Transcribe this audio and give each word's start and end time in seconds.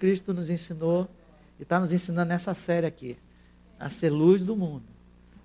Cristo 0.00 0.32
nos 0.32 0.48
ensinou 0.48 1.06
e 1.58 1.62
está 1.62 1.78
nos 1.78 1.92
ensinando 1.92 2.30
nessa 2.30 2.54
série 2.54 2.86
aqui 2.86 3.18
a 3.78 3.90
ser 3.90 4.08
luz 4.08 4.42
do 4.42 4.56
mundo, 4.56 4.82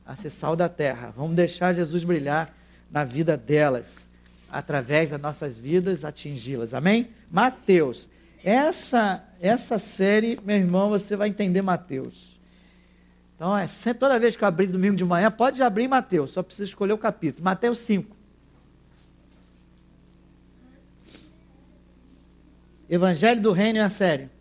a 0.05 0.15
ser 0.15 0.29
sal 0.29 0.55
da 0.55 0.69
terra. 0.69 1.13
Vamos 1.15 1.35
deixar 1.35 1.73
Jesus 1.73 2.05
brilhar 2.05 2.55
na 2.89 3.03
vida 3.03 3.35
delas, 3.35 4.09
através 4.49 5.09
das 5.09 5.19
nossas 5.19 5.57
vidas, 5.57 6.05
atingi-las. 6.05 6.73
Amém? 6.73 7.09
Mateus. 7.29 8.07
Essa, 8.43 9.23
essa 9.41 9.77
série, 9.77 10.39
meu 10.43 10.55
irmão, 10.55 10.89
você 10.89 11.15
vai 11.17 11.27
entender 11.27 11.61
Mateus. 11.61 12.39
Então, 13.35 13.57
é, 13.57 13.67
toda 13.93 14.17
vez 14.17 14.37
que 14.37 14.43
eu 14.43 14.47
abrir 14.47 14.67
domingo 14.67 14.95
de 14.95 15.03
manhã, 15.03 15.29
pode 15.29 15.61
abrir 15.61 15.89
Mateus, 15.89 16.31
só 16.31 16.41
precisa 16.41 16.69
escolher 16.69 16.93
o 16.93 16.97
capítulo. 16.97 17.43
Mateus 17.43 17.79
5. 17.79 18.15
Evangelho 22.89 23.41
do 23.41 23.51
Reino 23.51 23.79
é 23.79 23.81
a 23.81 23.89
série. 23.89 24.34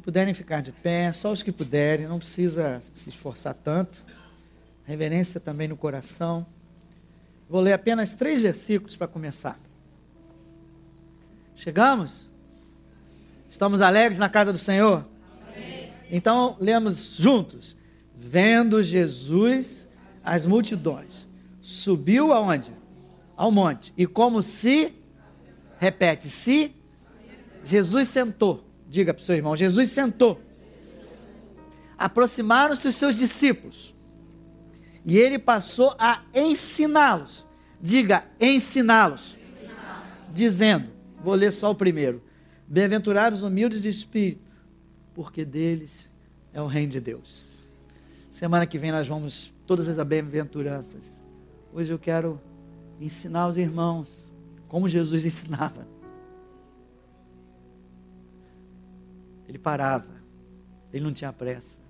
Se 0.00 0.04
puderem 0.04 0.32
ficar 0.32 0.62
de 0.62 0.72
pé, 0.72 1.12
só 1.12 1.30
os 1.30 1.42
que 1.42 1.52
puderem, 1.52 2.08
não 2.08 2.18
precisa 2.18 2.82
se 2.94 3.10
esforçar 3.10 3.52
tanto. 3.52 4.02
Reverência 4.86 5.38
também 5.38 5.68
no 5.68 5.76
coração. 5.76 6.46
Vou 7.50 7.60
ler 7.60 7.74
apenas 7.74 8.14
três 8.14 8.40
versículos 8.40 8.96
para 8.96 9.06
começar. 9.06 9.60
Chegamos? 11.54 12.30
Estamos 13.50 13.82
alegres 13.82 14.18
na 14.18 14.30
casa 14.30 14.52
do 14.52 14.56
Senhor? 14.56 15.06
Amém. 15.54 15.92
Então, 16.10 16.56
lemos 16.58 17.16
juntos. 17.18 17.76
Vendo 18.16 18.82
Jesus 18.82 19.86
as 20.24 20.46
multidões, 20.46 21.28
subiu 21.60 22.32
aonde? 22.32 22.72
Ao 23.36 23.52
monte. 23.52 23.92
E 23.98 24.06
como 24.06 24.40
se, 24.40 24.94
repete, 25.78 26.30
se 26.30 26.74
Jesus 27.66 28.08
sentou 28.08 28.69
Diga 28.90 29.14
para 29.14 29.22
o 29.22 29.24
seu 29.24 29.36
irmão: 29.36 29.56
Jesus 29.56 29.88
sentou. 29.90 30.40
Aproximaram-se 31.96 32.88
os 32.88 32.96
seus 32.96 33.14
discípulos. 33.14 33.94
E 35.06 35.16
ele 35.16 35.38
passou 35.38 35.94
a 35.96 36.22
ensiná-los. 36.34 37.46
Diga, 37.80 38.24
ensiná-los. 38.40 39.36
Ensiná 39.36 40.02
dizendo: 40.34 40.88
Vou 41.22 41.34
ler 41.34 41.52
só 41.52 41.70
o 41.70 41.74
primeiro. 41.74 42.20
Bem-aventurados 42.66 43.42
humildes 43.42 43.80
de 43.80 43.88
espírito, 43.88 44.50
porque 45.14 45.44
deles 45.44 46.10
é 46.52 46.60
o 46.60 46.66
reino 46.66 46.92
de 46.92 47.00
Deus. 47.00 47.48
Semana 48.30 48.66
que 48.66 48.78
vem 48.78 48.90
nós 48.90 49.06
vamos 49.06 49.52
todas 49.66 49.86
as 49.86 50.06
bem-aventuranças. 50.06 51.22
Hoje 51.72 51.92
eu 51.92 51.98
quero 51.98 52.40
ensinar 53.00 53.46
os 53.46 53.56
irmãos 53.56 54.08
como 54.66 54.88
Jesus 54.88 55.22
ensinava. 55.24 55.86
Ele 59.50 59.58
parava. 59.58 60.14
Ele 60.92 61.02
não 61.02 61.12
tinha 61.12 61.32
pressa. 61.32 61.80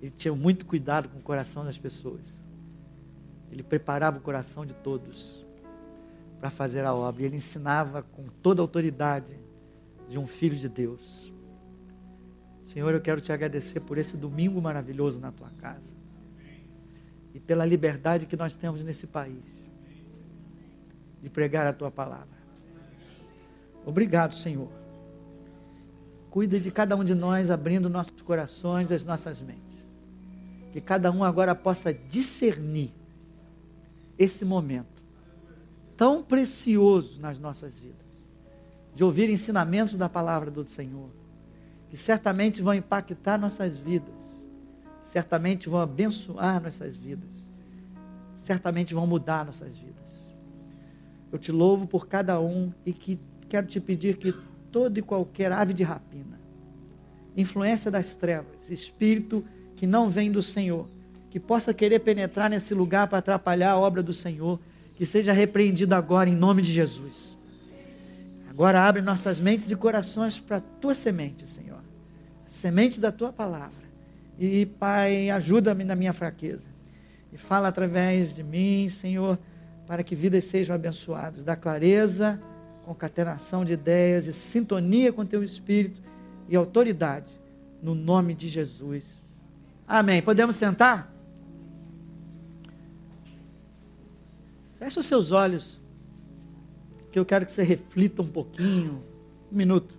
Ele 0.00 0.12
tinha 0.12 0.32
muito 0.32 0.64
cuidado 0.64 1.08
com 1.08 1.18
o 1.18 1.22
coração 1.22 1.64
das 1.64 1.76
pessoas. 1.76 2.22
Ele 3.50 3.64
preparava 3.64 4.18
o 4.18 4.20
coração 4.20 4.64
de 4.64 4.74
todos 4.74 5.44
para 6.38 6.50
fazer 6.50 6.84
a 6.84 6.94
obra. 6.94 7.22
E 7.22 7.24
ele 7.24 7.34
ensinava 7.34 8.04
com 8.04 8.28
toda 8.40 8.62
a 8.62 8.64
autoridade 8.64 9.36
de 10.08 10.20
um 10.20 10.26
filho 10.28 10.56
de 10.56 10.68
Deus. 10.68 11.32
Senhor, 12.64 12.94
eu 12.94 13.00
quero 13.00 13.20
te 13.20 13.32
agradecer 13.32 13.80
por 13.80 13.98
esse 13.98 14.16
domingo 14.16 14.62
maravilhoso 14.62 15.18
na 15.18 15.32
tua 15.32 15.50
casa. 15.58 15.96
E 17.34 17.40
pela 17.40 17.66
liberdade 17.66 18.26
que 18.26 18.36
nós 18.36 18.54
temos 18.54 18.84
nesse 18.84 19.08
país 19.08 19.44
de 21.20 21.28
pregar 21.28 21.66
a 21.66 21.72
tua 21.72 21.90
palavra. 21.90 22.35
Obrigado, 23.86 24.34
Senhor. 24.34 24.68
Cuida 26.28 26.58
de 26.58 26.70
cada 26.72 26.96
um 26.96 27.04
de 27.04 27.14
nós, 27.14 27.50
abrindo 27.50 27.88
nossos 27.88 28.20
corações, 28.20 28.90
as 28.90 29.04
nossas 29.04 29.40
mentes. 29.40 29.86
Que 30.72 30.80
cada 30.80 31.10
um 31.10 31.22
agora 31.22 31.54
possa 31.54 31.94
discernir 31.94 32.92
esse 34.18 34.44
momento 34.44 35.02
tão 35.96 36.22
precioso 36.22 37.20
nas 37.20 37.38
nossas 37.38 37.78
vidas, 37.78 37.96
de 38.94 39.02
ouvir 39.02 39.30
ensinamentos 39.30 39.96
da 39.96 40.08
palavra 40.08 40.50
do 40.50 40.64
Senhor, 40.64 41.08
que 41.88 41.96
certamente 41.96 42.60
vão 42.60 42.74
impactar 42.74 43.38
nossas 43.38 43.78
vidas, 43.78 44.20
certamente 45.02 45.68
vão 45.68 45.80
abençoar 45.80 46.62
nossas 46.62 46.96
vidas, 46.96 47.34
certamente 48.36 48.92
vão 48.92 49.06
mudar 49.06 49.46
nossas 49.46 49.76
vidas. 49.76 49.96
Eu 51.32 51.38
te 51.38 51.50
louvo 51.50 51.86
por 51.86 52.06
cada 52.06 52.40
um 52.40 52.72
e 52.84 52.92
que 52.92 53.18
quero 53.48 53.66
te 53.66 53.80
pedir 53.80 54.16
que 54.16 54.34
toda 54.70 54.98
e 54.98 55.02
qualquer 55.02 55.52
ave 55.52 55.72
de 55.72 55.82
rapina, 55.82 56.38
influência 57.36 57.90
das 57.90 58.14
trevas, 58.14 58.68
espírito 58.70 59.44
que 59.74 59.86
não 59.86 60.08
vem 60.08 60.30
do 60.30 60.42
Senhor, 60.42 60.88
que 61.30 61.40
possa 61.40 61.72
querer 61.72 62.00
penetrar 62.00 62.50
nesse 62.50 62.74
lugar 62.74 63.08
para 63.08 63.18
atrapalhar 63.18 63.72
a 63.72 63.78
obra 63.78 64.02
do 64.02 64.12
Senhor, 64.12 64.60
que 64.94 65.04
seja 65.04 65.32
repreendido 65.32 65.94
agora 65.94 66.28
em 66.30 66.34
nome 66.34 66.62
de 66.62 66.72
Jesus. 66.72 67.36
Agora 68.48 68.82
abre 68.82 69.02
nossas 69.02 69.38
mentes 69.38 69.70
e 69.70 69.76
corações 69.76 70.38
para 70.38 70.56
a 70.56 70.60
tua 70.60 70.94
semente, 70.94 71.46
Senhor. 71.46 71.80
A 72.46 72.50
semente 72.50 72.98
da 72.98 73.12
tua 73.12 73.30
palavra. 73.30 73.86
E, 74.38 74.64
Pai, 74.64 75.28
ajuda-me 75.28 75.84
na 75.84 75.94
minha 75.94 76.14
fraqueza. 76.14 76.66
E 77.32 77.36
fala 77.36 77.68
através 77.68 78.34
de 78.34 78.42
mim, 78.42 78.88
Senhor, 78.88 79.38
para 79.86 80.02
que 80.02 80.14
vidas 80.14 80.44
sejam 80.44 80.74
abençoadas. 80.74 81.44
Dá 81.44 81.54
clareza 81.54 82.40
concatenação 82.86 83.64
de 83.64 83.72
ideias 83.72 84.28
e 84.28 84.32
sintonia 84.32 85.12
com 85.12 85.26
teu 85.26 85.42
espírito 85.42 86.00
e 86.48 86.54
autoridade, 86.54 87.32
no 87.82 87.96
nome 87.96 88.32
de 88.32 88.48
Jesus. 88.48 89.20
Amém. 89.88 90.22
Podemos 90.22 90.54
sentar? 90.54 91.12
Feche 94.78 95.00
os 95.00 95.06
seus 95.06 95.32
olhos, 95.32 95.80
que 97.10 97.18
eu 97.18 97.26
quero 97.26 97.44
que 97.44 97.50
você 97.50 97.64
reflita 97.64 98.22
um 98.22 98.28
pouquinho. 98.28 99.02
Um 99.50 99.56
minuto. 99.56 99.92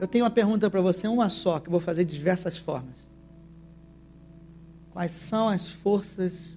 Eu 0.00 0.08
tenho 0.08 0.24
uma 0.24 0.30
pergunta 0.30 0.70
para 0.70 0.80
você, 0.80 1.06
uma 1.06 1.28
só, 1.28 1.60
que 1.60 1.68
eu 1.68 1.70
vou 1.70 1.80
fazer 1.80 2.04
de 2.04 2.14
diversas 2.14 2.56
formas. 2.56 3.06
Quais 4.90 5.12
são 5.12 5.50
as 5.50 5.68
forças 5.68 6.56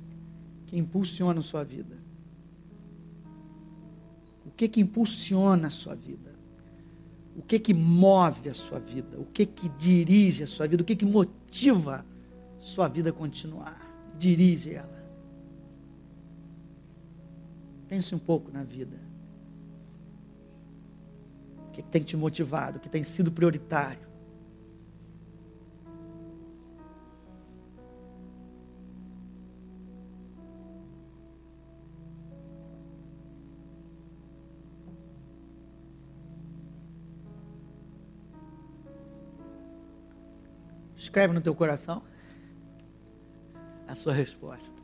que 0.75 0.79
impulsiona 0.79 1.39
a 1.39 1.43
sua 1.43 1.63
vida? 1.63 1.95
O 4.45 4.51
que 4.51 4.67
que 4.67 4.81
impulsiona 4.81 5.67
a 5.67 5.69
sua 5.69 5.95
vida? 5.95 6.35
O 7.37 7.41
que 7.41 7.57
que 7.59 7.73
move 7.73 8.49
a 8.49 8.53
sua 8.53 8.77
vida? 8.79 9.17
O 9.17 9.25
que 9.25 9.45
que 9.45 9.69
dirige 9.69 10.43
a 10.43 10.47
sua 10.47 10.67
vida? 10.67 10.83
O 10.83 10.85
que 10.85 10.95
que 10.95 11.05
motiva 11.05 12.05
sua 12.59 12.89
vida 12.89 13.09
a 13.09 13.13
continuar? 13.13 13.79
Dirige 14.19 14.73
ela. 14.73 15.01
Pense 17.87 18.13
um 18.13 18.19
pouco 18.19 18.51
na 18.51 18.63
vida. 18.63 18.99
O 21.69 21.71
que 21.71 21.81
tem 21.81 22.01
te 22.01 22.17
motivado? 22.17 22.79
O 22.79 22.81
que 22.81 22.89
tem 22.89 23.03
sido 23.03 23.31
prioritário? 23.31 24.04
Escreve 41.16 41.34
no 41.34 41.40
teu 41.40 41.56
coração 41.56 42.03
a 43.88 43.96
sua 43.96 44.12
resposta. 44.12 44.76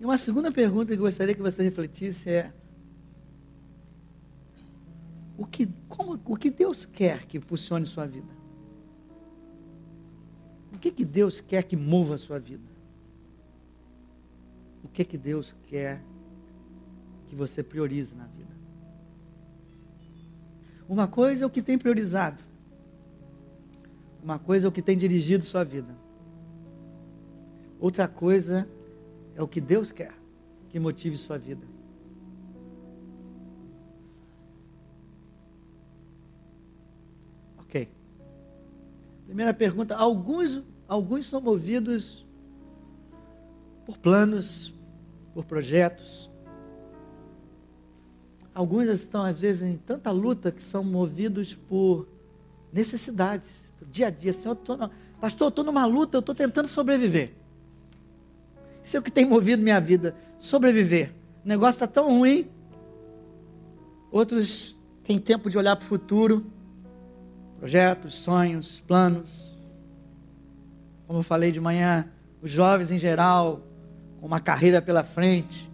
E 0.00 0.04
uma 0.06 0.16
segunda 0.16 0.50
pergunta 0.50 0.94
que 0.94 0.98
eu 0.98 1.04
gostaria 1.04 1.34
que 1.34 1.42
você 1.42 1.62
refletisse 1.62 2.30
é: 2.30 2.50
o 5.36 5.44
que, 5.44 5.68
como, 5.90 6.18
o 6.24 6.34
que 6.34 6.50
Deus 6.50 6.86
quer 6.86 7.26
que 7.26 7.38
funcione 7.38 7.84
sua 7.84 8.06
vida? 8.06 8.32
O 10.72 10.78
que, 10.78 10.90
que 10.90 11.04
Deus 11.04 11.38
quer 11.38 11.64
que 11.64 11.76
mova 11.76 12.14
a 12.14 12.18
sua 12.18 12.38
vida? 12.38 12.72
O 14.82 14.88
que, 14.88 15.04
que 15.04 15.18
Deus 15.18 15.54
quer 15.68 16.02
que 17.28 17.36
você 17.36 17.62
priorize 17.62 18.14
na 18.14 18.24
vida? 18.24 18.51
Uma 20.88 21.06
coisa 21.06 21.44
é 21.44 21.46
o 21.46 21.50
que 21.50 21.62
tem 21.62 21.78
priorizado, 21.78 22.42
uma 24.22 24.38
coisa 24.38 24.66
é 24.66 24.68
o 24.68 24.72
que 24.72 24.82
tem 24.82 24.96
dirigido 24.96 25.44
sua 25.44 25.64
vida, 25.64 25.94
outra 27.80 28.06
coisa 28.06 28.68
é 29.34 29.42
o 29.42 29.48
que 29.48 29.60
Deus 29.60 29.90
quer 29.90 30.12
que 30.72 30.80
motive 30.80 31.18
sua 31.18 31.36
vida. 31.36 31.66
Ok. 37.58 37.88
Primeira 39.26 39.52
pergunta: 39.52 39.94
alguns, 39.94 40.62
alguns 40.88 41.26
são 41.26 41.42
movidos 41.42 42.26
por 43.84 43.98
planos, 43.98 44.72
por 45.34 45.44
projetos, 45.44 46.30
Alguns 48.54 48.86
estão, 48.88 49.24
às 49.24 49.40
vezes, 49.40 49.62
em 49.62 49.76
tanta 49.76 50.10
luta 50.10 50.52
que 50.52 50.62
são 50.62 50.84
movidos 50.84 51.54
por 51.54 52.06
necessidades, 52.72 53.68
por 53.78 53.88
dia 53.88 54.08
a 54.08 54.10
dia. 54.10 54.32
Senhor, 54.32 54.54
tô 54.54 54.76
pastor, 55.20 55.46
eu 55.46 55.48
estou 55.48 55.64
numa 55.64 55.86
luta, 55.86 56.16
eu 56.16 56.20
estou 56.20 56.34
tentando 56.34 56.68
sobreviver. 56.68 57.32
Isso 58.84 58.96
é 58.96 59.00
o 59.00 59.02
que 59.02 59.10
tem 59.10 59.24
movido 59.24 59.62
minha 59.62 59.80
vida, 59.80 60.14
sobreviver. 60.38 61.12
O 61.44 61.48
negócio 61.48 61.76
está 61.76 61.86
tão 61.86 62.08
ruim. 62.18 62.46
Outros 64.10 64.76
têm 65.04 65.18
tempo 65.18 65.48
de 65.48 65.56
olhar 65.56 65.76
para 65.76 65.84
o 65.84 65.88
futuro, 65.88 66.44
projetos, 67.58 68.16
sonhos, 68.16 68.80
planos. 68.86 69.56
Como 71.06 71.20
eu 71.20 71.22
falei 71.22 71.52
de 71.52 71.60
manhã, 71.60 72.08
os 72.42 72.50
jovens 72.50 72.90
em 72.90 72.98
geral, 72.98 73.62
com 74.20 74.26
uma 74.26 74.40
carreira 74.40 74.82
pela 74.82 75.04
frente, 75.04 75.70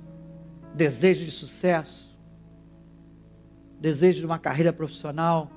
desejo 0.74 1.24
de 1.24 1.30
sucesso, 1.30 2.07
desejo 3.80 4.20
de 4.20 4.26
uma 4.26 4.38
carreira 4.38 4.72
profissional, 4.72 5.50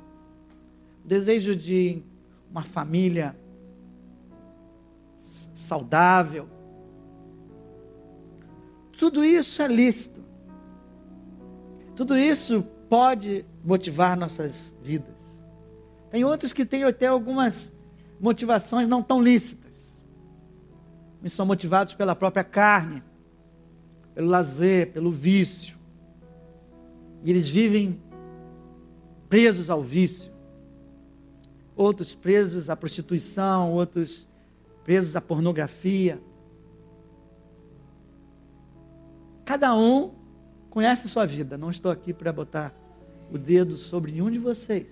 desejo 1.03 1.55
de 1.55 2.01
uma 2.49 2.61
família 2.61 3.35
saudável. 5.55 6.47
Tudo 8.97 9.23
isso 9.23 9.61
é 9.61 9.67
lícito. 9.67 10.21
Tudo 11.95 12.17
isso 12.17 12.63
pode 12.89 13.45
motivar 13.63 14.17
nossas 14.17 14.73
vidas. 14.81 15.41
Tem 16.09 16.25
outros 16.25 16.51
que 16.51 16.65
têm 16.65 16.83
até 16.83 17.07
algumas 17.07 17.71
motivações 18.19 18.87
não 18.87 19.01
tão 19.01 19.21
lícitas. 19.21 19.71
E 21.23 21.29
são 21.29 21.45
motivados 21.45 21.93
pela 21.93 22.15
própria 22.15 22.43
carne, 22.43 23.01
pelo 24.13 24.27
lazer, 24.27 24.91
pelo 24.91 25.11
vício. 25.11 25.77
E 27.23 27.29
eles 27.29 27.47
vivem 27.47 27.99
presos 29.31 29.69
ao 29.69 29.81
vício. 29.81 30.29
Outros 31.73 32.13
presos 32.13 32.69
à 32.69 32.75
prostituição, 32.75 33.71
outros 33.71 34.27
presos 34.83 35.15
à 35.15 35.21
pornografia. 35.21 36.21
Cada 39.45 39.73
um 39.73 40.11
conhece 40.69 41.05
a 41.05 41.09
sua 41.09 41.25
vida. 41.25 41.57
Não 41.57 41.69
estou 41.69 41.89
aqui 41.89 42.11
para 42.11 42.33
botar 42.33 42.75
o 43.31 43.37
dedo 43.37 43.77
sobre 43.77 44.11
nenhum 44.11 44.29
de 44.29 44.37
vocês. 44.37 44.89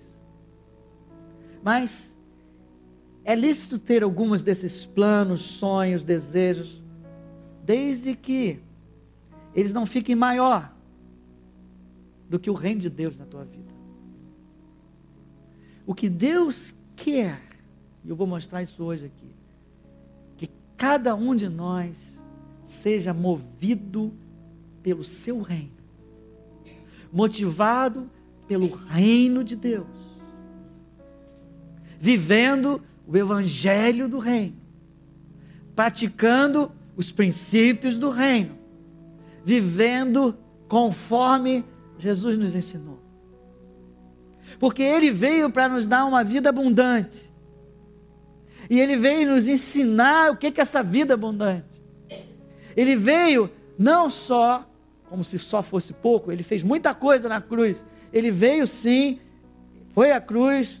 Mas 1.62 2.16
é 3.22 3.34
lícito 3.34 3.78
ter 3.78 4.02
alguns 4.02 4.42
desses 4.42 4.86
planos, 4.86 5.42
sonhos, 5.42 6.02
desejos, 6.02 6.82
desde 7.62 8.16
que 8.16 8.58
eles 9.54 9.74
não 9.74 9.84
fiquem 9.84 10.14
maior 10.14 10.74
do 12.26 12.38
que 12.38 12.48
o 12.48 12.54
reino 12.54 12.80
de 12.80 12.88
Deus 12.88 13.18
na 13.18 13.26
tua 13.26 13.44
vida. 13.44 13.79
O 15.90 15.94
que 15.94 16.08
Deus 16.08 16.72
quer, 16.94 17.42
e 18.04 18.10
eu 18.10 18.14
vou 18.14 18.24
mostrar 18.24 18.62
isso 18.62 18.80
hoje 18.84 19.06
aqui, 19.06 19.34
que 20.36 20.48
cada 20.76 21.16
um 21.16 21.34
de 21.34 21.48
nós 21.48 22.16
seja 22.62 23.12
movido 23.12 24.14
pelo 24.84 25.02
seu 25.02 25.42
reino, 25.42 25.72
motivado 27.12 28.08
pelo 28.46 28.68
reino 28.68 29.42
de 29.42 29.56
Deus 29.56 30.00
vivendo 32.00 32.80
o 33.04 33.16
evangelho 33.16 34.08
do 34.08 34.20
reino, 34.20 34.56
praticando 35.74 36.70
os 36.96 37.10
princípios 37.10 37.98
do 37.98 38.10
reino, 38.10 38.56
vivendo 39.44 40.36
conforme 40.66 41.64
Jesus 41.98 42.38
nos 42.38 42.54
ensinou. 42.54 42.99
Porque 44.60 44.82
ele 44.82 45.10
veio 45.10 45.50
para 45.50 45.70
nos 45.70 45.86
dar 45.86 46.04
uma 46.04 46.22
vida 46.22 46.50
abundante. 46.50 47.32
E 48.68 48.78
ele 48.78 48.94
veio 48.94 49.34
nos 49.34 49.48
ensinar 49.48 50.30
o 50.30 50.36
que 50.36 50.48
é 50.48 50.52
essa 50.58 50.82
vida 50.82 51.14
abundante. 51.14 51.82
Ele 52.76 52.94
veio 52.94 53.50
não 53.78 54.10
só, 54.10 54.70
como 55.08 55.24
se 55.24 55.38
só 55.38 55.62
fosse 55.62 55.94
pouco, 55.94 56.30
ele 56.30 56.42
fez 56.42 56.62
muita 56.62 56.94
coisa 56.94 57.26
na 57.26 57.40
cruz. 57.40 57.84
Ele 58.12 58.30
veio 58.30 58.66
sim, 58.66 59.18
foi 59.94 60.12
à 60.12 60.20
cruz, 60.20 60.80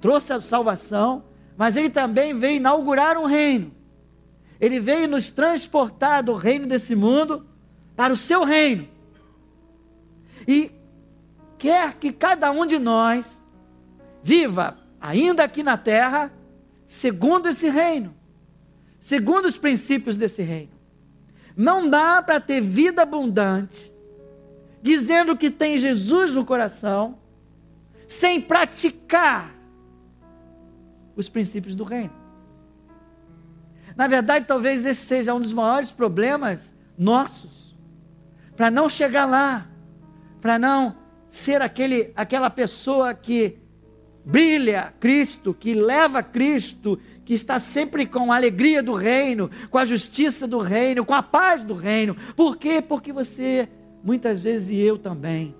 trouxe 0.00 0.32
a 0.32 0.40
salvação, 0.40 1.22
mas 1.58 1.76
ele 1.76 1.90
também 1.90 2.32
veio 2.32 2.56
inaugurar 2.56 3.18
um 3.18 3.26
reino. 3.26 3.70
Ele 4.58 4.80
veio 4.80 5.06
nos 5.06 5.30
transportar 5.30 6.22
do 6.22 6.32
reino 6.32 6.66
desse 6.66 6.96
mundo 6.96 7.46
para 7.94 8.14
o 8.14 8.16
seu 8.16 8.44
reino. 8.44 8.88
E 10.48 10.70
quer 11.60 11.92
que 11.94 12.10
cada 12.10 12.50
um 12.50 12.64
de 12.64 12.78
nós 12.78 13.46
viva, 14.22 14.78
ainda 14.98 15.44
aqui 15.44 15.62
na 15.62 15.76
terra, 15.76 16.32
segundo 16.86 17.50
esse 17.50 17.68
reino, 17.68 18.14
segundo 18.98 19.44
os 19.44 19.58
princípios 19.58 20.16
desse 20.16 20.42
reino. 20.42 20.72
Não 21.54 21.88
dá 21.88 22.22
para 22.22 22.40
ter 22.40 22.62
vida 22.62 23.02
abundante, 23.02 23.92
dizendo 24.80 25.36
que 25.36 25.50
tem 25.50 25.76
Jesus 25.76 26.32
no 26.32 26.46
coração, 26.46 27.18
sem 28.08 28.40
praticar 28.40 29.54
os 31.14 31.28
princípios 31.28 31.74
do 31.74 31.84
reino. 31.84 32.14
Na 33.94 34.06
verdade, 34.06 34.46
talvez 34.46 34.86
esse 34.86 35.04
seja 35.04 35.34
um 35.34 35.40
dos 35.40 35.52
maiores 35.52 35.90
problemas 35.90 36.74
nossos, 36.96 37.76
para 38.56 38.70
não 38.70 38.88
chegar 38.88 39.26
lá, 39.26 39.66
para 40.40 40.58
não 40.58 40.99
ser 41.30 41.62
aquele, 41.62 42.12
aquela 42.16 42.50
pessoa 42.50 43.14
que 43.14 43.56
brilha 44.24 44.92
Cristo, 44.98 45.54
que 45.54 45.72
leva 45.72 46.22
Cristo, 46.22 46.98
que 47.24 47.32
está 47.32 47.58
sempre 47.60 48.04
com 48.04 48.32
a 48.32 48.36
alegria 48.36 48.82
do 48.82 48.92
reino, 48.92 49.48
com 49.70 49.78
a 49.78 49.84
justiça 49.84 50.46
do 50.46 50.58
reino, 50.58 51.04
com 51.04 51.14
a 51.14 51.22
paz 51.22 51.62
do 51.62 51.74
reino. 51.74 52.16
Por 52.34 52.56
quê? 52.56 52.82
Porque 52.82 53.12
você, 53.12 53.68
muitas 54.02 54.40
vezes, 54.40 54.70
e 54.70 54.80
eu 54.80 54.98
também, 54.98 55.54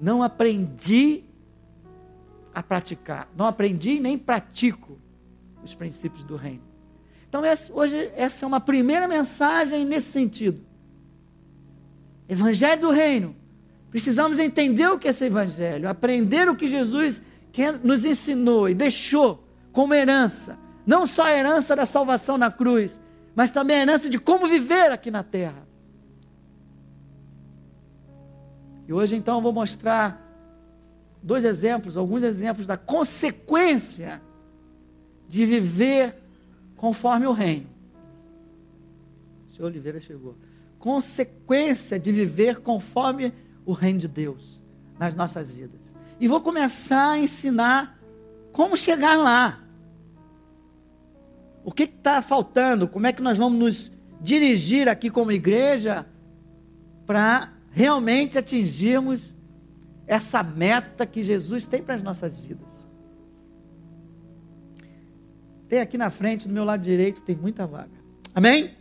não 0.00 0.22
aprendi 0.22 1.22
a 2.52 2.62
praticar. 2.62 3.28
Não 3.36 3.46
aprendi 3.46 4.00
nem 4.00 4.18
pratico 4.18 4.98
os 5.62 5.72
princípios 5.74 6.24
do 6.24 6.34
reino. 6.34 6.64
Então, 7.28 7.44
essa, 7.44 7.72
hoje, 7.72 8.10
essa 8.16 8.44
é 8.44 8.46
uma 8.46 8.60
primeira 8.60 9.06
mensagem 9.06 9.86
nesse 9.86 10.10
sentido. 10.10 10.60
Evangelho 12.28 12.80
do 12.80 12.90
reino. 12.90 13.41
Precisamos 13.92 14.38
entender 14.38 14.88
o 14.88 14.98
que 14.98 15.06
é 15.06 15.10
esse 15.10 15.26
evangelho, 15.26 15.86
aprender 15.86 16.48
o 16.48 16.56
que 16.56 16.66
Jesus 16.66 17.22
nos 17.84 18.06
ensinou 18.06 18.66
e 18.66 18.74
deixou 18.74 19.46
como 19.70 19.92
herança. 19.92 20.58
Não 20.86 21.04
só 21.04 21.26
a 21.26 21.32
herança 21.32 21.76
da 21.76 21.84
salvação 21.84 22.38
na 22.38 22.50
cruz, 22.50 22.98
mas 23.34 23.50
também 23.50 23.76
a 23.76 23.82
herança 23.82 24.08
de 24.08 24.18
como 24.18 24.46
viver 24.46 24.90
aqui 24.90 25.10
na 25.10 25.22
terra. 25.22 25.68
E 28.88 28.92
hoje, 28.94 29.14
então, 29.14 29.36
eu 29.36 29.42
vou 29.42 29.52
mostrar 29.52 30.26
dois 31.22 31.44
exemplos, 31.44 31.98
alguns 31.98 32.22
exemplos 32.22 32.66
da 32.66 32.78
consequência 32.78 34.22
de 35.28 35.44
viver 35.44 36.16
conforme 36.78 37.26
o 37.26 37.32
reino. 37.32 37.66
O 39.50 39.52
senhor 39.52 39.68
Oliveira 39.68 40.00
chegou. 40.00 40.34
Consequência 40.78 42.00
de 42.00 42.10
viver 42.10 42.60
conforme 42.60 43.34
o 43.64 43.72
reino 43.72 44.00
de 44.00 44.08
Deus 44.08 44.60
nas 44.98 45.14
nossas 45.14 45.50
vidas. 45.50 45.80
E 46.20 46.28
vou 46.28 46.40
começar 46.40 47.12
a 47.12 47.18
ensinar 47.18 47.98
como 48.52 48.76
chegar 48.76 49.16
lá. 49.16 49.60
O 51.64 51.72
que 51.72 51.84
está 51.84 52.20
faltando? 52.22 52.88
Como 52.88 53.06
é 53.06 53.12
que 53.12 53.22
nós 53.22 53.38
vamos 53.38 53.58
nos 53.58 53.92
dirigir 54.20 54.88
aqui 54.88 55.10
como 55.10 55.32
igreja 55.32 56.06
para 57.04 57.52
realmente 57.72 58.38
atingirmos 58.38 59.34
essa 60.06 60.42
meta 60.42 61.06
que 61.06 61.22
Jesus 61.22 61.66
tem 61.66 61.82
para 61.82 61.94
as 61.94 62.02
nossas 62.02 62.38
vidas. 62.38 62.86
Tem 65.68 65.80
aqui 65.80 65.96
na 65.96 66.10
frente, 66.10 66.46
do 66.46 66.54
meu 66.54 66.64
lado 66.64 66.82
direito, 66.82 67.22
tem 67.22 67.34
muita 67.34 67.66
vaga. 67.66 67.90
Amém? 68.34 68.74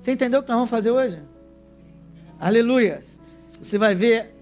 Você 0.00 0.12
entendeu 0.12 0.40
o 0.40 0.42
que 0.42 0.48
nós 0.48 0.56
vamos 0.56 0.70
fazer 0.70 0.90
hoje? 0.90 1.22
Aleluia. 2.38 3.02
Você 3.60 3.78
vai 3.78 3.94
ver 3.94 4.34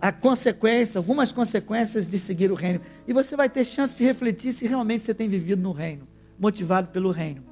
a 0.00 0.10
consequência, 0.10 0.98
algumas 0.98 1.30
consequências 1.30 2.08
de 2.08 2.18
seguir 2.18 2.50
o 2.50 2.54
reino. 2.54 2.80
E 3.06 3.12
você 3.12 3.36
vai 3.36 3.48
ter 3.48 3.64
chance 3.64 3.98
de 3.98 4.04
refletir 4.04 4.52
se 4.52 4.66
realmente 4.66 5.04
você 5.04 5.12
tem 5.12 5.28
vivido 5.28 5.62
no 5.62 5.72
reino, 5.72 6.08
motivado 6.38 6.88
pelo 6.88 7.10
reino. 7.10 7.42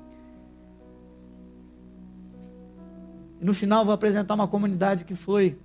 E 3.40 3.44
no 3.44 3.52
final 3.52 3.84
vou 3.84 3.92
apresentar 3.92 4.34
uma 4.34 4.48
comunidade 4.48 5.04
que 5.04 5.14
foi 5.14 5.58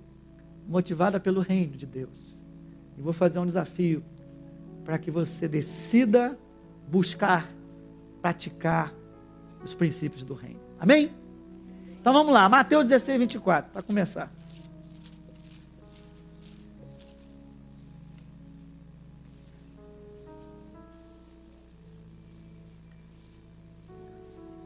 motivada 0.68 1.18
pelo 1.18 1.40
reino 1.40 1.76
de 1.76 1.86
Deus. 1.86 2.42
E 2.96 3.00
vou 3.00 3.12
fazer 3.12 3.38
um 3.38 3.46
desafio 3.46 4.04
para 4.84 4.98
que 4.98 5.10
você 5.10 5.48
decida 5.48 6.38
buscar, 6.86 7.50
praticar 8.20 8.92
os 9.64 9.74
princípios 9.74 10.22
do 10.22 10.34
reino. 10.34 10.60
Amém? 10.78 11.10
Então 11.98 12.12
vamos 12.12 12.34
lá, 12.34 12.46
Mateus 12.48 12.88
16, 12.88 13.18
24, 13.18 13.72
para 13.72 13.82
começar. 13.82 14.30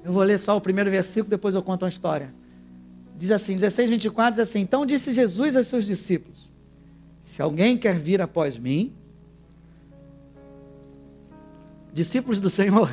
Eu 0.09 0.15
vou 0.15 0.23
ler 0.23 0.38
só 0.38 0.57
o 0.57 0.61
primeiro 0.61 0.91
versículo, 0.91 1.29
depois 1.29 1.55
eu 1.55 1.62
conto 1.62 1.83
uma 1.83 1.88
história. 1.91 2.35
Diz 3.19 3.31
assim, 3.31 3.57
16, 3.57 3.91
24, 3.91 4.31
diz 4.31 4.49
assim: 4.49 4.61
Então 4.61 4.87
disse 4.87 5.12
Jesus 5.12 5.55
aos 5.55 5.67
seus 5.67 5.85
discípulos: 5.85 6.50
Se 7.21 7.43
alguém 7.43 7.77
quer 7.77 7.99
vir 7.99 8.23
após 8.23 8.57
mim, 8.57 8.97
discípulos 11.93 12.41
do 12.41 12.49
Senhor, 12.49 12.91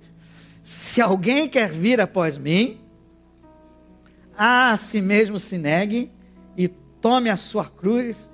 se 0.64 1.02
alguém 1.02 1.50
quer 1.50 1.70
vir 1.70 2.00
após 2.00 2.38
mim, 2.38 2.78
a 4.34 4.74
si 4.78 5.02
mesmo 5.02 5.38
se 5.38 5.58
negue 5.58 6.10
e 6.56 6.66
tome 6.66 7.28
a 7.28 7.36
sua 7.36 7.66
cruz 7.66 8.30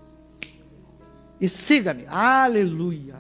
e 1.41 1.49
siga-me. 1.49 2.05
Aleluia. 2.07 3.17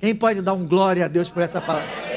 Quem 0.00 0.14
pode 0.14 0.40
dar 0.40 0.54
um 0.54 0.66
glória 0.66 1.04
a 1.04 1.08
Deus 1.08 1.28
por 1.28 1.42
essa 1.42 1.60
palavra? 1.60 2.13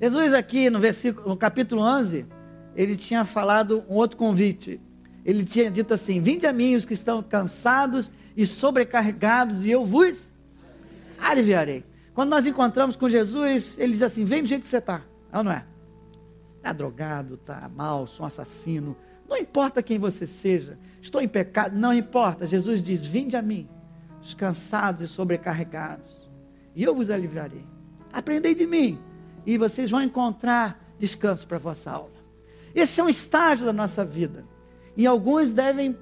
Jesus 0.00 0.32
aqui 0.32 0.70
no 0.70 0.80
versículo, 0.80 1.28
no 1.28 1.36
capítulo 1.36 1.82
11, 1.82 2.24
ele 2.74 2.96
tinha 2.96 3.24
falado 3.24 3.84
um 3.88 3.94
outro 3.94 4.16
convite. 4.16 4.80
Ele 5.24 5.44
tinha 5.44 5.70
dito 5.70 5.92
assim: 5.92 6.20
Vinde 6.22 6.46
a 6.46 6.52
mim 6.52 6.74
os 6.74 6.84
que 6.84 6.94
estão 6.94 7.22
cansados 7.22 8.10
e 8.36 8.46
sobrecarregados, 8.46 9.64
e 9.64 9.70
eu 9.70 9.84
vos 9.84 10.32
aliviarei. 11.18 11.84
Quando 12.14 12.30
nós 12.30 12.46
encontramos 12.46 12.96
com 12.96 13.08
Jesus, 13.08 13.74
ele 13.76 13.92
diz 13.92 14.02
assim: 14.02 14.24
Vem 14.24 14.42
do 14.42 14.48
jeito 14.48 14.62
que 14.62 14.68
você 14.68 14.78
está. 14.78 15.02
É 15.30 15.36
ou 15.36 15.44
não 15.44 15.52
é? 15.52 15.64
Está 16.56 16.72
drogado, 16.72 17.34
está 17.34 17.68
mal, 17.68 18.06
sou 18.06 18.24
um 18.24 18.26
assassino. 18.26 18.96
Não 19.28 19.36
importa 19.36 19.82
quem 19.82 19.98
você 19.98 20.26
seja, 20.26 20.78
estou 21.00 21.20
em 21.20 21.28
pecado, 21.28 21.78
não 21.78 21.92
importa. 21.92 22.46
Jesus 22.46 22.82
diz: 22.82 23.04
Vinde 23.04 23.36
a 23.36 23.42
mim, 23.42 23.68
os 24.22 24.32
cansados 24.32 25.02
e 25.02 25.06
sobrecarregados, 25.06 26.30
e 26.74 26.82
eu 26.82 26.94
vos 26.94 27.10
aliviarei. 27.10 27.66
Aprendei 28.12 28.54
de 28.54 28.66
mim, 28.66 28.98
e 29.46 29.56
vocês 29.56 29.90
vão 29.90 30.02
encontrar 30.02 30.78
descanso 30.98 31.46
para 31.46 31.56
a 31.56 31.60
vossa 31.60 31.90
alma. 31.90 32.20
Esse 32.74 33.00
é 33.00 33.04
um 33.04 33.08
estágio 33.08 33.66
da 33.66 33.72
nossa 33.72 34.04
vida. 34.04 34.44
E 34.96 35.06
alguns 35.06 35.52
devem, 35.52 35.96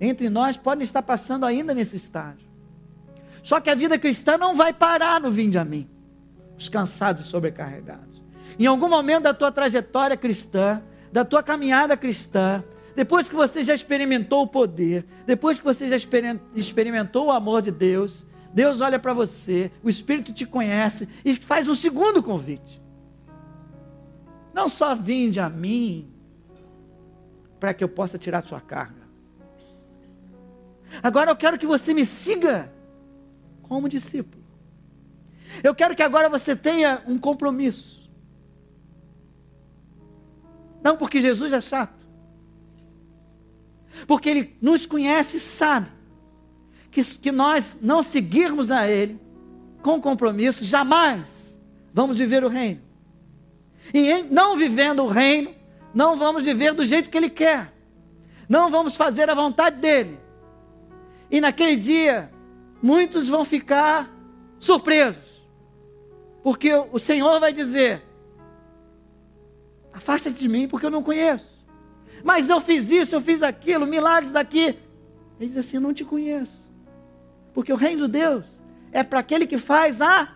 entre 0.00 0.28
nós, 0.28 0.56
podem 0.56 0.82
estar 0.82 1.02
passando 1.02 1.46
ainda 1.46 1.72
nesse 1.72 1.96
estágio. 1.96 2.48
Só 3.42 3.60
que 3.60 3.70
a 3.70 3.74
vida 3.74 3.98
cristã 3.98 4.36
não 4.36 4.54
vai 4.54 4.72
parar 4.72 5.20
no 5.20 5.30
vinde 5.30 5.56
a 5.56 5.64
mim, 5.64 5.88
os 6.58 6.68
cansados 6.68 7.26
e 7.26 7.28
sobrecarregados. 7.28 8.22
Em 8.58 8.66
algum 8.66 8.88
momento 8.88 9.22
da 9.22 9.34
tua 9.34 9.50
trajetória 9.50 10.16
cristã, 10.16 10.82
da 11.10 11.24
tua 11.24 11.42
caminhada 11.42 11.96
cristã, 11.96 12.62
depois 12.94 13.28
que 13.28 13.34
você 13.34 13.62
já 13.62 13.74
experimentou 13.74 14.42
o 14.42 14.46
poder, 14.46 15.06
depois 15.24 15.58
que 15.58 15.64
você 15.64 15.88
já 15.88 15.96
experimentou 16.54 17.26
o 17.26 17.30
amor 17.30 17.62
de 17.62 17.70
Deus, 17.70 18.26
Deus 18.52 18.80
olha 18.80 18.98
para 18.98 19.12
você, 19.12 19.70
o 19.82 19.88
Espírito 19.88 20.32
te 20.32 20.44
conhece 20.44 21.08
e 21.24 21.34
faz 21.36 21.68
um 21.68 21.74
segundo 21.74 22.22
convite. 22.22 22.82
Não 24.52 24.68
só 24.68 24.94
vinde 24.94 25.38
a 25.38 25.48
mim 25.48 26.12
para 27.60 27.72
que 27.72 27.84
eu 27.84 27.88
possa 27.88 28.18
tirar 28.18 28.42
sua 28.42 28.60
carga. 28.60 29.08
Agora 31.02 31.30
eu 31.30 31.36
quero 31.36 31.58
que 31.58 31.66
você 31.66 31.94
me 31.94 32.04
siga 32.04 32.72
como 33.62 33.88
discípulo. 33.88 34.42
Eu 35.62 35.74
quero 35.74 35.94
que 35.94 36.02
agora 36.02 36.28
você 36.28 36.56
tenha 36.56 37.02
um 37.06 37.18
compromisso. 37.18 38.10
Não 40.82 40.96
porque 40.96 41.20
Jesus 41.20 41.52
é 41.52 41.60
chato. 41.60 42.00
Porque 44.06 44.28
Ele 44.28 44.56
nos 44.60 44.86
conhece 44.86 45.36
e 45.36 45.40
sabe 45.40 45.99
que, 46.90 47.02
que 47.02 47.32
nós 47.32 47.78
não 47.80 48.02
seguirmos 48.02 48.70
a 48.70 48.88
Ele 48.88 49.20
com 49.82 50.00
compromisso, 50.00 50.64
jamais 50.64 51.58
vamos 51.92 52.18
viver 52.18 52.44
o 52.44 52.48
reino. 52.48 52.80
E 53.92 54.10
em 54.10 54.24
não 54.24 54.56
vivendo 54.56 55.02
o 55.02 55.06
reino, 55.06 55.54
não 55.94 56.16
vamos 56.16 56.44
viver 56.44 56.74
do 56.74 56.84
jeito 56.84 57.10
que 57.10 57.16
Ele 57.16 57.30
quer. 57.30 57.72
Não 58.48 58.70
vamos 58.70 58.96
fazer 58.96 59.30
a 59.30 59.34
vontade 59.34 59.80
dEle. 59.80 60.18
E 61.30 61.40
naquele 61.40 61.76
dia, 61.76 62.30
muitos 62.82 63.28
vão 63.28 63.44
ficar 63.44 64.10
surpresos. 64.58 65.40
Porque 66.42 66.72
o 66.92 66.98
Senhor 66.98 67.38
vai 67.38 67.52
dizer: 67.52 68.02
Afasta-te 69.92 70.38
de 70.38 70.48
mim, 70.48 70.66
porque 70.66 70.86
eu 70.86 70.90
não 70.90 71.02
conheço. 71.02 71.50
Mas 72.22 72.48
eu 72.48 72.60
fiz 72.60 72.90
isso, 72.90 73.14
eu 73.14 73.20
fiz 73.20 73.42
aquilo, 73.42 73.86
milagres 73.86 74.32
daqui. 74.32 74.76
Ele 75.38 75.48
diz 75.48 75.56
assim: 75.56 75.78
não 75.78 75.94
te 75.94 76.04
conheço. 76.04 76.59
Porque 77.60 77.74
o 77.74 77.76
reino 77.76 78.06
de 78.06 78.12
Deus 78.12 78.46
é 78.90 79.02
para 79.02 79.18
aquele 79.18 79.46
que 79.46 79.58
faz 79.58 80.00
a 80.00 80.30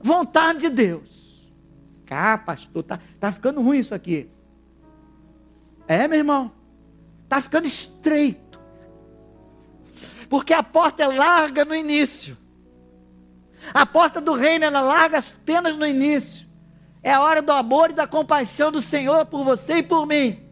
vontade 0.00 0.60
de 0.60 0.70
Deus. 0.70 1.46
Cá, 2.06 2.38
pastor, 2.38 2.82
tá, 2.82 2.98
tá 3.20 3.30
ficando 3.30 3.60
ruim 3.60 3.76
isso 3.76 3.94
aqui. 3.94 4.30
É, 5.86 6.08
meu 6.08 6.16
irmão? 6.16 6.50
Tá 7.28 7.42
ficando 7.42 7.66
estreito. 7.66 8.58
Porque 10.30 10.54
a 10.54 10.62
porta 10.62 11.02
é 11.02 11.08
larga 11.08 11.62
no 11.62 11.74
início. 11.74 12.38
A 13.74 13.84
porta 13.84 14.18
do 14.18 14.32
reino 14.32 14.64
é 14.64 14.70
larga 14.70 15.18
apenas 15.18 15.76
no 15.76 15.86
início. 15.86 16.48
É 17.02 17.12
a 17.12 17.20
hora 17.20 17.42
do 17.42 17.52
amor 17.52 17.90
e 17.90 17.92
da 17.92 18.06
compaixão 18.06 18.72
do 18.72 18.80
Senhor 18.80 19.26
por 19.26 19.44
você 19.44 19.74
e 19.74 19.82
por 19.82 20.06
mim. 20.06 20.42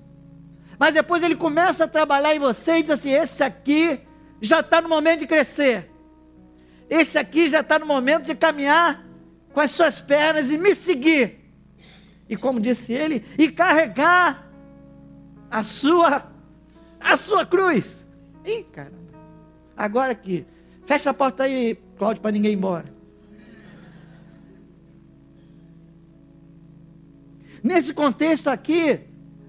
Mas 0.78 0.92
depois 0.92 1.22
ele 1.22 1.34
começa 1.34 1.84
a 1.84 1.88
trabalhar 1.88 2.34
em 2.34 2.38
você 2.38 2.80
e 2.80 2.82
diz 2.82 2.90
assim: 2.90 3.10
esse 3.10 3.42
aqui 3.42 4.02
já 4.42 4.60
está 4.60 4.82
no 4.82 4.88
momento 4.90 5.20
de 5.20 5.26
crescer. 5.26 5.93
Esse 6.88 7.18
aqui 7.18 7.48
já 7.48 7.60
está 7.60 7.78
no 7.78 7.86
momento 7.86 8.26
de 8.26 8.34
caminhar 8.34 9.04
com 9.52 9.60
as 9.60 9.70
suas 9.70 10.00
pernas 10.00 10.50
e 10.50 10.58
me 10.58 10.74
seguir. 10.74 11.40
E 12.28 12.36
como 12.36 12.60
disse 12.60 12.92
ele, 12.92 13.24
e 13.38 13.50
carregar 13.50 14.50
a 15.50 15.62
sua 15.62 16.32
a 17.00 17.16
sua 17.16 17.44
cruz. 17.44 17.96
Ih, 18.44 18.64
caramba. 18.72 18.96
Agora 19.76 20.12
aqui. 20.12 20.46
Fecha 20.86 21.10
a 21.10 21.14
porta 21.14 21.44
aí, 21.44 21.78
Cláudio, 21.96 22.22
para 22.22 22.32
ninguém 22.32 22.52
ir 22.52 22.56
embora. 22.56 22.92
Nesse 27.62 27.94
contexto 27.94 28.48
aqui, 28.48 29.00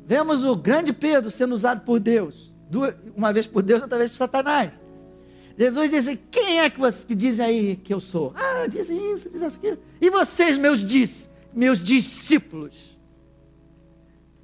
vemos 0.05 0.43
o 0.43 0.55
grande 0.55 0.93
Pedro 0.93 1.29
sendo 1.29 1.53
usado 1.53 1.81
por 1.81 1.99
Deus. 1.99 2.53
Uma 3.15 3.33
vez 3.33 3.47
por 3.47 3.61
Deus, 3.61 3.81
outra 3.81 3.97
vez 3.97 4.11
por 4.11 4.17
Satanás. 4.17 4.84
Jesus 5.57 5.89
disse: 5.89 6.19
Quem 6.29 6.59
é 6.59 6.69
que 6.69 6.79
vocês 6.79 7.03
que 7.03 7.15
dizem 7.15 7.45
aí 7.45 7.75
que 7.77 7.93
eu 7.93 7.99
sou? 7.99 8.33
Ah, 8.35 8.67
dizem 8.67 9.13
isso, 9.13 9.29
dizem 9.29 9.47
aquilo. 9.47 9.77
E 10.01 10.09
vocês, 10.09 10.57
meus, 10.57 10.85
dis, 10.85 11.29
meus 11.53 11.81
discípulos? 11.81 12.95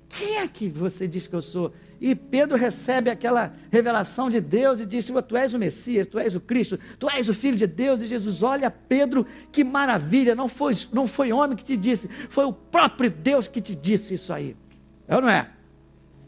Quem 0.07 0.37
é 0.37 0.47
que 0.47 0.69
você 0.69 1.07
diz 1.07 1.27
que 1.27 1.35
eu 1.35 1.41
sou? 1.41 1.73
E 1.99 2.15
Pedro 2.15 2.57
recebe 2.57 3.09
aquela 3.09 3.53
revelação 3.71 4.29
de 4.29 4.41
Deus 4.41 4.79
e 4.79 4.85
diz: 4.85 5.05
Tu 5.05 5.37
és 5.37 5.53
o 5.53 5.59
Messias, 5.59 6.07
tu 6.07 6.17
és 6.17 6.35
o 6.35 6.39
Cristo, 6.39 6.79
tu 6.97 7.09
és 7.09 7.29
o 7.29 7.33
Filho 7.33 7.57
de 7.57 7.67
Deus. 7.67 8.01
E 8.01 8.07
Jesus 8.07 8.41
olha 8.41 8.71
Pedro, 8.71 9.25
que 9.51 9.63
maravilha, 9.63 10.33
não 10.33 10.47
foi, 10.47 10.75
não 10.91 11.07
foi 11.07 11.31
homem 11.31 11.55
que 11.55 11.63
te 11.63 11.77
disse, 11.77 12.09
foi 12.29 12.45
o 12.45 12.53
próprio 12.53 13.09
Deus 13.09 13.47
que 13.47 13.61
te 13.61 13.75
disse 13.75 14.15
isso 14.15 14.33
aí. 14.33 14.55
É 15.07 15.15
ou 15.15 15.21
não 15.21 15.29
é? 15.29 15.49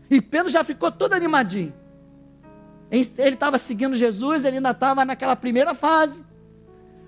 E 0.09 0.21
Pedro 0.21 0.51
já 0.51 0.63
ficou 0.63 0.91
todo 0.91 1.13
animadinho. 1.13 1.73
Ele 2.93 3.33
estava 3.33 3.57
seguindo 3.57 3.95
Jesus, 3.95 4.45
ele 4.45 4.57
ainda 4.57 4.69
estava 4.69 5.03
naquela 5.03 5.35
primeira 5.35 5.73
fase. 5.73 6.23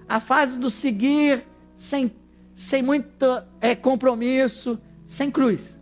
A 0.10 0.20
fase 0.20 0.58
do 0.58 0.68
seguir 0.68 1.46
sem, 1.78 2.12
sem 2.56 2.82
muito 2.82 3.26
é, 3.62 3.76
compromisso, 3.76 4.80
sem 5.06 5.30
cruz. 5.30 5.80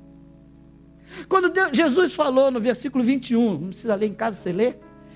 Quando 1.29 1.47
Deus, 1.47 1.69
Jesus 1.71 2.13
falou 2.13 2.51
no 2.51 2.59
versículo 2.59 3.01
21, 3.01 3.59
não 3.59 3.67
precisa 3.69 3.95
ler 3.95 4.07
em 4.07 4.13
casa, 4.13 4.41
você 4.41 4.51
lê, 4.51 4.75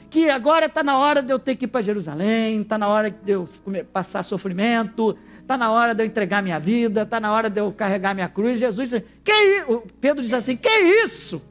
que 0.10 0.30
agora 0.30 0.68
está 0.68 0.82
na 0.82 0.98
hora 0.98 1.22
de 1.22 1.34
eu 1.34 1.40
ter 1.40 1.58
que 1.58 1.66
ir 1.66 1.68
para 1.68 1.82
Jerusalém, 1.82 2.62
está 2.62 2.78
na 2.78 2.88
hora 2.88 3.12
de 3.12 3.32
eu 3.32 3.46
passar 3.92 4.24
sofrimento, 4.24 5.18
está 5.42 5.58
na 5.58 5.70
hora 5.70 5.94
de 5.94 6.02
eu 6.02 6.08
entregar 6.08 6.42
minha 6.42 6.60
vida, 6.60 7.02
está 7.02 7.20
na 7.20 7.34
hora 7.34 7.50
de 7.50 7.60
eu 7.60 7.74
carregar 7.74 8.14
minha 8.14 8.30
cruz. 8.30 8.58
Jesus, 8.58 8.90
que 9.22 9.66
Pedro 10.00 10.24
diz 10.24 10.32
assim: 10.32 10.56
Que 10.56 10.70
isso? 11.04 11.42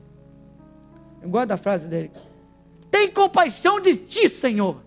Eu 1.20 1.28
gosto 1.28 1.48
da 1.48 1.58
frase 1.58 1.86
dele 1.86 2.10
tem 2.96 3.10
compaixão 3.10 3.78
de 3.78 3.94
ti, 3.94 4.26
Senhor. 4.30 4.80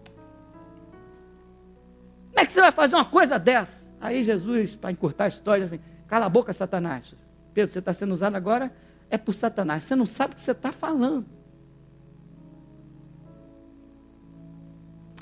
Como 2.29 2.39
é 2.39 2.45
que 2.45 2.51
você 2.51 2.59
vai 2.59 2.71
fazer 2.71 2.95
uma 2.95 3.05
coisa 3.05 3.37
dessa? 3.37 3.87
Aí 4.01 4.23
Jesus, 4.23 4.75
para 4.75 4.91
encurtar 4.91 5.25
a 5.25 5.27
história, 5.27 5.63
assim, 5.63 5.79
cala 6.07 6.25
a 6.25 6.29
boca, 6.29 6.51
Satanás. 6.51 7.13
Pedro, 7.53 7.71
você 7.71 7.77
está 7.77 7.93
sendo 7.93 8.11
usado 8.11 8.35
agora, 8.35 8.73
é 9.11 9.17
por 9.17 9.33
Satanás. 9.33 9.83
Você 9.83 9.95
não 9.95 10.07
sabe 10.07 10.33
o 10.33 10.35
que 10.37 10.41
você 10.41 10.51
está 10.51 10.71
falando. 10.71 11.23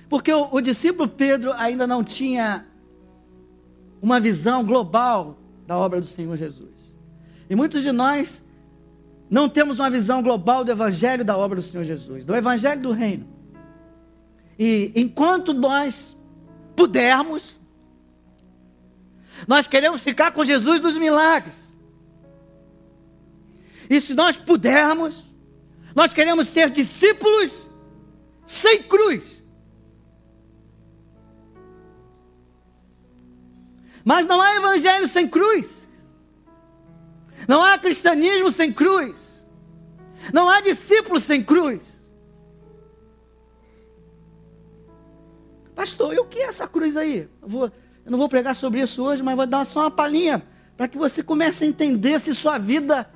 Porque 0.08 0.32
o, 0.32 0.48
o 0.54 0.62
discípulo 0.62 1.10
Pedro 1.10 1.52
ainda 1.52 1.86
não 1.86 2.06
tinha 2.06 2.66
uma 4.02 4.18
visão 4.18 4.64
global 4.64 5.38
da 5.66 5.78
obra 5.78 6.00
do 6.00 6.08
Senhor 6.08 6.38
Jesus. 6.38 6.94
E 7.50 7.56
muitos 7.56 7.82
de 7.82 7.92
nós 7.92 8.46
não 9.30 9.50
temos 9.50 9.80
uma 9.80 9.90
visão 9.90 10.22
global 10.22 10.64
do 10.64 10.72
Evangelho 10.72 11.26
da 11.26 11.38
obra 11.38 11.58
do 11.58 11.62
Senhor 11.62 11.84
Jesus, 11.84 12.26
do 12.26 12.36
Evangelho 12.36 12.82
do 12.82 12.92
Reino. 12.92 13.28
E 14.58 14.92
enquanto 14.96 15.54
nós 15.54 16.16
pudermos, 16.76 17.60
nós 19.48 19.68
queremos 19.68 20.02
ficar 20.02 20.32
com 20.32 20.44
Jesus 20.44 20.82
dos 20.82 20.98
milagres. 20.98 21.74
E 23.90 24.02
se 24.02 24.14
nós 24.14 24.38
pudermos, 24.38 25.24
nós 25.96 26.14
queremos 26.14 26.48
ser 26.48 26.70
discípulos 26.70 27.68
sem 28.46 28.84
cruz. 28.84 29.44
Mas 34.04 34.26
não 34.26 34.42
há 34.42 34.56
evangelho 34.56 35.08
sem 35.08 35.28
cruz. 35.28 35.87
Não 37.46 37.62
há 37.62 37.78
cristianismo 37.78 38.50
sem 38.52 38.72
cruz. 38.72 39.46
Não 40.34 40.50
há 40.50 40.62
discípulos 40.62 41.24
sem 41.24 41.44
cruz. 41.44 42.02
Pastor, 45.76 46.14
e 46.14 46.20
o 46.20 46.26
que 46.26 46.40
é 46.40 46.46
essa 46.46 46.68
cruz 46.68 46.98
aí? 46.98 47.30
Eu, 47.42 47.48
vou, 47.48 47.66
eu 48.06 48.12
não 48.12 48.18
vou 48.18 48.28
pregar 48.28 48.56
sobre 48.56 48.82
isso 48.82 49.04
hoje, 49.04 49.22
mas 49.22 49.36
vou 49.36 49.46
dar 49.46 49.66
só 49.66 49.82
uma 49.82 49.92
palhinha 49.92 50.44
para 50.76 50.88
que 50.88 50.98
você 50.98 51.22
comece 51.22 51.64
a 51.64 51.68
entender 51.68 52.20
se 52.20 52.34
sua 52.34 52.58
vida 52.58 53.08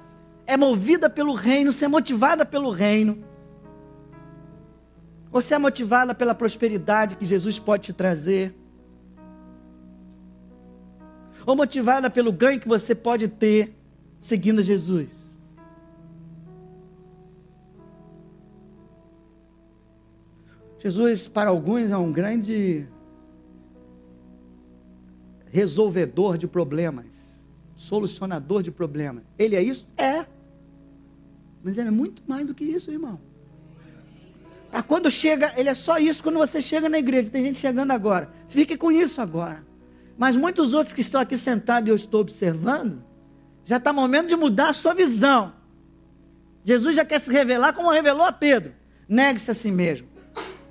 é 0.46 0.56
movida 0.56 1.10
pelo 1.10 1.34
reino, 1.34 1.72
se 1.72 1.86
é 1.86 1.88
motivada 1.88 2.46
pelo 2.46 2.70
reino, 2.70 3.24
ou 5.32 5.42
se 5.42 5.54
é 5.54 5.58
motivada 5.58 6.13
pela 6.13 6.36
prosperidade 6.36 7.16
que 7.16 7.25
Jesus 7.25 7.58
pode 7.58 7.84
te 7.84 7.94
trazer, 7.94 8.54
ou 11.46 11.56
motivada 11.56 12.10
pelo 12.10 12.32
ganho 12.32 12.60
que 12.60 12.68
você 12.68 12.94
pode 12.94 13.28
ter 13.28 13.75
seguindo 14.22 14.62
Jesus. 14.63 15.10
Jesus, 20.80 21.28
para 21.28 21.50
alguns, 21.50 21.92
é 21.92 21.98
um 21.98 22.12
grande 22.12 22.88
resolvedor 25.48 26.38
de 26.38 26.48
problemas, 26.48 27.06
solucionador 27.75 28.63
de 28.63 28.72
problemas. 28.72 29.24
Ele 29.38 29.56
é 29.56 29.62
isso? 29.62 29.88
É. 29.98 30.25
Mas 31.63 31.78
ele 31.78 31.90
é 31.90 31.92
muito 31.92 32.24
mais 32.25 32.48
do 32.48 32.54
que 32.54 32.63
isso, 32.63 32.90
irmão. 32.90 33.20
Para 34.72 34.82
quando 34.82 35.12
chega, 35.12 35.54
ele 35.58 35.70
é 35.70 35.75
só 35.75 36.00
isso 36.00 36.24
quando 36.24 36.38
você 36.38 36.62
chega 36.62 36.88
na 36.88 36.98
igreja. 36.98 37.30
Tem 37.30 37.44
gente 37.44 37.60
chegando 37.60 37.92
agora. 37.92 38.32
Fique 38.48 38.78
com 38.78 38.92
isso 38.92 39.22
agora. 39.22 39.63
Mas 40.18 40.36
muitos 40.36 40.74
outros 40.74 40.94
que 40.94 41.01
estão 41.01 41.20
aqui 41.20 41.38
sentados 41.38 41.88
e 41.88 41.92
eu 41.92 41.96
estou 41.96 42.22
observando, 42.22 43.04
já 43.65 43.77
está 43.77 43.94
momento 43.94 44.27
de 44.27 44.36
mudar 44.36 44.70
a 44.70 44.74
sua 44.74 44.94
visão. 44.94 45.53
Jesus 46.63 46.96
já 46.96 47.06
quer 47.06 47.20
se 47.20 47.32
revelar 47.32 47.74
como 47.74 47.91
revelou 47.91 48.25
a 48.25 48.32
Pedro. 48.32 48.74
Negue-se 49.08 49.51
a 49.51 49.53
si 49.53 49.72
mesmo. 49.72 50.12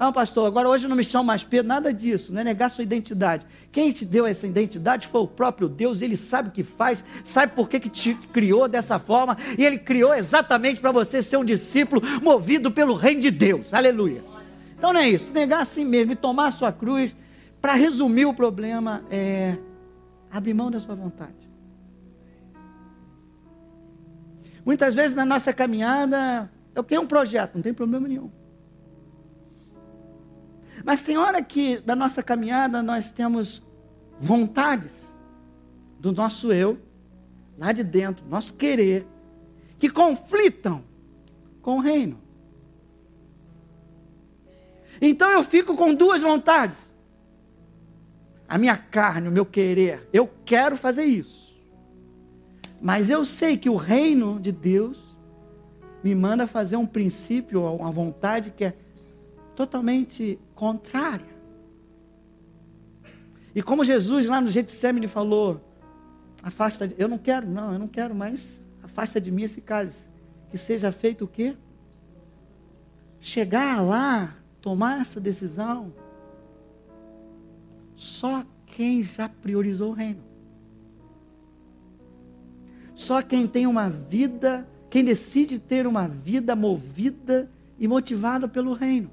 Não, 0.01 0.15
pastor, 0.15 0.47
agora 0.47 0.67
hoje 0.67 0.89
não 0.89 0.97
me 0.97 1.05
chamo 1.05 1.25
mais 1.25 1.45
Pedro, 1.45 1.69
nada 1.69 1.93
disso, 1.93 2.33
não 2.33 2.41
é 2.41 2.45
negar 2.45 2.71
sua 2.71 2.83
identidade. 2.83 3.45
Quem 3.71 3.93
te 3.93 4.03
deu 4.03 4.25
essa 4.27 4.47
identidade 4.47 5.07
foi 5.07 5.21
o 5.21 5.29
próprio 5.29 5.69
Deus, 5.69 6.01
ele 6.01 6.17
sabe 6.17 6.49
o 6.49 6.53
que 6.53 6.65
faz, 6.65 7.05
sabe 7.23 7.55
por 7.55 7.69
que, 7.69 7.79
que 7.79 7.91
te 7.91 8.15
criou 8.33 8.67
dessa 8.67 8.99
forma, 8.99 9.37
e 9.59 9.63
ele 9.63 9.77
criou 9.77 10.15
exatamente 10.15 10.81
para 10.81 10.91
você 10.91 11.23
ser 11.23 11.37
um 11.37 11.45
discípulo 11.45 12.01
movido 12.23 12.71
pelo 12.71 12.95
reino 12.95 13.21
de 13.21 13.31
Deus. 13.31 13.75
Aleluia. 13.75 14.25
Então 14.75 14.91
não 14.91 15.01
é 15.01 15.07
isso, 15.07 15.35
negar 15.35 15.61
a 15.61 15.65
si 15.67 15.85
mesmo 15.85 16.13
e 16.13 16.17
tomar 16.17 16.47
a 16.47 16.51
sua 16.51 16.73
cruz, 16.73 17.15
para 17.61 17.75
resumir 17.75 18.25
o 18.25 18.33
problema, 18.33 19.05
é 19.11 19.59
abrir 20.31 20.55
mão 20.55 20.71
da 20.71 20.81
sua 20.81 20.95
vontade. 20.95 21.40
Muitas 24.71 24.95
vezes 24.95 25.17
na 25.17 25.27
nossa 25.27 25.53
caminhada, 25.53 26.49
eu 26.77 26.85
tenho 26.85 27.01
um 27.01 27.07
projeto, 27.09 27.57
não 27.57 27.61
tem 27.61 27.75
problema 27.75 28.07
nenhum. 28.07 28.31
Mas 30.85 31.03
tem 31.03 31.19
hora 31.19 31.43
que 31.43 31.83
na 31.85 31.97
nossa 31.97 32.23
caminhada 32.23 32.81
nós 32.81 33.11
temos 33.11 33.61
vontades 34.21 35.13
do 35.99 36.13
nosso 36.13 36.53
eu, 36.53 36.79
lá 37.59 37.73
de 37.73 37.83
dentro, 37.83 38.25
nosso 38.29 38.55
querer, 38.55 39.09
que 39.77 39.91
conflitam 39.91 40.85
com 41.61 41.79
o 41.79 41.81
reino. 41.81 42.21
Então 45.03 45.33
eu 45.33 45.43
fico 45.43 45.75
com 45.75 45.93
duas 45.93 46.23
vontades. 46.23 46.89
A 48.49 48.57
minha 48.57 48.77
carne, 48.77 49.27
o 49.27 49.33
meu 49.33 49.45
querer, 49.45 50.09
eu 50.13 50.31
quero 50.45 50.77
fazer 50.77 51.07
isso. 51.07 51.40
Mas 52.81 53.11
eu 53.11 53.25
sei 53.25 53.57
que 53.57 53.69
o 53.69 53.77
reino 53.77 54.41
de 54.41 54.51
Deus 54.51 55.17
me 56.03 56.15
manda 56.15 56.47
fazer 56.47 56.77
um 56.77 56.87
princípio, 56.87 57.63
uma 57.63 57.93
vontade 57.93 58.51
que 58.51 58.65
é 58.65 58.75
totalmente 59.55 60.39
contrária. 60.55 61.39
E 63.55 63.63
como 63.63 63.85
Jesus 63.85 64.27
lá 64.27 64.41
no 64.41 64.49
Getsemane 64.49 65.07
falou, 65.07 65.61
afasta, 66.43 66.89
de, 66.89 66.95
eu 66.97 67.09
não 67.09 67.19
quero, 67.19 67.47
não, 67.47 67.73
eu 67.73 67.79
não 67.79 67.89
quero 67.89 68.15
mais, 68.15 68.63
afasta 68.83 69.21
de 69.21 69.31
mim 69.31 69.43
esse 69.43 69.61
cálice. 69.61 70.09
Que 70.49 70.57
seja 70.57 70.91
feito 70.91 71.25
o 71.25 71.29
quê? 71.29 71.57
Chegar 73.21 73.83
lá, 73.83 74.37
tomar 74.61 75.01
essa 75.01 75.21
decisão, 75.21 75.93
só 77.95 78.45
quem 78.67 79.03
já 79.03 79.29
priorizou 79.29 79.91
o 79.91 79.95
reino. 79.95 80.30
Só 83.11 83.23
quem 83.23 83.45
tem 83.45 83.67
uma 83.67 83.91
vida, 83.91 84.65
quem 84.89 85.05
decide 85.05 85.59
ter 85.59 85.85
uma 85.85 86.07
vida 86.07 86.55
movida 86.55 87.51
e 87.77 87.89
motivada 87.89 88.47
pelo 88.47 88.73
reino. 88.73 89.11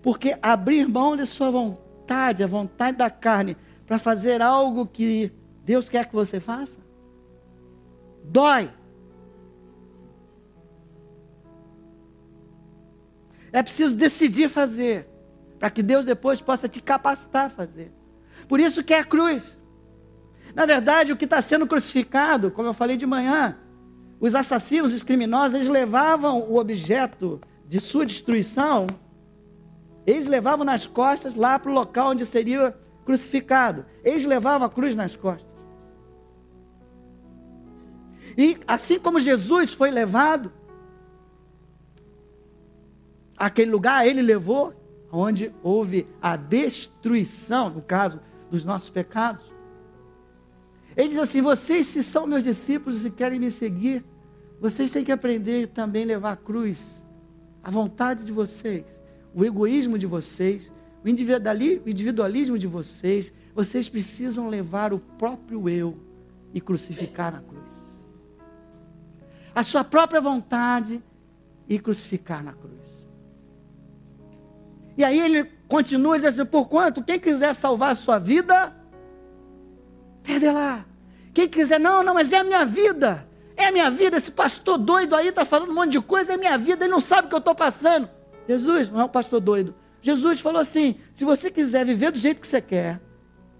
Porque 0.00 0.38
abrir 0.40 0.86
mão 0.86 1.16
de 1.16 1.26
sua 1.26 1.50
vontade, 1.50 2.44
a 2.44 2.46
vontade 2.46 2.96
da 2.96 3.10
carne, 3.10 3.56
para 3.84 3.98
fazer 3.98 4.40
algo 4.40 4.86
que 4.86 5.32
Deus 5.64 5.88
quer 5.88 6.06
que 6.06 6.14
você 6.14 6.38
faça, 6.38 6.78
dói. 8.22 8.70
É 13.50 13.64
preciso 13.64 13.96
decidir 13.96 14.48
fazer, 14.48 15.08
para 15.58 15.70
que 15.70 15.82
Deus 15.82 16.04
depois 16.04 16.40
possa 16.40 16.68
te 16.68 16.80
capacitar 16.80 17.46
a 17.46 17.50
fazer. 17.50 17.90
Por 18.46 18.60
isso 18.60 18.84
que 18.84 18.94
é 18.94 19.00
a 19.00 19.04
cruz. 19.04 19.58
Na 20.54 20.66
verdade, 20.66 21.12
o 21.12 21.16
que 21.16 21.24
está 21.24 21.40
sendo 21.42 21.66
crucificado, 21.66 22.50
como 22.50 22.68
eu 22.68 22.74
falei 22.74 22.96
de 22.96 23.06
manhã, 23.06 23.56
os 24.20 24.34
assassinos, 24.34 24.92
os 24.92 25.02
criminosos, 25.02 25.54
eles 25.54 25.68
levavam 25.68 26.40
o 26.42 26.56
objeto 26.58 27.40
de 27.66 27.80
sua 27.80 28.06
destruição, 28.06 28.86
eles 30.06 30.26
levavam 30.26 30.64
nas 30.64 30.86
costas 30.86 31.34
lá 31.34 31.58
para 31.58 31.70
o 31.70 31.74
local 31.74 32.10
onde 32.10 32.24
seria 32.24 32.76
crucificado. 33.04 33.84
Eles 34.04 34.24
levavam 34.24 34.66
a 34.66 34.70
cruz 34.70 34.94
nas 34.94 35.16
costas. 35.16 35.52
E 38.36 38.58
assim 38.66 38.98
como 38.98 39.20
Jesus 39.20 39.72
foi 39.72 39.90
levado 39.90 40.52
àquele 43.36 43.70
lugar, 43.70 44.06
ele 44.06 44.22
levou 44.22 44.74
onde 45.10 45.54
houve 45.62 46.06
a 46.20 46.36
destruição, 46.36 47.70
no 47.70 47.80
caso 47.80 48.20
dos 48.50 48.64
nossos 48.64 48.90
pecados. 48.90 49.53
Ele 50.96 51.08
diz 51.08 51.18
assim: 51.18 51.40
vocês, 51.40 51.86
se 51.86 52.02
são 52.02 52.26
meus 52.26 52.42
discípulos 52.42 53.04
e 53.04 53.10
querem 53.10 53.38
me 53.38 53.50
seguir, 53.50 54.04
vocês 54.60 54.90
têm 54.92 55.04
que 55.04 55.12
aprender 55.12 55.68
também 55.68 56.04
a 56.04 56.06
levar 56.06 56.32
a 56.32 56.36
cruz, 56.36 57.04
a 57.62 57.70
vontade 57.70 58.24
de 58.24 58.32
vocês, 58.32 59.02
o 59.34 59.44
egoísmo 59.44 59.98
de 59.98 60.06
vocês, 60.06 60.72
o 61.04 61.08
individualismo 61.08 62.58
de 62.58 62.66
vocês. 62.66 63.32
Vocês 63.54 63.88
precisam 63.88 64.48
levar 64.48 64.92
o 64.92 64.98
próprio 64.98 65.68
eu 65.68 65.96
e 66.52 66.60
crucificar 66.60 67.32
na 67.32 67.40
cruz. 67.40 67.62
A 69.54 69.62
sua 69.62 69.84
própria 69.84 70.20
vontade 70.20 71.00
e 71.68 71.78
crucificar 71.78 72.42
na 72.42 72.52
cruz. 72.52 72.74
E 74.96 75.04
aí 75.04 75.20
ele 75.20 75.44
continua 75.68 76.16
dizendo 76.16 76.42
assim: 76.42 76.50
por 76.50 76.68
quanto? 76.68 77.02
Quem 77.02 77.18
quiser 77.18 77.54
salvar 77.54 77.92
a 77.92 77.94
sua 77.94 78.18
vida, 78.18 78.74
Perde 80.24 80.50
lá. 80.50 80.84
Quem 81.32 81.46
quiser, 81.46 81.78
não, 81.78 82.02
não, 82.02 82.14
mas 82.14 82.32
é 82.32 82.38
a 82.38 82.44
minha 82.44 82.64
vida. 82.64 83.28
É 83.56 83.66
a 83.66 83.72
minha 83.72 83.90
vida. 83.90 84.16
Esse 84.16 84.32
pastor 84.32 84.78
doido 84.78 85.14
aí 85.14 85.28
está 85.28 85.44
falando 85.44 85.70
um 85.70 85.74
monte 85.74 85.92
de 85.92 86.00
coisa, 86.00 86.32
é 86.32 86.36
minha 86.36 86.58
vida. 86.58 86.84
Ele 86.84 86.92
não 86.92 87.00
sabe 87.00 87.26
o 87.26 87.28
que 87.28 87.34
eu 87.34 87.38
estou 87.38 87.54
passando. 87.54 88.08
Jesus, 88.48 88.88
não 88.90 89.00
é 89.00 89.04
o 89.04 89.08
pastor 89.08 89.40
doido. 89.40 89.74
Jesus 90.02 90.40
falou 90.40 90.60
assim: 90.60 90.96
se 91.14 91.24
você 91.24 91.50
quiser 91.50 91.84
viver 91.84 92.10
do 92.10 92.18
jeito 92.18 92.40
que 92.40 92.46
você 92.46 92.60
quer, 92.60 93.00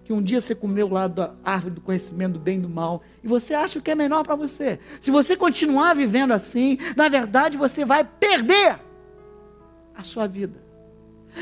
que 0.04 0.12
um 0.12 0.22
dia 0.22 0.40
você 0.40 0.54
comeu 0.54 0.88
lá 0.88 1.08
da 1.08 1.34
árvore 1.44 1.74
do 1.74 1.80
conhecimento 1.80 2.34
do 2.34 2.38
bem 2.38 2.58
e 2.58 2.62
do 2.62 2.68
mal, 2.68 3.02
e 3.22 3.28
você 3.28 3.54
acha 3.54 3.80
que 3.80 3.90
é 3.90 3.94
melhor 3.94 4.22
para 4.22 4.34
você. 4.34 4.78
Se 5.00 5.10
você 5.10 5.36
continuar 5.36 5.94
vivendo 5.94 6.32
assim, 6.32 6.78
na 6.96 7.08
verdade 7.08 7.56
você 7.56 7.84
vai 7.84 8.04
perder 8.04 8.78
a 9.96 10.02
sua 10.02 10.26
vida. 10.26 10.62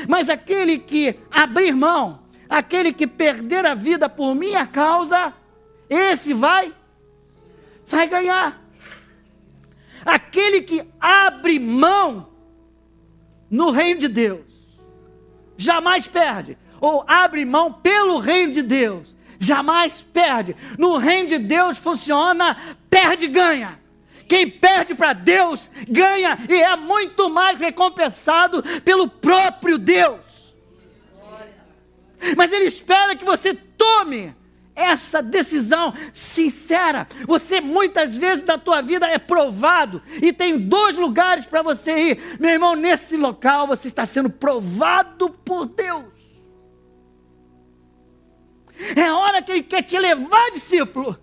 Mas 0.07 0.29
aquele 0.29 0.79
que 0.79 1.19
abrir 1.29 1.73
mão, 1.73 2.22
aquele 2.53 2.93
que 2.93 3.07
perder 3.07 3.65
a 3.65 3.73
vida 3.73 4.07
por 4.07 4.35
minha 4.35 4.67
causa, 4.67 5.33
esse 5.89 6.33
vai, 6.33 6.71
vai 7.87 8.07
ganhar. 8.07 8.61
Aquele 10.05 10.61
que 10.61 10.83
abre 10.99 11.57
mão 11.57 12.29
no 13.49 13.71
reino 13.71 14.01
de 14.01 14.07
Deus, 14.07 14.45
jamais 15.57 16.05
perde, 16.05 16.55
ou 16.79 17.03
abre 17.07 17.43
mão 17.43 17.73
pelo 17.73 18.19
reino 18.19 18.53
de 18.53 18.61
Deus, 18.61 19.15
jamais 19.39 20.03
perde. 20.03 20.55
No 20.77 20.97
reino 20.97 21.29
de 21.29 21.39
Deus 21.39 21.77
funciona 21.77 22.55
perde 22.87 23.27
ganha. 23.27 23.79
Quem 24.27 24.47
perde 24.47 24.93
para 24.93 25.13
Deus 25.13 25.71
ganha 25.89 26.37
e 26.47 26.61
é 26.61 26.75
muito 26.75 27.31
mais 27.31 27.59
recompensado 27.59 28.61
pelo 28.81 29.07
próprio 29.07 29.79
Deus. 29.79 30.42
Mas 32.37 32.51
Ele 32.51 32.65
espera 32.65 33.15
que 33.15 33.25
você 33.25 33.53
tome 33.53 34.33
essa 34.75 35.21
decisão 35.21 35.93
sincera. 36.11 37.07
Você 37.27 37.61
muitas 37.61 38.15
vezes 38.15 38.43
da 38.43 38.57
tua 38.57 38.81
vida 38.81 39.07
é 39.07 39.19
provado 39.19 40.01
e 40.21 40.33
tem 40.33 40.57
dois 40.57 40.95
lugares 40.97 41.45
para 41.45 41.61
você 41.61 42.11
ir. 42.11 42.37
Meu 42.39 42.51
irmão, 42.51 42.75
nesse 42.75 43.15
local 43.15 43.67
você 43.67 43.87
está 43.87 44.05
sendo 44.05 44.29
provado 44.29 45.29
por 45.29 45.67
Deus. 45.67 46.13
É 48.95 49.11
hora 49.11 49.41
que 49.41 49.51
ele 49.51 49.63
quer 49.63 49.83
te 49.83 49.97
levar, 49.97 50.51
discípulo. 50.51 51.17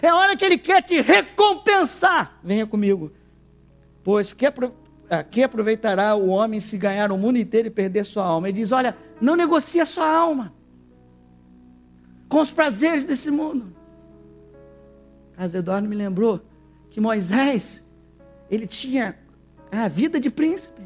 É 0.00 0.12
hora 0.12 0.36
que 0.36 0.44
ele 0.44 0.58
quer 0.58 0.82
te 0.82 1.00
recompensar. 1.00 2.38
Venha 2.42 2.66
comigo. 2.66 3.12
Pois 4.04 4.32
que, 4.32 4.46
aproveitará 5.42 6.14
o 6.14 6.28
homem 6.28 6.60
se 6.60 6.76
ganhar 6.76 7.12
o 7.12 7.18
mundo 7.18 7.38
inteiro 7.38 7.68
e 7.68 7.70
perder 7.70 8.04
sua 8.04 8.24
alma? 8.24 8.48
Ele 8.48 8.58
diz: 8.60 8.72
Olha, 8.72 8.96
não 9.22 9.36
negocie 9.36 9.80
a 9.80 9.86
sua 9.86 10.10
alma 10.10 10.52
com 12.28 12.40
os 12.40 12.52
prazeres 12.52 13.04
desse 13.04 13.30
mundo. 13.30 13.72
Casa 15.34 15.58
Eduardo 15.58 15.88
me 15.88 15.94
lembrou 15.94 16.40
que 16.90 17.00
Moisés, 17.00 17.84
ele 18.50 18.66
tinha 18.66 19.16
a 19.70 19.86
vida 19.86 20.18
de 20.18 20.28
príncipe. 20.28 20.82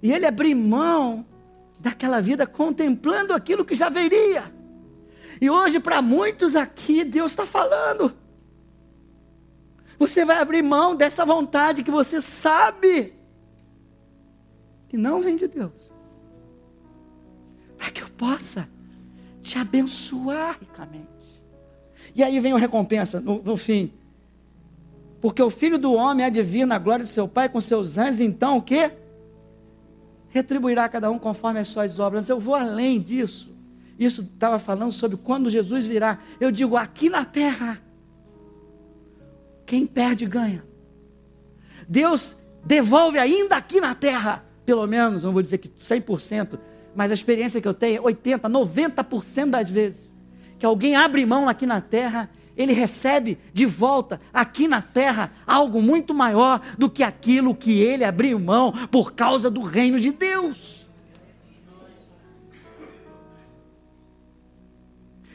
E 0.00 0.12
ele 0.12 0.26
abriu 0.26 0.56
mão 0.56 1.26
daquela 1.80 2.20
vida 2.20 2.46
contemplando 2.46 3.34
aquilo 3.34 3.64
que 3.64 3.74
já 3.74 3.88
viria. 3.88 4.54
E 5.40 5.50
hoje, 5.50 5.80
para 5.80 6.00
muitos 6.00 6.54
aqui, 6.54 7.04
Deus 7.04 7.32
está 7.32 7.44
falando. 7.44 8.14
Você 9.98 10.24
vai 10.24 10.38
abrir 10.38 10.62
mão 10.62 10.94
dessa 10.94 11.24
vontade 11.24 11.82
que 11.82 11.90
você 11.90 12.20
sabe 12.22 13.12
que 14.88 14.96
não 14.96 15.20
vem 15.20 15.36
de 15.36 15.48
Deus. 15.48 15.95
Para 17.76 17.90
que 17.90 18.02
eu 18.02 18.08
possa 18.08 18.68
te 19.42 19.58
abençoar 19.58 20.58
ricamente. 20.60 21.06
E 22.14 22.22
aí 22.22 22.38
vem 22.40 22.52
a 22.52 22.58
recompensa 22.58 23.20
no, 23.20 23.42
no 23.42 23.56
fim. 23.56 23.92
Porque 25.20 25.42
o 25.42 25.50
filho 25.50 25.78
do 25.78 25.92
homem 25.94 26.30
de 26.30 26.42
vir 26.42 26.66
na 26.66 26.78
glória 26.78 27.04
de 27.04 27.10
seu 27.10 27.26
Pai 27.26 27.48
com 27.48 27.60
seus 27.60 27.98
anjos, 27.98 28.20
então 28.20 28.58
o 28.58 28.62
quê? 28.62 28.92
Retribuirá 30.28 30.88
cada 30.88 31.10
um 31.10 31.18
conforme 31.18 31.60
as 31.60 31.68
suas 31.68 31.98
obras. 31.98 32.28
Eu 32.28 32.38
vou 32.38 32.54
além 32.54 33.00
disso. 33.00 33.54
Isso 33.98 34.22
estava 34.22 34.58
falando 34.58 34.92
sobre 34.92 35.16
quando 35.16 35.48
Jesus 35.48 35.86
virá. 35.86 36.18
Eu 36.38 36.50
digo, 36.50 36.76
aqui 36.76 37.08
na 37.08 37.24
terra, 37.24 37.80
quem 39.64 39.86
perde 39.86 40.26
ganha. 40.26 40.64
Deus 41.88 42.36
devolve 42.64 43.18
ainda 43.18 43.56
aqui 43.56 43.80
na 43.80 43.94
terra, 43.94 44.44
pelo 44.64 44.86
menos, 44.86 45.22
não 45.24 45.32
vou 45.32 45.42
dizer 45.42 45.58
que 45.58 45.68
100%, 45.68 46.58
mas 46.96 47.10
a 47.10 47.14
experiência 47.14 47.60
que 47.60 47.68
eu 47.68 47.74
tenho, 47.74 48.02
80%, 48.02 48.40
90% 48.40 49.50
das 49.50 49.68
vezes, 49.68 50.10
que 50.58 50.64
alguém 50.64 50.96
abre 50.96 51.26
mão 51.26 51.46
aqui 51.46 51.66
na 51.66 51.80
terra, 51.80 52.30
ele 52.56 52.72
recebe 52.72 53.38
de 53.52 53.66
volta 53.66 54.18
aqui 54.32 54.66
na 54.66 54.80
terra 54.80 55.30
algo 55.46 55.82
muito 55.82 56.14
maior 56.14 56.60
do 56.78 56.88
que 56.88 57.02
aquilo 57.02 57.54
que 57.54 57.80
ele 57.80 58.02
abriu 58.02 58.40
mão 58.40 58.72
por 58.90 59.12
causa 59.12 59.50
do 59.50 59.60
reino 59.60 60.00
de 60.00 60.10
Deus. 60.10 60.86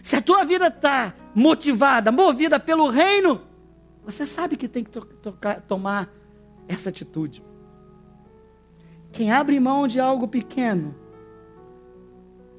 Se 0.01 0.15
a 0.15 0.21
tua 0.21 0.43
vida 0.43 0.67
está 0.67 1.13
motivada, 1.35 2.11
movida 2.11 2.59
pelo 2.59 2.89
reino, 2.89 3.39
você 4.03 4.25
sabe 4.25 4.57
que 4.57 4.67
tem 4.67 4.83
que 4.83 4.89
to 4.89 5.01
tocar, 5.01 5.61
tomar 5.61 6.09
essa 6.67 6.89
atitude. 6.89 7.43
Quem 9.11 9.31
abre 9.31 9.59
mão 9.59 9.87
de 9.87 9.99
algo 9.99 10.27
pequeno, 10.27 10.95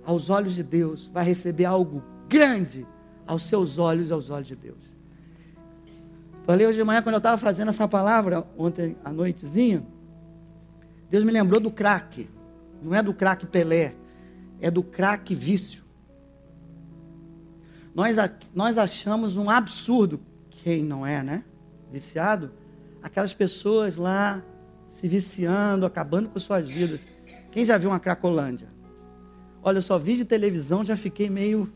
aos 0.05 0.31
olhos 0.31 0.55
de 0.55 0.63
Deus, 0.63 1.09
vai 1.13 1.25
receber 1.25 1.65
algo 1.65 2.03
grande 2.29 2.87
aos 3.27 3.45
seus 3.45 3.79
olhos 3.79 4.11
e 4.11 4.13
aos 4.13 4.31
olhos 4.31 4.49
de 4.49 4.57
Deus. 4.57 4.93
Falei 6.45 6.67
hoje 6.67 6.79
de 6.79 6.85
manhã, 6.85 7.03
quando 7.03 7.15
eu 7.15 7.19
estava 7.19 7.39
fazendo 7.39 7.69
essa 7.69 7.87
palavra, 7.87 8.45
ontem 8.59 8.97
à 9.05 9.13
noitezinha, 9.13 9.87
Deus 11.09 11.25
me 11.25 11.31
lembrou 11.31 11.61
do 11.61 11.71
crack. 11.71 12.29
Não 12.83 12.95
é 12.95 13.03
do 13.03 13.15
crack 13.15 13.47
Pelé, 13.47 13.95
é 14.61 14.71
do 14.71 14.83
crack 14.83 15.35
vício. 15.35 15.85
Nós, 17.95 18.17
nós 18.55 18.79
achamos 18.79 19.37
um 19.37 19.49
absurdo, 19.49 20.21
quem 20.51 20.83
não 20.83 21.07
é, 21.07 21.23
né? 21.23 21.45
Viciado, 21.93 22.51
aquelas 23.03 23.33
pessoas 23.33 23.97
lá 23.97 24.43
se 24.89 25.07
viciando, 25.07 25.87
acabando 25.87 26.29
com 26.29 26.39
suas 26.39 26.69
vidas. 26.69 27.07
Quem 27.51 27.65
já 27.65 27.79
viu 27.79 27.91
uma 27.91 28.01
cracolândia? 28.01 28.72
Olha, 29.63 29.79
eu 29.79 29.83
só 29.83 29.97
vi 29.99 30.17
de 30.17 30.25
televisão, 30.25 30.85
já 30.85 30.97
fiquei 30.97 31.31
meio. 31.31 31.73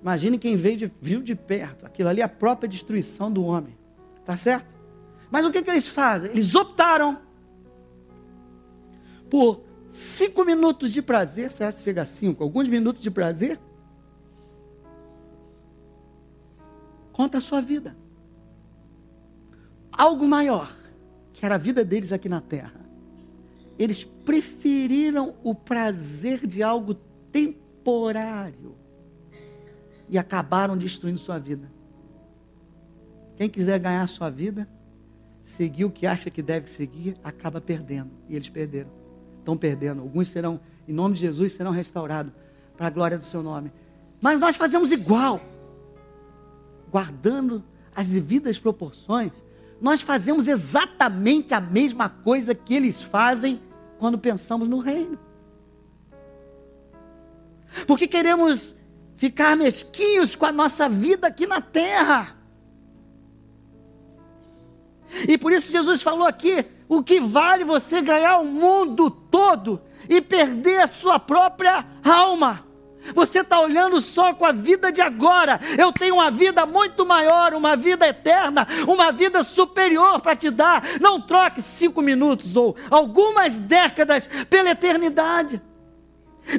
Imagine 0.00 0.38
quem 0.38 0.56
veio 0.56 0.76
de, 0.76 0.92
viu 1.00 1.20
de 1.20 1.34
perto. 1.34 1.84
Aquilo 1.84 2.08
ali 2.08 2.20
é 2.20 2.24
a 2.24 2.28
própria 2.28 2.68
destruição 2.68 3.30
do 3.30 3.44
homem. 3.44 3.76
Tá 4.24 4.36
certo? 4.36 4.66
Mas 5.30 5.44
o 5.44 5.50
que, 5.50 5.62
que 5.62 5.70
eles 5.70 5.88
fazem? 5.88 6.30
Eles 6.30 6.54
optaram 6.54 7.18
por 9.28 9.62
cinco 9.90 10.44
minutos 10.44 10.92
de 10.92 11.02
prazer. 11.02 11.50
Será 11.50 11.72
que 11.72 11.82
chega 11.82 12.02
a 12.02 12.06
cinco? 12.06 12.44
Alguns 12.44 12.68
minutos 12.68 13.02
de 13.02 13.10
prazer? 13.10 13.58
Contra 17.12 17.38
a 17.38 17.40
sua 17.40 17.60
vida. 17.60 17.96
Algo 19.92 20.26
maior, 20.26 20.72
que 21.32 21.44
era 21.44 21.56
a 21.56 21.58
vida 21.58 21.84
deles 21.84 22.12
aqui 22.12 22.28
na 22.28 22.40
terra 22.40 22.80
eles 23.82 24.04
preferiram 24.30 25.34
o 25.42 25.52
prazer 25.52 26.46
de 26.46 26.62
algo 26.62 26.94
temporário 27.32 28.76
e 30.08 30.16
acabaram 30.16 30.78
destruindo 30.78 31.18
sua 31.18 31.36
vida. 31.36 31.68
Quem 33.34 33.50
quiser 33.50 33.80
ganhar 33.80 34.06
sua 34.06 34.30
vida, 34.30 34.68
seguir 35.42 35.84
o 35.84 35.90
que 35.90 36.06
acha 36.06 36.30
que 36.30 36.40
deve 36.42 36.70
seguir, 36.70 37.16
acaba 37.24 37.60
perdendo. 37.60 38.12
E 38.28 38.36
eles 38.36 38.48
perderam. 38.48 38.88
Estão 39.40 39.56
perdendo. 39.56 40.00
Alguns 40.00 40.28
serão, 40.28 40.60
em 40.86 40.92
nome 40.92 41.16
de 41.16 41.22
Jesus, 41.22 41.54
serão 41.54 41.72
restaurados 41.72 42.32
para 42.76 42.86
a 42.86 42.90
glória 42.90 43.18
do 43.18 43.24
seu 43.24 43.42
nome. 43.42 43.72
Mas 44.20 44.38
nós 44.38 44.54
fazemos 44.54 44.92
igual, 44.92 45.40
guardando 46.88 47.64
as 47.96 48.06
devidas 48.06 48.60
proporções. 48.60 49.32
Nós 49.80 50.02
fazemos 50.02 50.46
exatamente 50.46 51.52
a 51.52 51.60
mesma 51.60 52.08
coisa 52.08 52.54
que 52.54 52.74
eles 52.74 53.02
fazem 53.02 53.60
quando 54.00 54.18
pensamos 54.18 54.66
no 54.66 54.78
reino. 54.78 55.18
Porque 57.86 58.08
queremos 58.08 58.74
ficar 59.16 59.54
mesquinhos 59.54 60.34
com 60.34 60.46
a 60.46 60.50
nossa 60.50 60.88
vida 60.88 61.28
aqui 61.28 61.46
na 61.46 61.60
terra. 61.60 62.36
E 65.28 65.36
por 65.36 65.52
isso 65.52 65.70
Jesus 65.70 66.00
falou 66.00 66.26
aqui: 66.26 66.64
o 66.88 67.02
que 67.02 67.20
vale 67.20 67.62
você 67.62 68.00
ganhar 68.00 68.38
o 68.38 68.46
mundo 68.46 69.10
todo 69.10 69.82
e 70.08 70.20
perder 70.20 70.80
a 70.80 70.86
sua 70.86 71.20
própria 71.20 71.86
alma? 72.02 72.66
Você 73.14 73.40
está 73.40 73.60
olhando 73.60 74.00
só 74.00 74.34
com 74.34 74.44
a 74.44 74.52
vida 74.52 74.92
de 74.92 75.00
agora. 75.00 75.60
Eu 75.78 75.92
tenho 75.92 76.16
uma 76.16 76.30
vida 76.30 76.64
muito 76.66 77.04
maior, 77.04 77.54
uma 77.54 77.76
vida 77.76 78.06
eterna, 78.06 78.66
uma 78.86 79.10
vida 79.10 79.42
superior 79.42 80.20
para 80.20 80.36
te 80.36 80.50
dar. 80.50 80.82
Não 81.00 81.20
troque 81.20 81.60
cinco 81.62 82.02
minutos 82.02 82.56
ou 82.56 82.76
algumas 82.90 83.60
décadas 83.60 84.28
pela 84.48 84.70
eternidade. 84.70 85.60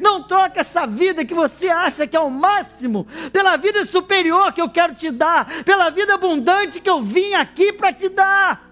Não 0.02 0.24
troque 0.24 0.60
essa 0.60 0.86
vida 0.86 1.26
que 1.26 1.34
você 1.34 1.68
acha 1.70 2.06
que 2.06 2.16
é 2.16 2.20
o 2.20 2.30
máximo 2.30 3.08
pela 3.32 3.58
vida 3.58 3.84
superior 3.86 4.54
que 4.54 4.62
eu 4.62 4.70
quero 4.70 4.94
te 4.96 5.10
dar, 5.10 5.64
pela 5.64 5.90
vida 5.90 6.14
abundante 6.14 6.80
que 6.80 6.90
eu 6.90 7.02
vim 7.02 7.34
aqui 7.34 7.74
para 7.74 7.92
te 7.92 8.08
dar. 8.08 8.70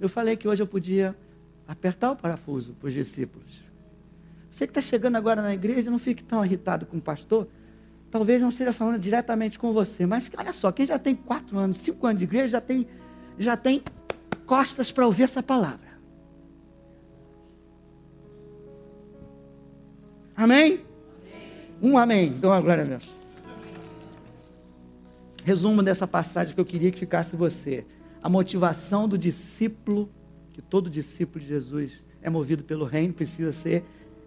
Eu 0.00 0.08
falei 0.08 0.36
que 0.36 0.46
hoje 0.46 0.62
eu 0.62 0.66
podia 0.66 1.16
apertar 1.66 2.12
o 2.12 2.16
parafuso 2.16 2.74
para 2.74 2.88
os 2.88 2.94
discípulos. 2.94 3.64
Você 4.50 4.66
que 4.66 4.70
está 4.70 4.80
chegando 4.80 5.16
agora 5.16 5.42
na 5.42 5.52
igreja, 5.52 5.90
não 5.90 5.98
fique 5.98 6.22
tão 6.22 6.44
irritado 6.44 6.86
com 6.86 6.98
o 6.98 7.00
pastor. 7.00 7.48
Talvez 8.10 8.40
não 8.40 8.50
esteja 8.50 8.72
falando 8.72 9.00
diretamente 9.00 9.58
com 9.58 9.72
você, 9.72 10.06
mas 10.06 10.30
olha 10.36 10.52
só, 10.52 10.70
quem 10.70 10.86
já 10.86 10.98
tem 10.98 11.14
quatro 11.14 11.58
anos, 11.58 11.78
cinco 11.78 12.06
anos 12.06 12.18
de 12.18 12.24
igreja, 12.24 12.48
já 12.48 12.60
tem, 12.60 12.86
já 13.38 13.56
tem 13.56 13.82
costas 14.46 14.92
para 14.92 15.04
ouvir 15.04 15.24
essa 15.24 15.42
palavra. 15.42 15.94
Amém? 20.36 20.74
amém? 20.74 20.84
Um 21.82 21.98
amém. 21.98 22.32
Dou 22.32 22.50
uma 22.50 22.60
glória 22.60 22.84
a 22.84 22.86
Deus. 22.86 23.10
Resumo 25.44 25.82
dessa 25.82 26.06
passagem 26.06 26.54
que 26.54 26.60
eu 26.60 26.64
queria 26.64 26.90
que 26.90 26.98
ficasse 26.98 27.36
você. 27.36 27.84
A 28.22 28.28
motivação 28.28 29.08
do 29.08 29.18
discípulo 29.18 30.08
que 30.54 30.62
todo 30.62 30.88
discípulo 30.88 31.44
de 31.44 31.50
Jesus 31.50 32.02
é 32.22 32.30
movido 32.30 32.62
pelo 32.62 32.84
reino, 32.84 33.12
precisa 33.12 33.52
ser, 33.52 33.84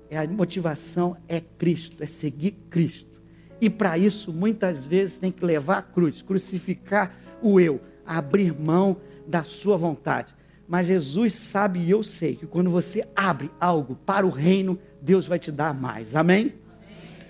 é 0.10 0.18
a 0.18 0.28
motivação 0.28 1.16
é 1.28 1.40
Cristo, 1.40 2.04
é 2.04 2.06
seguir 2.06 2.52
Cristo. 2.70 3.20
E 3.62 3.70
para 3.70 3.98
isso, 3.98 4.32
muitas 4.34 4.86
vezes, 4.86 5.18
tem 5.18 5.32
que 5.32 5.44
levar 5.44 5.78
a 5.78 5.82
cruz, 5.82 6.22
crucificar 6.22 7.18
o 7.42 7.60
eu, 7.60 7.82
abrir 8.06 8.54
mão 8.54 8.98
da 9.26 9.44
sua 9.44 9.78
vontade. 9.78 10.36
Mas 10.68 10.88
Jesus 10.88 11.34
sabe 11.34 11.80
e 11.80 11.90
eu 11.90 12.04
sei 12.04 12.36
que 12.36 12.46
quando 12.46 12.70
você 12.70 13.08
abre 13.16 13.50
algo 13.58 13.96
para 13.96 14.28
o 14.28 14.30
reino, 14.30 14.78
Deus 15.02 15.26
vai 15.26 15.40
te 15.40 15.52
dar 15.52 15.74
mais. 15.74 16.14
Amém? 16.14 16.56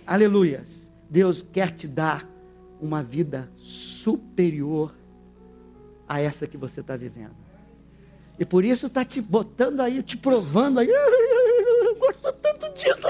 Aleluias. 0.05 0.91
Deus 1.07 1.41
quer 1.41 1.69
te 1.71 1.88
dar 1.88 2.27
uma 2.81 3.03
vida 3.03 3.49
superior 3.55 4.93
a 6.10 6.19
essa 6.19 6.47
que 6.47 6.57
você 6.57 6.81
está 6.81 6.97
vivendo. 6.97 7.46
E 8.39 8.45
por 8.45 8.63
isso 8.63 8.88
está 8.88 9.04
te 9.04 9.19
botando 9.21 9.82
aí, 9.82 10.02
te 10.04 10.17
provando 10.17 10.80
aí. 10.80 10.88
Eu 10.89 11.95
gosto 11.95 12.34
tanto 12.34 12.73
disso. 12.73 13.08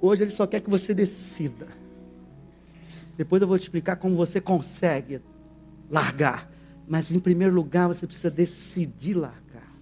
Hoje 0.00 0.22
ele 0.24 0.30
só 0.30 0.46
quer 0.46 0.60
que 0.60 0.68
você 0.68 0.92
decida. 0.92 1.66
Depois 3.16 3.40
eu 3.40 3.48
vou 3.48 3.58
te 3.58 3.62
explicar 3.62 3.96
como 3.96 4.14
você 4.16 4.40
consegue 4.40 5.20
largar. 5.90 6.50
Mas 6.86 7.10
em 7.10 7.18
primeiro 7.18 7.54
lugar 7.54 7.88
você 7.88 8.06
precisa 8.06 8.30
decidir 8.30 9.14
largar. 9.14 9.72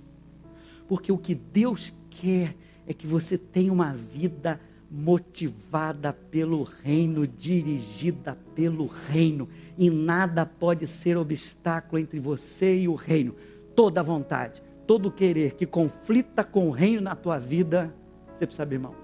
Porque 0.87 1.11
o 1.11 1.19
que 1.19 1.35
Deus 1.35 1.93
quer 2.09 2.55
é 2.87 2.95
que 2.95 3.07
você 3.07 3.37
tenha 3.37 3.73
uma 3.73 3.93
vida 3.93 4.61
motivada 4.93 6.13
pelo 6.13 6.63
reino, 6.63 7.27
dirigida 7.27 8.37
pelo 8.55 8.87
reino, 8.87 9.49
e 9.79 9.89
nada 9.89 10.45
pode 10.45 10.87
ser 10.87 11.17
obstáculo 11.17 11.99
entre 11.99 12.21
você 12.21 12.81
e 12.81 12.89
o 12.89 12.95
reino. 12.95 13.35
Toda 13.75 14.03
vontade, 14.03 14.63
todo 14.87 15.11
querer 15.11 15.55
que 15.55 15.65
conflita 15.65 16.45
com 16.45 16.69
o 16.69 16.71
reino 16.71 17.01
na 17.01 17.17
tua 17.17 17.39
vida, 17.39 17.95
você 18.37 18.47
precisa 18.47 18.65
abrir 18.65 18.79
mão. 18.79 18.95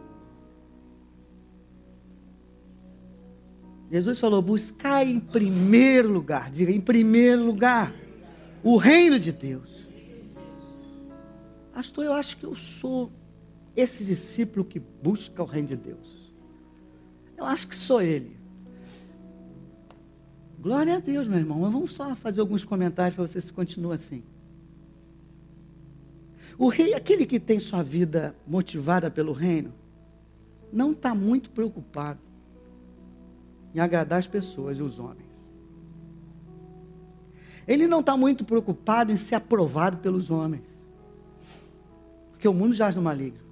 Jesus 3.90 4.18
falou: 4.18 4.42
buscar 4.42 5.06
em 5.06 5.18
primeiro 5.18 6.12
lugar, 6.12 6.50
diga 6.50 6.70
em 6.70 6.80
primeiro 6.80 7.42
lugar, 7.46 7.94
o 8.62 8.76
reino 8.76 9.18
de 9.18 9.32
Deus 9.32 9.78
Pastor, 11.78 12.06
eu 12.06 12.12
acho 12.12 12.36
que 12.36 12.44
eu 12.44 12.56
sou 12.56 13.08
esse 13.80 14.04
discípulo 14.04 14.64
que 14.64 14.80
busca 14.80 15.40
o 15.40 15.46
reino 15.46 15.68
de 15.68 15.76
Deus. 15.76 16.32
Eu 17.36 17.44
acho 17.44 17.68
que 17.68 17.76
sou 17.76 18.02
ele. 18.02 18.36
Glória 20.58 20.96
a 20.96 20.98
Deus, 20.98 21.28
meu 21.28 21.38
irmão. 21.38 21.60
Mas 21.60 21.72
vamos 21.72 21.94
só 21.94 22.16
fazer 22.16 22.40
alguns 22.40 22.64
comentários 22.64 23.14
para 23.14 23.24
você 23.24 23.40
se 23.40 23.52
continua 23.52 23.94
assim. 23.94 24.24
O 26.58 26.66
rei, 26.68 26.92
aquele 26.92 27.24
que 27.24 27.38
tem 27.38 27.60
sua 27.60 27.84
vida 27.84 28.34
motivada 28.44 29.08
pelo 29.12 29.32
reino, 29.32 29.72
não 30.72 30.90
está 30.90 31.14
muito 31.14 31.48
preocupado 31.48 32.18
em 33.72 33.78
agradar 33.78 34.18
as 34.18 34.26
pessoas 34.26 34.78
e 34.78 34.82
os 34.82 34.98
homens. 34.98 35.28
Ele 37.64 37.86
não 37.86 38.00
está 38.00 38.16
muito 38.16 38.44
preocupado 38.44 39.12
em 39.12 39.16
ser 39.16 39.36
aprovado 39.36 39.98
pelos 39.98 40.30
homens. 40.30 40.64
Porque 42.32 42.48
o 42.48 42.54
mundo 42.54 42.74
jaz 42.74 42.96
no 42.96 43.02
maligno. 43.02 43.47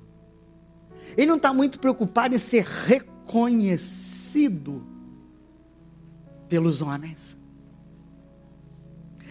Ele 1.17 1.27
não 1.27 1.37
está 1.37 1.53
muito 1.53 1.79
preocupado 1.81 2.35
em 2.35 2.39
ser 2.39 2.65
reconhecido 2.65 4.07
pelos 6.49 6.83
homens. 6.83 7.39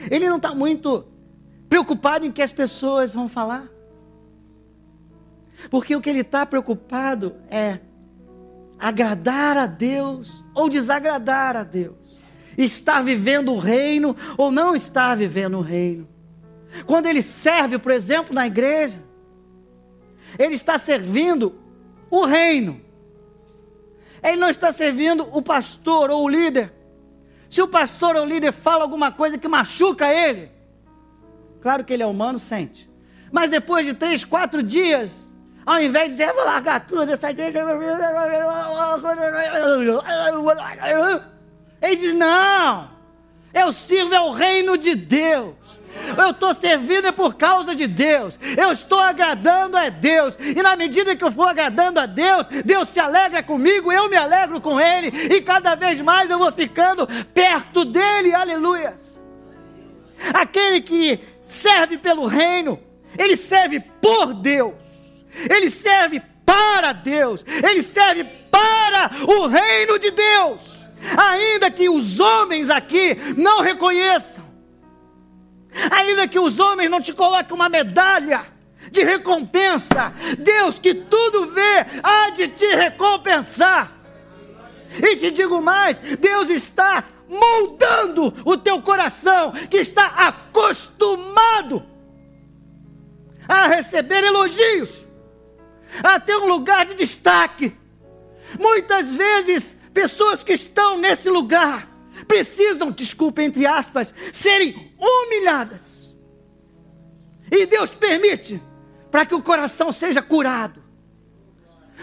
Ele 0.09 0.27
não 0.27 0.37
está 0.37 0.53
muito 0.53 1.05
preocupado 1.69 2.25
em 2.25 2.31
que 2.31 2.41
as 2.41 2.51
pessoas 2.51 3.13
vão 3.13 3.29
falar. 3.29 3.69
Porque 5.69 5.95
o 5.95 6.01
que 6.01 6.09
ele 6.09 6.21
está 6.21 6.45
preocupado 6.45 7.35
é 7.49 7.79
agradar 8.77 9.57
a 9.57 9.65
Deus 9.65 10.43
ou 10.53 10.69
desagradar 10.69 11.55
a 11.55 11.63
Deus. 11.63 12.19
Estar 12.57 13.03
vivendo 13.03 13.53
o 13.53 13.59
reino 13.59 14.15
ou 14.37 14.51
não 14.51 14.75
estar 14.75 15.15
vivendo 15.15 15.57
o 15.57 15.61
reino. 15.61 16.07
Quando 16.85 17.05
ele 17.05 17.21
serve, 17.21 17.77
por 17.77 17.91
exemplo, 17.91 18.33
na 18.33 18.47
igreja, 18.47 19.01
ele 20.37 20.55
está 20.55 20.77
servindo 20.77 21.64
o 22.09 22.25
reino. 22.25 22.81
Ele 24.23 24.37
não 24.37 24.49
está 24.49 24.71
servindo 24.71 25.27
o 25.31 25.41
pastor 25.41 26.09
ou 26.09 26.23
o 26.23 26.29
líder. 26.29 26.73
Se 27.49 27.61
o 27.61 27.67
pastor 27.67 28.15
ou 28.15 28.23
o 28.23 28.25
líder 28.25 28.51
fala 28.51 28.83
alguma 28.83 29.11
coisa 29.11 29.37
que 29.37 29.47
machuca 29.47 30.11
ele, 30.11 30.51
claro 31.61 31.83
que 31.83 31.93
ele 31.93 32.03
é 32.03 32.07
humano, 32.07 32.39
sente. 32.39 32.89
Mas 33.31 33.51
depois 33.51 33.85
de 33.85 33.93
três, 33.93 34.23
quatro 34.23 34.63
dias, 34.63 35.27
ao 35.65 35.81
invés 35.81 36.05
de 36.05 36.09
dizer, 36.11 36.33
vou 36.33 36.45
largar 36.45 36.85
tudo 36.85 37.05
dessa 37.05 37.33
ele 41.81 41.95
diz: 41.95 42.13
não, 42.13 42.89
eu 43.53 43.71
sirvo 43.73 44.15
ao 44.15 44.31
reino 44.31 44.77
de 44.77 44.95
Deus. 44.95 45.55
Eu 46.17 46.31
estou 46.31 46.53
servindo 46.53 47.07
é 47.07 47.11
por 47.11 47.35
causa 47.35 47.75
de 47.75 47.87
Deus. 47.87 48.37
Eu 48.57 48.71
estou 48.71 48.99
agradando 48.99 49.77
a 49.77 49.89
Deus. 49.89 50.37
E 50.39 50.61
na 50.61 50.75
medida 50.75 51.15
que 51.15 51.23
eu 51.23 51.31
for 51.31 51.49
agradando 51.49 51.99
a 51.99 52.05
Deus, 52.05 52.47
Deus 52.63 52.89
se 52.89 52.99
alegra 52.99 53.41
comigo, 53.41 53.91
eu 53.91 54.09
me 54.09 54.15
alegro 54.15 54.61
com 54.61 54.79
Ele. 54.79 55.07
E 55.33 55.41
cada 55.41 55.75
vez 55.75 55.99
mais 56.01 56.29
eu 56.29 56.37
vou 56.37 56.51
ficando 56.51 57.07
perto 57.33 57.85
dEle. 57.85 58.33
Aleluias. 58.33 59.19
Aquele 60.33 60.81
que 60.81 61.19
serve 61.45 61.97
pelo 61.97 62.25
reino, 62.25 62.79
ele 63.17 63.37
serve 63.37 63.79
por 63.79 64.33
Deus. 64.33 64.73
Ele 65.49 65.69
serve 65.69 66.21
para 66.45 66.93
Deus. 66.93 67.43
Ele 67.47 67.83
serve 67.83 68.23
para 68.49 69.11
o 69.27 69.47
reino 69.47 69.99
de 69.99 70.11
Deus. 70.11 70.61
Ainda 71.17 71.69
que 71.69 71.89
os 71.89 72.19
homens 72.19 72.69
aqui 72.69 73.15
não 73.37 73.61
reconheçam 73.61 74.44
ainda 75.91 76.27
que 76.27 76.39
os 76.39 76.59
homens 76.59 76.89
não 76.89 77.01
te 77.01 77.13
coloquem 77.13 77.55
uma 77.55 77.69
medalha 77.69 78.45
de 78.91 79.03
recompensa, 79.03 80.13
Deus 80.37 80.79
que 80.79 80.93
tudo 80.93 81.47
vê, 81.47 81.85
há 82.03 82.29
de 82.31 82.47
te 82.49 82.67
recompensar. 82.75 83.91
E 84.97 85.15
te 85.17 85.31
digo 85.31 85.61
mais: 85.61 85.99
Deus 85.99 86.49
está 86.49 87.03
moldando 87.27 88.33
o 88.45 88.57
teu 88.57 88.81
coração, 88.81 89.51
que 89.69 89.77
está 89.77 90.05
acostumado 90.05 91.83
a 93.47 93.67
receber 93.67 94.23
elogios, 94.23 95.05
a 96.03 96.19
ter 96.19 96.35
um 96.35 96.47
lugar 96.47 96.85
de 96.85 96.95
destaque. 96.95 97.75
Muitas 98.59 99.11
vezes, 99.13 99.75
pessoas 99.93 100.43
que 100.43 100.53
estão 100.53 100.97
nesse 100.97 101.29
lugar 101.29 101.94
precisam, 102.27 102.91
desculpa, 102.91 103.43
entre 103.43 103.65
aspas, 103.65 104.13
serem 104.31 104.93
humilhadas. 104.97 106.15
E 107.51 107.65
Deus 107.65 107.89
permite 107.91 108.61
para 109.11 109.25
que 109.25 109.35
o 109.35 109.41
coração 109.41 109.91
seja 109.91 110.21
curado. 110.21 110.83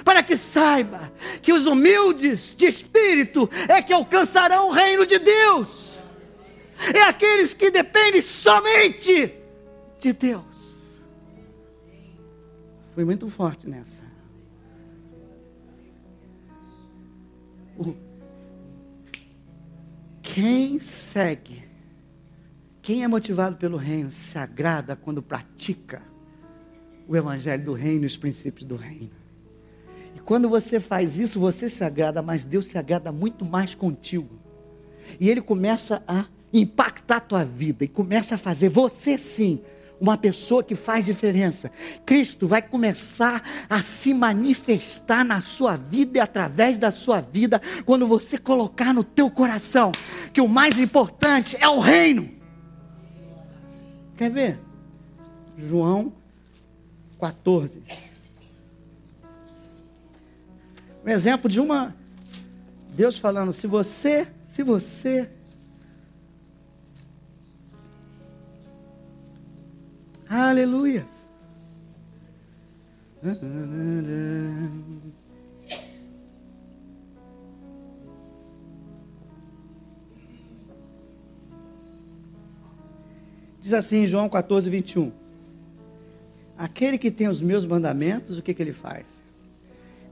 Para 0.05 0.23
que 0.23 0.37
saiba 0.37 1.13
que 1.43 1.53
os 1.53 1.67
humildes 1.67 2.55
de 2.57 2.67
espírito 2.67 3.49
é 3.69 3.83
que 3.83 3.93
alcançarão 3.93 4.69
o 4.69 4.73
reino 4.73 5.05
de 5.05 5.19
Deus. 5.19 5.99
É 6.95 7.03
aqueles 7.03 7.53
que 7.53 7.71
dependem 7.71 8.23
somente 8.23 9.35
de 10.01 10.13
Deus. 10.13 10.43
Fui 12.95 13.05
muito 13.05 13.29
forte 13.31 13.69
nessa. 13.69 14.03
O 17.79 17.95
quem 20.33 20.81
segue, 20.81 21.63
quem 22.81 23.05
é 23.05 23.09
motivado 23.09 23.57
pelo 23.57 23.77
reino, 23.77 24.11
se 24.11 24.39
agrada 24.39 24.97
quando 24.97 25.21
pratica 25.21 26.01
o 27.07 27.15
evangelho 27.15 27.63
do 27.63 27.75
reino 27.75 28.05
e 28.05 28.07
os 28.07 28.17
princípios 28.17 28.65
do 28.67 28.75
reino. 28.75 29.11
E 30.17 30.21
quando 30.21 30.49
você 30.49 30.81
faz 30.81 31.19
isso, 31.19 31.39
você 31.39 31.69
se 31.69 31.85
agrada, 31.85 32.23
mas 32.23 32.45
Deus 32.45 32.65
se 32.65 32.79
agrada 32.79 33.13
muito 33.13 33.45
mais 33.45 33.75
contigo. 33.75 34.31
E 35.21 35.29
Ele 35.29 35.43
começa 35.43 36.03
a 36.09 36.25
impactar 36.51 37.17
a 37.17 37.21
tua 37.21 37.45
vida 37.45 37.85
e 37.85 37.89
começa 37.89 38.37
a 38.37 38.39
fazer 38.39 38.71
você 38.71 39.19
sim 39.19 39.61
uma 40.03 40.19
pessoa 40.19 40.65
que 40.65 40.75
faz 40.75 41.05
diferença. 41.05 41.71
Cristo 42.05 42.49
vai 42.49 42.61
começar 42.61 43.41
a 43.71 43.81
se 43.81 44.13
manifestar 44.13 45.25
na 45.25 45.41
sua 45.41 45.77
vida 45.77 46.19
e 46.19 46.21
através 46.21 46.77
da 46.77 46.91
sua 46.91 47.21
vida 47.21 47.63
quando 47.87 48.05
você 48.05 48.37
colocar 48.37 48.93
no 48.93 49.05
teu 49.05 49.31
coração 49.31 49.93
que 50.33 50.41
o 50.41 50.49
mais 50.49 50.77
importante 50.77 51.57
é 51.61 51.69
o 51.69 51.79
reino. 51.79 52.29
Quer 54.17 54.29
ver? 54.29 54.59
João 55.57 56.13
14. 57.21 57.81
Um 61.07 61.11
exemplo 61.11 61.49
de 61.49 61.61
uma. 61.61 61.95
Deus 62.93 63.19
falando: 63.19 63.53
se 63.53 63.69
você, 63.69 64.27
se 64.51 64.65
você. 64.65 65.31
Aleluias. 70.35 71.29
Diz 83.61 83.75
assim 83.75 84.05
em 84.05 84.07
João 84.07 84.27
14, 84.27 84.71
21. 84.71 85.13
Aquele 86.57 86.97
que 86.97 87.11
tem 87.11 87.29
os 87.29 87.43
meus 87.43 87.67
mandamentos, 87.67 88.39
o 88.39 88.43
que, 88.43 88.55
que 88.55 88.63
ele 88.63 88.73
faz? 88.73 89.07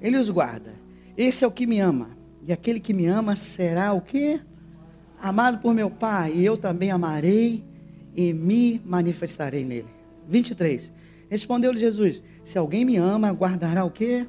Ele 0.03 0.19
os 0.19 0.29
guarda. 0.29 0.75
Esse 1.17 1.47
é 1.47 1.49
o 1.49 1.51
que 1.51 1.67
me 1.67 1.81
ama. 1.81 2.11
E 2.47 2.53
aquele 2.53 2.79
que 2.79 2.93
me 2.93 3.07
ama 3.07 3.35
será 3.35 3.95
o 3.95 4.03
que? 4.03 4.39
Amado 5.19 5.61
por 5.63 5.73
meu 5.73 5.89
Pai. 5.91 6.35
E 6.35 6.45
eu 6.45 6.59
também 6.59 6.91
amarei 6.91 7.65
e 8.15 8.35
me 8.35 8.83
manifestarei 8.85 9.65
nele. 9.65 10.00
23. 10.31 10.91
Respondeu-lhe 11.29 11.79
Jesus: 11.79 12.23
Se 12.45 12.57
alguém 12.57 12.85
me 12.85 12.97
ama, 12.97 13.31
guardará 13.33 13.85
o 13.85 13.91
quê? 13.91 14.27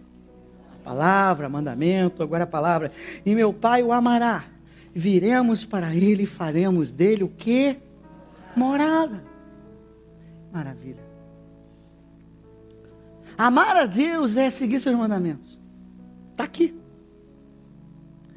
Palavra, 0.84 1.48
mandamento, 1.48 2.24
agora 2.24 2.44
a 2.44 2.48
palavra. 2.48 2.92
E 3.26 3.36
meu 3.36 3.54
Pai 3.54 3.84
o 3.84 3.94
amará. 3.94 4.46
Viremos 4.94 5.64
para 5.64 5.96
ele 5.96 6.24
e 6.24 6.28
faremos 6.28 6.92
dele 6.92 7.24
o 7.24 7.30
que? 7.30 7.78
Morada. 8.56 9.24
Maravilha. 10.52 11.12
Amar 13.38 13.78
a 13.78 13.86
Deus 13.86 14.36
é 14.36 14.50
seguir 14.50 14.80
seus 14.80 14.96
mandamentos. 14.96 15.58
Está 16.32 16.44
aqui. 16.44 16.76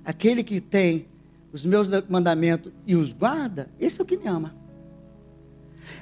Aquele 0.05 0.45
que 0.45 0.61
tem 0.61 1.07
os 1.53 1.65
meus 1.65 1.89
mandamentos 2.09 2.73
e 2.87 2.95
os 2.95 3.13
guarda, 3.13 3.69
esse 3.81 4.01
é 4.01 4.03
o 4.05 4.07
que 4.07 4.17
me 4.17 4.29
ama. 4.29 4.55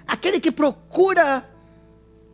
Aquele 0.06 0.40
que 0.40 0.50
procura 0.50 1.48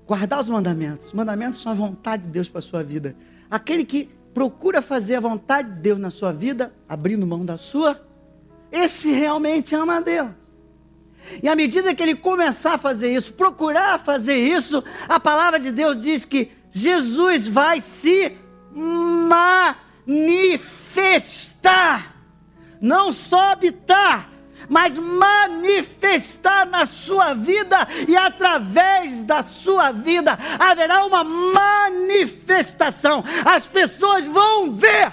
guardar 0.06 0.40
os 0.40 0.48
mandamentos. 0.48 1.08
Os 1.08 1.12
mandamentos 1.12 1.60
são 1.60 1.72
a 1.72 1.74
vontade 1.74 2.22
de 2.22 2.30
Deus 2.30 2.48
para 2.48 2.60
a 2.60 2.62
sua 2.62 2.82
vida. 2.82 3.14
Aquele 3.50 3.84
que 3.84 4.08
procura 4.32 4.80
fazer 4.80 5.16
a 5.16 5.20
vontade 5.20 5.70
de 5.70 5.80
Deus 5.80 5.98
na 5.98 6.10
sua 6.10 6.32
vida, 6.32 6.72
abrindo 6.88 7.26
mão 7.26 7.44
da 7.44 7.56
sua, 7.56 8.00
esse 8.70 9.10
realmente 9.10 9.74
ama 9.74 9.96
a 9.96 10.00
Deus. 10.00 10.30
E 11.42 11.48
à 11.48 11.56
medida 11.56 11.94
que 11.94 12.02
ele 12.02 12.14
começar 12.14 12.74
a 12.74 12.78
fazer 12.78 13.14
isso, 13.14 13.34
procurar 13.34 13.98
fazer 13.98 14.36
isso, 14.36 14.82
a 15.08 15.20
palavra 15.20 15.60
de 15.60 15.70
Deus 15.70 15.98
diz 15.98 16.24
que 16.24 16.50
Jesus 16.70 17.46
vai 17.46 17.80
se 17.80 18.36
manifestar, 20.06 22.16
não 22.80 23.12
só 23.12 23.52
habitar, 23.52 24.30
mas 24.68 24.96
manifestar 24.96 26.66
na 26.66 26.86
sua 26.86 27.34
vida 27.34 27.86
e 28.06 28.16
através 28.16 29.22
da 29.22 29.42
sua 29.42 29.92
vida 29.92 30.38
haverá 30.58 31.04
uma 31.04 31.24
manifestação. 31.24 33.24
As 33.44 33.66
pessoas 33.66 34.24
vão 34.24 34.72
ver. 34.72 35.12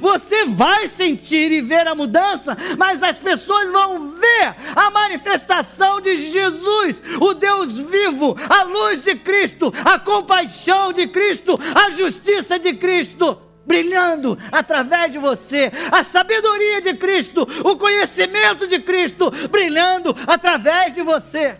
Você 0.00 0.44
vai 0.44 0.88
sentir 0.88 1.50
e 1.50 1.60
ver 1.60 1.88
a 1.88 1.96
mudança, 1.96 2.56
mas 2.78 3.02
as 3.02 3.18
pessoas 3.18 3.72
vão 3.72 4.12
ver 4.12 4.54
a 4.76 4.88
manifestação 4.90 6.00
de 6.00 6.16
Jesus, 6.16 7.02
o 7.20 7.34
Deus 7.34 7.76
vivo, 7.76 8.36
a 8.48 8.62
luz 8.62 9.02
de 9.02 9.16
Cristo, 9.16 9.72
a 9.84 9.98
compaixão 9.98 10.92
de 10.92 11.08
Cristo, 11.08 11.58
a 11.74 11.90
justiça 11.90 12.56
de 12.56 12.74
Cristo 12.74 13.49
brilhando 13.70 14.36
através 14.50 15.12
de 15.12 15.18
você, 15.18 15.70
a 15.92 16.02
sabedoria 16.02 16.80
de 16.80 16.94
Cristo, 16.94 17.42
o 17.64 17.76
conhecimento 17.76 18.66
de 18.66 18.80
Cristo 18.80 19.30
brilhando 19.48 20.12
através 20.26 20.92
de 20.92 21.02
você. 21.02 21.56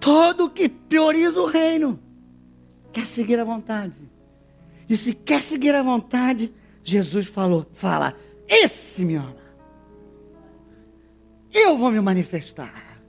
Todo 0.00 0.50
que 0.50 0.68
prioriza 0.68 1.40
o 1.40 1.46
reino 1.46 2.00
quer 2.92 3.06
seguir 3.06 3.38
a 3.38 3.44
vontade. 3.44 4.10
E 4.88 4.96
se 4.96 5.14
quer 5.14 5.42
seguir 5.42 5.76
a 5.76 5.82
vontade, 5.84 6.52
Jesus 6.82 7.28
falou, 7.28 7.70
fala, 7.72 8.16
esse 8.48 9.04
me 9.04 9.14
ama. 9.14 9.36
Eu 11.52 11.78
vou 11.78 11.92
me 11.92 12.00
manifestar 12.00 13.00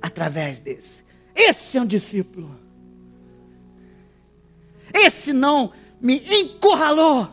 através 0.00 0.60
desse. 0.60 1.04
Esse 1.34 1.76
é 1.76 1.82
um 1.82 1.86
discípulo. 1.86 2.59
Esse 4.92 5.32
não 5.32 5.72
me 6.00 6.18
encurralou 6.26 7.28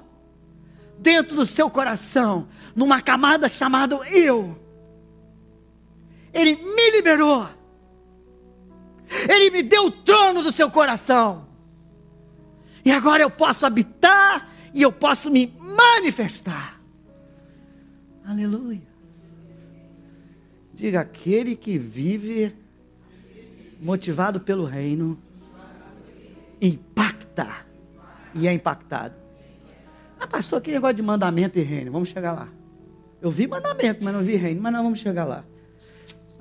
dentro 1.00 1.36
do 1.36 1.46
seu 1.46 1.70
coração, 1.70 2.48
numa 2.76 3.02
camada 3.02 3.48
chamada 3.48 3.96
eu. 4.10 4.58
Ele 6.34 6.56
me 6.56 6.91
liberou. 6.91 7.48
Ele 9.30 9.50
me 9.50 9.63
deu 9.63 9.86
o 9.86 9.91
trono 9.91 10.43
do 10.43 10.52
seu 10.52 10.70
coração. 10.70 11.48
E 12.84 12.91
agora 12.91 13.24
eu 13.24 13.30
posso 13.30 13.65
habitar 13.65 14.50
e 14.74 14.82
eu 14.82 14.91
posso 14.91 15.32
me 15.32 15.54
manifestar. 15.60 16.80
Aleluia. 18.26 18.82
Diga 20.74 21.00
aquele 21.00 21.56
que 21.56 21.78
vive 21.78 22.54
motivado 23.82 24.39
pelo 24.39 24.65
reino 24.65 25.17
impacta 26.62 27.16
e 28.34 28.47
é 28.47 28.54
impactado. 28.54 29.15
Ah, 30.19 30.28
pastor, 30.28 30.62
que 30.62 30.71
negócio 30.71 30.95
de 30.95 31.02
mandamento 31.02 31.60
e 31.60 31.62
reino? 31.62 31.91
Vamos 31.91 32.10
chegar 32.10 32.34
lá. 32.34 32.47
Eu 33.21 33.32
vi 33.32 33.47
mandamento, 33.47 34.04
mas 34.04 34.13
não 34.13 34.21
vi 34.21 34.36
reino, 34.36 34.62
mas 34.62 34.71
nós 34.73 34.84
vamos 34.84 35.00
chegar 35.00 35.26
lá. 35.26 35.43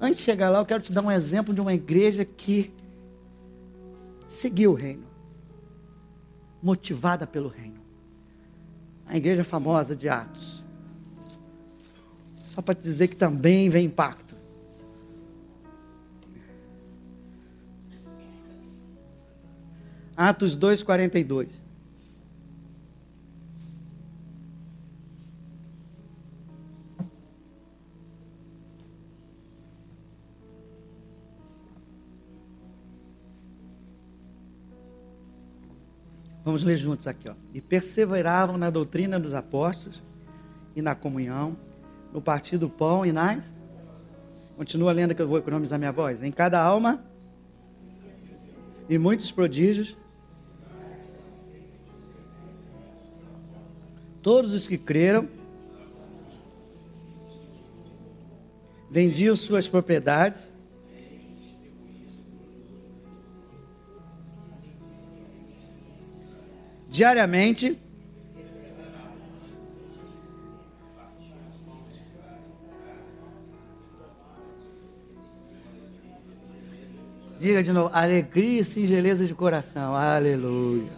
Antes 0.01 0.19
de 0.19 0.25
chegar 0.25 0.51
lá, 0.51 0.59
eu 0.59 0.67
quero 0.67 0.83
te 0.83 0.93
dar 0.93 1.03
um 1.03 1.11
exemplo 1.11 1.55
de 1.55 1.61
uma 1.61 1.73
igreja 1.73 2.25
que 2.25 2.73
seguiu 4.27 4.73
o 4.73 4.75
reino, 4.75 5.05
motivada 6.63 7.27
pelo 7.27 7.49
reino. 7.49 7.81
A 9.07 9.17
igreja 9.17 9.45
famosa 9.45 9.95
de 9.95 10.09
Atos. 10.09 10.65
Só 12.39 12.61
para 12.61 12.75
te 12.75 12.83
dizer 12.83 13.09
que 13.09 13.17
também 13.17 13.69
vem 13.69 13.87
impacto. 13.87 14.26
Atos 20.17 20.57
2,42. 20.57 21.51
Vamos 36.43 36.65
ler 36.65 36.77
juntos 36.77 37.07
aqui, 37.07 37.29
ó. 37.29 37.35
E 37.53 37.61
perseveravam 37.61 38.57
na 38.57 38.71
doutrina 38.71 39.21
dos 39.21 39.35
apóstolos 39.35 40.01
e 40.75 40.81
na 40.81 40.95
comunhão, 40.95 41.57
no 42.13 42.23
partir 42.23 42.57
do 42.57 42.71
pão 42.71 43.05
e 43.05 43.13
nas. 43.13 43.45
Continua 44.57 44.93
lendo 44.93 45.15
que 45.15 45.21
eu 45.21 45.29
vou 45.29 45.37
economizar 45.37 45.79
minha 45.79 45.93
voz. 45.93 46.23
Em 46.23 46.31
cada 46.33 46.63
alma 46.63 47.05
e 48.89 48.97
muitos 48.97 49.31
prodígios 49.31 49.97
Todos 54.27 54.53
os 54.53 54.67
que 54.67 54.77
creram 54.77 55.29
vendiam 58.91 59.37
suas 59.37 59.69
propriedades. 59.69 60.49
Diariamente, 66.91 67.79
Diga 77.39 77.63
de 77.63 77.73
novo, 77.73 77.95
alegria 77.95 78.63
e 78.63 78.65
singeleza 78.65 79.25
de 79.25 79.35
coração. 79.35 79.95
Aleluia. 79.95 80.91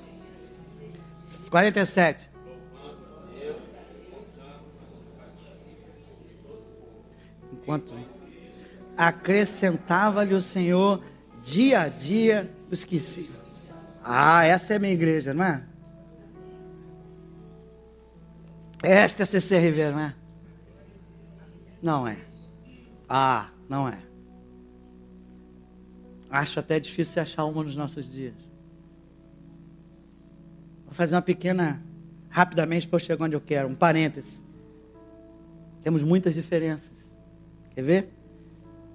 47. 1.51 2.38
Acrescentava-lhe 8.99 10.35
o 10.35 10.43
Senhor 10.43 11.01
dia 11.41 11.83
a 11.83 11.89
dia 11.89 12.51
os 12.69 12.83
que 12.83 12.99
se. 12.99 13.31
Ah, 14.03 14.45
essa 14.45 14.73
é 14.73 14.77
a 14.77 14.81
minha 14.81 14.93
igreja, 14.93 15.33
não 15.33 15.45
é? 15.45 15.63
Esta 18.83 19.23
é 19.23 19.25
a 19.25 19.27
CC 19.27 19.59
Ribeiro, 19.61 19.93
não 19.93 20.01
é? 20.01 20.15
Não 21.81 22.09
é. 22.09 22.17
Ah, 23.09 23.51
não 23.69 23.89
é. 23.89 23.99
Acho 26.31 26.59
até 26.61 26.81
difícil 26.81 27.23
achar 27.23 27.45
uma 27.45 27.63
nos 27.63 27.77
nossos 27.77 28.11
dias. 28.11 28.35
Vou 30.85 30.93
fazer 30.93 31.15
uma 31.15 31.23
pequena, 31.23 31.81
rapidamente 32.29 32.89
para 32.89 32.97
eu 32.97 33.01
chegar 33.01 33.25
onde 33.25 33.37
eu 33.37 33.41
quero, 33.41 33.69
um 33.69 33.75
parêntese. 33.75 34.43
Temos 35.83 36.03
muitas 36.03 36.35
diferenças. 36.35 37.15
Quer 37.75 37.83
ver? 37.83 38.18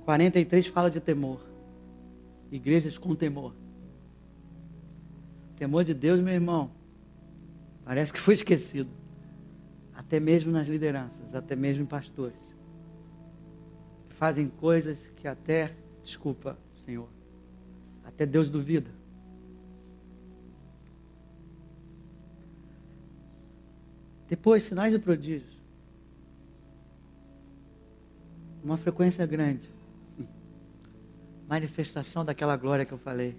43 0.06 0.68
fala 0.68 0.90
de 0.90 1.00
temor. 1.00 1.40
Igrejas 2.52 2.98
com 2.98 3.16
temor. 3.16 3.54
temor 5.56 5.84
de 5.84 5.94
Deus, 5.94 6.20
meu 6.20 6.34
irmão, 6.34 6.72
parece 7.86 8.12
que 8.12 8.20
foi 8.20 8.34
esquecido. 8.34 8.90
Até 9.96 10.20
mesmo 10.20 10.52
nas 10.52 10.68
lideranças, 10.68 11.34
até 11.34 11.56
mesmo 11.56 11.84
em 11.84 11.86
pastores. 11.86 12.56
Fazem 14.10 14.50
coisas 14.50 15.10
que 15.16 15.28
até, 15.28 15.74
desculpa, 16.04 16.58
Senhor, 16.84 17.08
até 18.04 18.26
Deus 18.26 18.50
duvida. 18.50 18.92
Depois, 24.28 24.64
sinais 24.64 24.94
e 24.94 25.00
prodígios. 25.00 25.58
Uma 28.64 28.78
frequência 28.78 29.26
grande. 29.26 29.73
Manifestação 31.48 32.24
daquela 32.24 32.56
glória 32.56 32.86
que 32.86 32.94
eu 32.94 32.98
falei. 32.98 33.38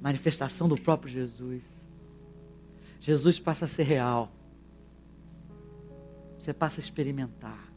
Manifestação 0.00 0.66
do 0.68 0.76
próprio 0.76 1.12
Jesus. 1.12 1.82
Jesus 3.00 3.38
passa 3.38 3.64
a 3.64 3.68
ser 3.68 3.84
real. 3.84 4.32
Você 6.38 6.52
passa 6.52 6.80
a 6.80 6.82
experimentar. 6.82 7.72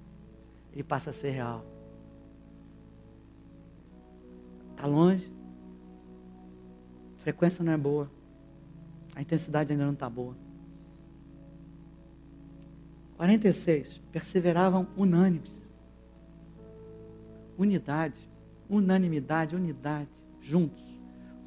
Ele 0.73 0.83
passa 0.83 1.11
a 1.11 1.13
ser 1.13 1.31
real. 1.31 1.65
Está 4.71 4.87
longe. 4.87 5.31
A 7.17 7.21
frequência 7.21 7.63
não 7.63 7.71
é 7.71 7.77
boa. 7.77 8.09
A 9.15 9.21
intensidade 9.21 9.71
ainda 9.71 9.85
não 9.85 9.93
está 9.93 10.09
boa. 10.09 10.35
46. 13.17 14.01
Perseveravam 14.11 14.87
unânimes. 14.97 15.51
Unidade, 17.57 18.17
unanimidade, 18.69 19.55
unidade, 19.55 20.09
juntos, 20.41 20.83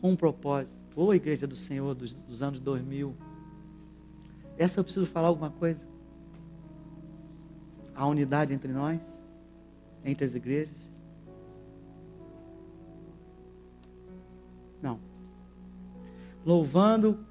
com 0.00 0.12
um 0.12 0.16
propósito. 0.16 0.76
Ô 0.94 1.14
igreja 1.14 1.46
do 1.46 1.54
Senhor 1.54 1.94
dos, 1.94 2.12
dos 2.12 2.42
anos 2.42 2.60
2000. 2.60 3.14
Essa 4.56 4.80
eu 4.80 4.84
preciso 4.84 5.06
falar 5.06 5.28
alguma 5.28 5.50
coisa? 5.50 5.86
A 7.94 8.06
unidade 8.06 8.52
entre 8.52 8.72
nós, 8.72 9.00
entre 10.04 10.24
as 10.24 10.34
igrejas. 10.34 10.76
Não. 14.82 14.98
Louvando, 16.44 17.24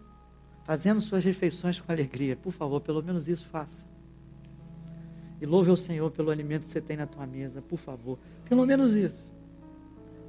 fazendo 0.64 1.02
suas 1.02 1.24
refeições 1.24 1.80
com 1.80 1.92
alegria. 1.92 2.36
Por 2.36 2.52
favor, 2.52 2.82
pelo 2.82 3.02
menos 3.02 3.28
isso 3.28 3.46
faça. 3.48 3.86
E 5.40 5.46
louve 5.46 5.70
ao 5.70 5.78
Senhor 5.78 6.10
pelo 6.12 6.32
alimento 6.32 6.64
que 6.64 6.70
você 6.70 6.82
tem 6.82 6.98
na 6.98 7.06
tua 7.06 7.28
mesa, 7.28 7.62
por 7.62 7.78
favor. 7.78 8.18
Pelo 8.48 8.66
menos 8.66 8.94
isso. 8.94 9.37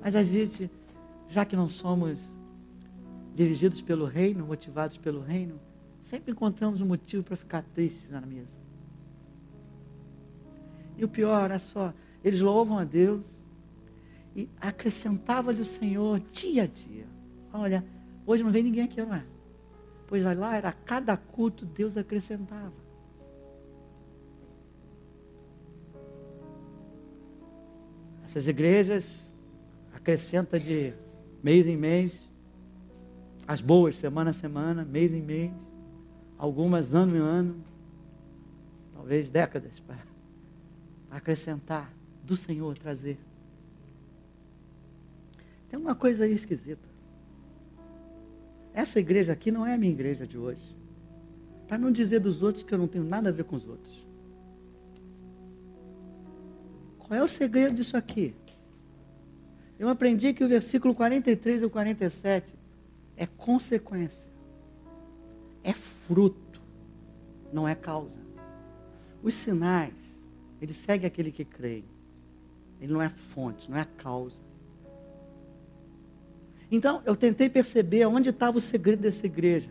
Mas 0.01 0.15
a 0.15 0.23
gente, 0.23 0.71
já 1.29 1.45
que 1.45 1.57
não 1.57 1.69
somos 1.69 2.21
dirigidos 3.35 3.81
pelo 3.81 4.05
reino, 4.05 4.47
motivados 4.47 4.97
pelo 4.97 5.21
reino, 5.21 5.61
sempre 6.01 6.33
encontramos 6.33 6.81
um 6.81 6.87
motivo 6.87 7.23
para 7.23 7.37
ficar 7.37 7.63
tristes 7.63 8.09
na 8.09 8.21
mesa. 8.21 8.59
E 10.97 11.05
o 11.05 11.09
pior, 11.09 11.51
é 11.51 11.59
só, 11.59 11.93
eles 12.25 12.41
louvam 12.41 12.79
a 12.79 12.85
Deus 12.85 13.23
e 14.35 14.49
acrescentava-lhe 14.61 15.61
o 15.61 15.65
Senhor 15.65 16.21
dia 16.33 16.65
a 16.65 16.67
dia. 16.67 17.07
Olha, 17.53 17.85
hoje 18.27 18.43
não 18.43 18.51
vem 18.51 18.63
ninguém 18.63 18.85
aqui, 18.85 19.01
não 19.01 19.15
é? 19.15 19.25
Pois 20.07 20.25
lá 20.25 20.57
era 20.57 20.73
cada 20.73 21.17
culto 21.17 21.65
Deus 21.65 21.97
acrescentava. 21.97 22.73
Essas 28.25 28.49
igrejas 28.49 29.28
acrescenta 30.09 30.59
de 30.59 30.95
mês 31.43 31.67
em 31.67 31.77
mês, 31.77 32.27
as 33.47 33.61
boas, 33.61 33.95
semana 33.95 34.31
a 34.31 34.33
semana, 34.33 34.83
mês 34.83 35.13
em 35.13 35.21
mês, 35.21 35.53
algumas 36.39 36.95
ano 36.95 37.15
em 37.15 37.21
ano, 37.21 37.63
talvez 38.95 39.29
décadas 39.29 39.79
para 39.81 39.99
acrescentar 41.11 41.93
do 42.25 42.37
Senhor 42.37 42.79
trazer. 42.79 43.19
Tem 45.69 45.79
uma 45.79 45.95
coisa 45.95 46.25
aí 46.25 46.33
esquisita. 46.33 46.89
Essa 48.73 49.01
igreja 49.01 49.35
aqui 49.35 49.53
não 49.53 49.67
é 49.67 49.75
a 49.75 49.79
minha 49.79 49.93
igreja 49.93 50.27
de 50.27 50.39
hoje. 50.39 50.75
Para 51.67 51.77
não 51.77 51.93
dizer 51.93 52.21
dos 52.21 52.43
outros 52.43 52.65
que 52.65 52.73
eu 52.73 52.79
não 52.79 52.89
tenho 52.89 53.05
nada 53.05 53.29
a 53.29 53.33
ver 53.33 53.45
com 53.45 53.57
os 53.57 53.69
outros. 53.69 54.07
Qual 56.99 57.21
é 57.21 57.23
o 57.23 57.29
segredo 57.29 57.75
disso 57.75 57.95
aqui? 57.95 58.35
Eu 59.79 59.89
aprendi 59.89 60.33
que 60.33 60.43
o 60.43 60.49
versículo 60.49 60.95
43 60.95 61.63
e 61.63 61.69
47 61.69 62.55
é 63.17 63.27
consequência, 63.27 64.31
é 65.63 65.73
fruto, 65.73 66.61
não 67.53 67.67
é 67.67 67.75
causa. 67.75 68.17
Os 69.23 69.35
sinais, 69.35 70.19
ele 70.61 70.73
segue 70.73 71.07
aquele 71.07 71.31
que 71.31 71.45
crê. 71.45 71.85
Ele 72.81 72.93
não 72.93 73.03
é 73.03 73.09
fonte, 73.09 73.71
não 73.71 73.77
é 73.77 73.87
causa. 73.97 74.41
Então, 76.71 77.03
eu 77.05 77.17
tentei 77.17 77.49
perceber 77.49 78.07
onde 78.07 78.29
estava 78.31 78.59
o 78.59 78.61
segredo 78.61 79.01
dessa 79.01 79.27
igreja. 79.27 79.71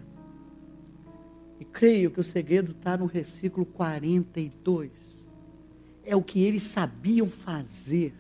E 1.60 1.66
creio 1.66 2.12
que 2.12 2.20
o 2.20 2.24
segredo 2.24 2.72
está 2.72 2.98
no 2.98 3.08
versículo 3.08 3.66
42 3.66 4.92
é 6.06 6.16
o 6.16 6.24
que 6.24 6.42
eles 6.42 6.64
sabiam 6.64 7.26
fazer 7.26 8.14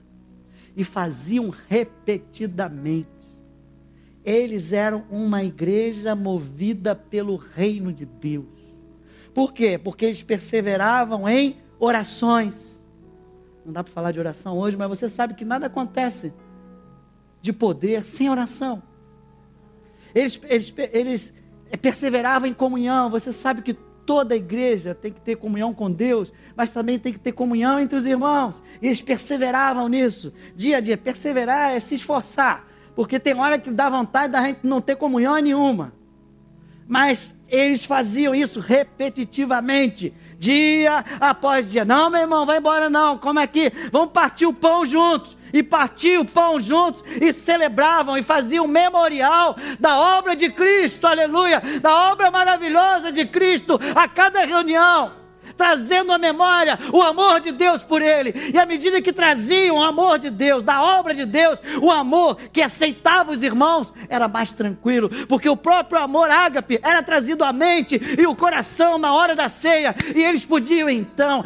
e 0.77 0.83
faziam 0.83 1.51
repetidamente. 1.67 3.09
Eles 4.23 4.71
eram 4.71 5.05
uma 5.09 5.43
igreja 5.43 6.13
movida 6.13 6.95
pelo 6.95 7.35
reino 7.35 7.91
de 7.91 8.05
Deus. 8.05 8.45
Por 9.33 9.51
quê? 9.53 9.79
Porque 9.79 10.05
eles 10.05 10.21
perseveravam 10.21 11.27
em 11.27 11.57
orações. 11.79 12.79
Não 13.65 13.73
dá 13.73 13.83
para 13.83 13.91
falar 13.91 14.11
de 14.11 14.19
oração 14.19 14.55
hoje, 14.55 14.77
mas 14.77 14.87
você 14.87 15.09
sabe 15.09 15.33
que 15.33 15.43
nada 15.43 15.65
acontece 15.65 16.31
de 17.41 17.51
poder 17.51 18.05
sem 18.05 18.29
oração. 18.29 18.83
Eles, 20.13 20.39
eles, 20.43 20.73
eles 20.93 21.33
perseveravam 21.81 22.47
em 22.47 22.53
comunhão. 22.53 23.09
Você 23.09 23.33
sabe 23.33 23.63
que 23.63 23.73
toda 24.07 24.33
a 24.33 24.37
igreja 24.37 24.95
tem 24.95 25.11
que 25.11 25.19
ter 25.19 25.35
comunhão 25.35 25.73
com 25.73 25.91
Deus, 25.91 26.31
mas 26.55 26.71
também 26.71 26.97
tem 26.97 27.11
que 27.11 27.19
ter 27.19 27.33
comunhão 27.33 27.77
entre 27.77 27.97
os 27.97 28.05
irmãos. 28.05 28.63
E 28.81 28.87
eles 28.87 29.01
perseveravam 29.01 29.89
nisso, 29.89 30.33
dia 30.55 30.77
a 30.77 30.79
dia. 30.79 30.97
Perseverar 30.97 31.73
é 31.73 31.79
se 31.81 31.95
esforçar, 31.95 32.65
porque 32.95 33.19
tem 33.19 33.37
hora 33.37 33.59
que 33.59 33.69
dá 33.69 33.89
vontade 33.89 34.31
da 34.31 34.41
gente 34.41 34.61
não 34.63 34.79
ter 34.79 34.95
comunhão 34.95 35.35
nenhuma. 35.39 35.91
Mas 36.87 37.36
eles 37.49 37.85
faziam 37.85 38.35
isso 38.35 38.59
repetitivamente, 38.59 40.13
dia 40.37 41.03
após 41.19 41.69
dia. 41.69 41.85
Não, 41.85 42.09
meu 42.09 42.21
irmão, 42.21 42.45
vai 42.45 42.57
embora 42.57 42.89
não. 42.89 43.17
Como 43.17 43.39
é 43.39 43.47
que? 43.47 43.71
Vamos 43.91 44.11
partir 44.11 44.45
o 44.45 44.53
pão 44.53 44.85
juntos. 44.85 45.37
E 45.53 45.63
partiam 45.63 46.23
o 46.23 46.25
pão 46.25 46.59
juntos 46.59 47.05
e 47.21 47.31
celebravam 47.31 48.17
e 48.17 48.21
faziam 48.21 48.67
memorial 48.67 49.55
da 49.79 49.97
obra 50.17 50.35
de 50.35 50.49
Cristo, 50.49 51.07
aleluia, 51.07 51.61
da 51.81 52.11
obra 52.11 52.29
maravilhosa 52.29 53.13
de 53.13 53.25
Cristo 53.25 53.79
a 53.95 54.09
cada 54.09 54.43
reunião 54.43 55.26
trazendo 55.57 56.13
à 56.13 56.17
memória 56.17 56.77
o 56.93 57.01
amor 57.01 57.39
de 57.39 57.51
Deus 57.51 57.83
por 57.83 58.01
ele. 58.01 58.33
E 58.53 58.57
à 58.57 58.65
medida 58.65 59.01
que 59.01 59.11
traziam 59.11 59.77
o 59.77 59.83
amor 59.83 60.19
de 60.19 60.29
Deus, 60.29 60.63
da 60.63 60.81
obra 60.81 61.13
de 61.13 61.25
Deus, 61.25 61.59
o 61.81 61.91
amor 61.91 62.37
que 62.53 62.61
aceitava 62.61 63.31
os 63.31 63.43
irmãos, 63.43 63.93
era 64.07 64.27
mais 64.27 64.53
tranquilo, 64.53 65.09
porque 65.27 65.49
o 65.49 65.57
próprio 65.57 65.99
amor 65.99 66.29
ágape 66.29 66.79
era 66.83 67.01
trazido 67.01 67.43
à 67.43 67.51
mente 67.51 67.99
e 68.17 68.25
o 68.27 68.35
coração 68.35 68.97
na 68.97 69.13
hora 69.13 69.35
da 69.35 69.49
ceia, 69.49 69.95
e 70.15 70.23
eles 70.23 70.45
podiam 70.45 70.89
então 70.89 71.43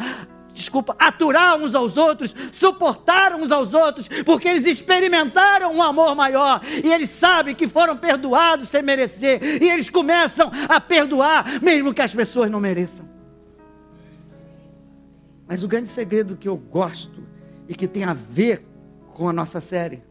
desculpa, 0.52 0.94
aturar 0.98 1.56
uns 1.56 1.74
aos 1.74 1.96
outros, 1.96 2.34
suportar 2.52 3.34
uns 3.34 3.50
aos 3.50 3.74
outros, 3.74 4.08
porque 4.24 4.48
eles 4.48 4.66
experimentaram 4.66 5.74
um 5.74 5.82
amor 5.82 6.14
maior 6.14 6.60
e 6.84 6.92
eles 6.92 7.10
sabem 7.10 7.54
que 7.54 7.66
foram 7.66 7.96
perdoados 7.96 8.68
sem 8.68 8.82
merecer, 8.82 9.62
e 9.62 9.68
eles 9.68 9.88
começam 9.88 10.50
a 10.68 10.80
perdoar, 10.80 11.62
mesmo 11.62 11.94
que 11.94 12.02
as 12.02 12.14
pessoas 12.14 12.50
não 12.50 12.60
mereçam. 12.60 13.11
Mas 15.52 15.62
o 15.62 15.68
grande 15.68 15.90
segredo 15.90 16.34
que 16.34 16.48
eu 16.48 16.56
gosto 16.56 17.22
e 17.68 17.74
que 17.74 17.86
tem 17.86 18.04
a 18.04 18.14
ver 18.14 18.64
com 19.08 19.28
a 19.28 19.34
nossa 19.34 19.60
série 19.60 20.02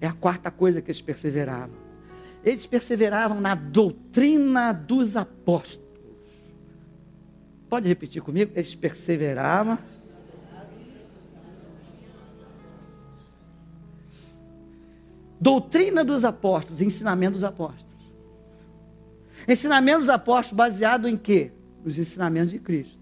é 0.00 0.08
a 0.08 0.12
quarta 0.12 0.50
coisa 0.50 0.82
que 0.82 0.90
eles 0.90 1.00
perseveravam. 1.00 1.76
Eles 2.42 2.66
perseveravam 2.66 3.40
na 3.40 3.54
doutrina 3.54 4.72
dos 4.72 5.14
apóstolos. 5.14 5.88
Pode 7.68 7.86
repetir 7.86 8.20
comigo? 8.20 8.50
Eles 8.56 8.74
perseveravam. 8.74 9.78
Doutrina 15.40 16.04
dos 16.04 16.24
apóstolos, 16.24 16.80
ensinamento 16.80 17.34
dos 17.34 17.44
apóstolos. 17.44 17.94
Ensinamento 19.46 20.00
dos 20.00 20.08
apóstolos 20.08 20.56
baseado 20.56 21.08
em 21.08 21.16
quê? 21.16 21.52
Nos 21.84 21.96
ensinamentos 21.96 22.50
de 22.50 22.58
Cristo. 22.58 23.01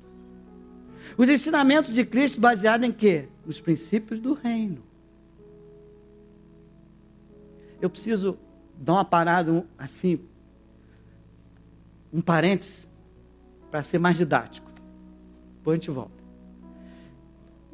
Os 1.20 1.28
ensinamentos 1.28 1.92
de 1.92 2.02
Cristo 2.02 2.40
baseados 2.40 2.88
em 2.88 2.90
quê? 2.90 3.28
Nos 3.44 3.60
princípios 3.60 4.18
do 4.18 4.32
reino. 4.32 4.82
Eu 7.78 7.90
preciso 7.90 8.38
dar 8.74 8.94
uma 8.94 9.04
parada 9.04 9.66
assim, 9.76 10.18
um 12.10 12.22
parênteses, 12.22 12.88
para 13.70 13.82
ser 13.82 13.98
mais 13.98 14.16
didático. 14.16 14.72
Depois 15.58 15.74
a 15.74 15.78
gente 15.78 15.90
volta. 15.90 16.24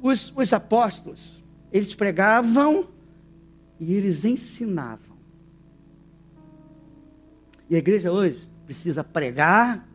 Os, 0.03 0.33
os 0.35 0.53
apóstolos, 0.53 1.41
eles 1.71 1.95
pregavam 1.95 2.89
e 3.79 3.95
eles 3.95 4.25
ensinavam. 4.25 5.17
E 7.71 7.77
a 7.77 7.79
igreja 7.79 8.11
hoje 8.11 8.51
precisa 8.65 9.05
pregar 9.05 9.89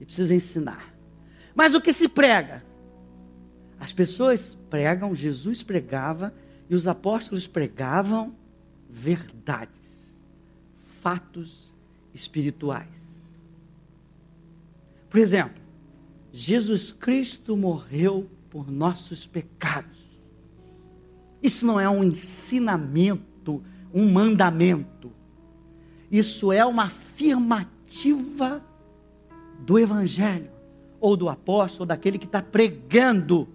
e 0.00 0.06
precisa 0.06 0.34
ensinar. 0.34 0.91
Mas 1.54 1.74
o 1.74 1.80
que 1.80 1.92
se 1.92 2.08
prega? 2.08 2.62
As 3.78 3.92
pessoas 3.92 4.56
pregam, 4.70 5.14
Jesus 5.14 5.62
pregava 5.62 6.32
e 6.70 6.74
os 6.74 6.86
apóstolos 6.86 7.46
pregavam 7.46 8.34
verdades, 8.88 10.14
fatos 11.00 11.72
espirituais. 12.14 13.20
Por 15.10 15.18
exemplo, 15.18 15.60
Jesus 16.32 16.92
Cristo 16.92 17.56
morreu 17.56 18.30
por 18.48 18.70
nossos 18.70 19.26
pecados. 19.26 19.98
Isso 21.42 21.66
não 21.66 21.80
é 21.80 21.88
um 21.88 22.04
ensinamento, 22.04 23.62
um 23.92 24.08
mandamento. 24.08 25.10
Isso 26.10 26.52
é 26.52 26.64
uma 26.64 26.84
afirmativa 26.84 28.62
do 29.58 29.78
Evangelho, 29.78 30.51
ou 31.02 31.16
do 31.16 31.28
apóstolo, 31.28 31.82
ou 31.82 31.86
daquele 31.86 32.16
que 32.16 32.24
está 32.24 32.40
pregando. 32.40 33.46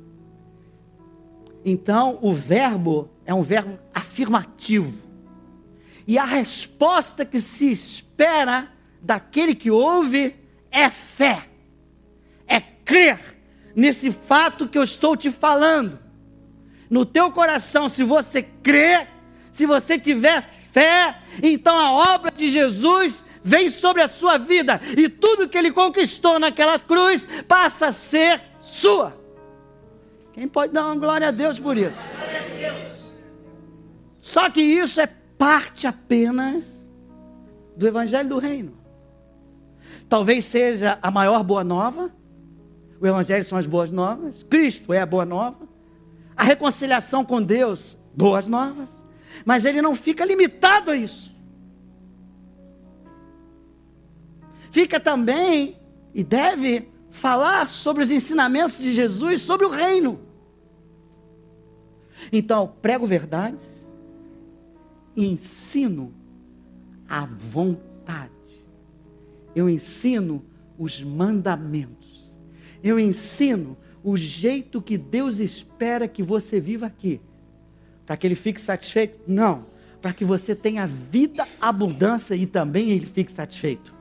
Então, 1.66 2.20
o 2.22 2.34
verbo 2.34 3.10
é 3.26 3.34
um 3.34 3.42
verbo 3.42 3.80
afirmativo. 3.96 5.08
E 6.06 6.18
a 6.20 6.26
resposta 6.26 7.26
que 7.26 7.42
se 7.42 7.72
espera 7.72 8.72
daquele 9.02 9.56
que 9.56 9.72
ouve 9.72 10.36
é 10.70 10.90
fé, 10.90 11.48
é 12.46 12.60
crer 12.60 13.20
nesse 13.76 14.12
fato 14.12 14.68
que 14.68 14.78
eu 14.78 14.84
estou 14.84 15.18
te 15.18 15.32
falando 15.32 16.00
no 16.90 17.06
teu 17.06 17.32
coração, 17.32 17.90
se 17.90 18.04
você 18.04 18.42
crer, 18.42 19.08
se 19.52 19.66
você 19.66 20.00
tiver 20.00 20.42
fé, 20.72 21.18
então 21.42 21.78
a 21.78 22.14
obra 22.14 22.32
de 22.32 22.50
Jesus 22.50 23.26
vem 23.44 23.70
sobre 23.70 24.02
a 24.02 24.08
sua 24.08 24.38
vida 24.38 24.80
e 24.98 25.10
tudo 25.10 25.48
que 25.48 25.58
ele 25.58 25.72
conquistou 25.72 26.40
naquela 26.40 26.80
cruz 26.80 27.28
passa 27.48 27.88
a 27.88 27.92
ser 27.92 28.42
sua. 28.62 29.18
Quem 30.34 30.48
pode 30.48 30.74
dar 30.74 30.86
uma 30.86 30.96
glória 30.96 31.28
a 31.30 31.32
Deus 31.32 31.60
por 31.60 31.78
isso? 31.78 31.98
Só 34.22 34.50
que 34.50 34.62
isso 34.62 35.00
é 35.00 35.08
parte 35.38 35.88
apenas 35.88 36.86
do 37.76 37.88
Evangelho 37.88 38.30
do 38.30 38.38
Reino. 38.38 38.78
Talvez 40.10 40.46
seja 40.46 41.00
a 41.02 41.10
maior 41.10 41.44
boa 41.44 41.64
nova. 41.64 42.12
O 43.00 43.08
Evangelho 43.08 43.44
são 43.46 43.58
as 43.58 43.66
boas 43.66 43.92
novas. 43.92 44.44
Cristo 44.44 44.94
é 44.94 45.00
a 45.00 45.06
boa 45.06 45.26
nova 45.26 45.68
a 46.38 46.44
reconciliação 46.44 47.26
com 47.26 47.42
Deus, 47.42 47.98
boas 48.16 48.48
novas. 48.48 48.88
Mas 49.44 49.66
ele 49.66 49.82
não 49.82 49.96
fica 49.96 50.24
limitado 50.24 50.92
a 50.92 50.96
isso. 50.96 51.36
Fica 54.78 55.00
também 55.00 55.76
e 56.14 56.24
deve 56.24 56.88
falar 57.10 57.68
sobre 57.68 58.04
os 58.04 58.12
ensinamentos 58.12 58.78
de 58.78 58.94
Jesus 58.94 59.42
sobre 59.42 59.66
o 59.66 59.72
reino. 59.72 60.20
Então, 62.32 62.76
prego 62.80 63.08
verdades 63.08 63.88
e 65.16 65.26
ensino 65.26 66.14
a 67.10 67.26
vontade. 67.26 68.32
Eu 69.56 69.68
ensino 69.68 70.46
os 70.78 71.02
mandamentos. 71.02 72.30
Eu 72.84 73.00
ensino 73.00 73.76
o 74.04 74.16
jeito 74.16 74.80
que 74.80 74.96
Deus 74.96 75.40
espera 75.40 76.08
que 76.08 76.22
você 76.22 76.60
viva 76.60 76.86
aqui. 76.86 77.20
Para 78.06 78.16
que 78.16 78.28
ele 78.28 78.36
fique 78.36 78.62
satisfeito? 78.62 79.22
Não. 79.26 79.66
Para 80.04 80.14
que 80.14 80.24
você 80.24 80.54
tenha 80.54 80.86
vida, 80.86 81.48
abundância 81.60 82.36
e 82.36 82.46
também 82.46 82.92
ele 82.92 83.08
fique 83.08 83.32
satisfeito. 83.32 83.97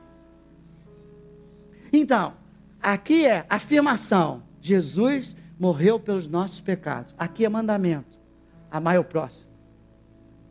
Então, 1.91 2.33
aqui 2.81 3.25
é 3.25 3.45
afirmação: 3.49 4.43
Jesus 4.61 5.35
morreu 5.59 5.99
pelos 5.99 6.27
nossos 6.27 6.59
pecados. 6.59 7.15
Aqui 7.17 7.45
é 7.45 7.49
mandamento: 7.49 8.17
amar 8.71 8.99
o 8.99 9.03
próximo, 9.03 9.51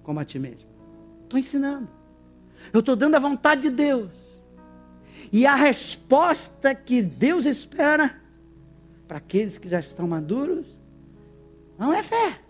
como 0.03 0.21
a 0.21 0.25
ti 0.25 0.39
mesmo. 0.39 0.69
Estou 1.25 1.39
ensinando. 1.39 1.89
Eu 2.73 2.81
estou 2.81 2.97
dando 2.97 3.15
a 3.15 3.21
vontade 3.21 3.63
de 3.63 3.71
Deus. 3.71 4.11
E 5.33 5.47
a 5.47 5.55
resposta 5.55 6.75
que 6.75 7.03
Deus 7.03 7.47
espera 7.47 8.21
para 9.07 9.19
aqueles 9.19 9.59
que 9.59 9.69
já 9.69 9.81
estão 9.81 10.07
maduros, 10.07 10.67
não 11.79 11.93
é 11.93 12.03
fé. 12.03 12.41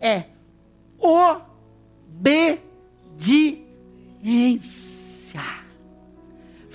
É 0.00 0.26
obediência. 0.98 2.44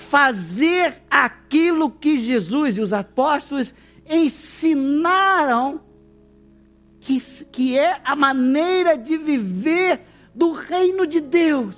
Fazer 0.10 1.04
aquilo 1.10 1.92
que 1.92 2.18
Jesus 2.18 2.78
e 2.78 2.82
os 2.82 2.92
apóstolos 2.92 3.76
ensinaram, 4.10 5.82
que, 7.00 7.20
que 7.52 7.78
é 7.78 8.02
a 8.04 8.16
maneira 8.16 8.98
de 8.98 9.16
viver 9.18 10.02
do 10.34 10.52
reino 10.52 11.06
de 11.06 11.22
Deus. 11.22 11.76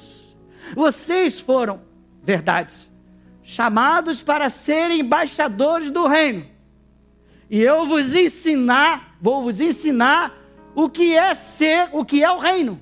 Vocês 0.73 1.41
foram, 1.41 1.81
verdades, 2.23 2.89
chamados 3.43 4.23
para 4.23 4.49
serem 4.49 5.01
embaixadores 5.01 5.91
do 5.91 6.07
reino. 6.07 6.45
E 7.49 7.59
eu 7.59 7.85
vos 7.85 8.13
ensinar, 8.13 9.17
vou 9.19 9.43
vos 9.43 9.59
ensinar 9.59 10.33
o 10.73 10.89
que 10.89 11.17
é 11.17 11.33
ser, 11.33 11.89
o 11.91 12.05
que 12.05 12.23
é 12.23 12.31
o 12.31 12.39
reino. 12.39 12.81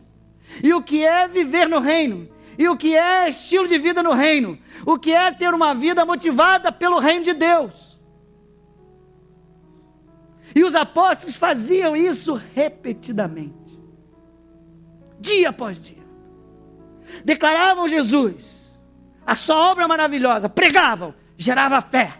E 0.64 0.72
o 0.74 0.82
que 0.84 1.04
é 1.04 1.28
viver 1.28 1.68
no 1.68 1.80
reino. 1.80 2.30
E 2.60 2.68
o 2.68 2.76
que 2.76 2.93
é 2.93 3.30
estilo 3.30 3.66
de 3.70 3.80
vida 3.80 4.03
no 4.03 4.12
reino. 4.12 4.60
O 4.86 4.99
que 4.99 5.14
é 5.14 5.32
ter 5.32 5.53
uma 5.53 5.74
vida 5.74 6.05
motivada 6.05 6.74
pelo 6.74 6.99
reino 6.99 7.24
de 7.24 7.34
Deus. 7.34 7.97
E 10.53 10.62
os 10.66 10.76
apóstolos 10.76 11.38
faziam 11.38 11.95
isso 11.95 12.34
repetidamente. 12.53 13.80
Dia 15.22 15.49
após 15.51 15.82
dia. 15.82 16.05
Declaravam 17.24 17.88
Jesus. 17.88 18.76
A 19.26 19.36
sua 19.36 19.72
obra 19.72 19.88
maravilhosa. 19.88 20.49
Pregavam. 20.49 21.16
Gerava 21.38 21.80
fé. 21.80 22.20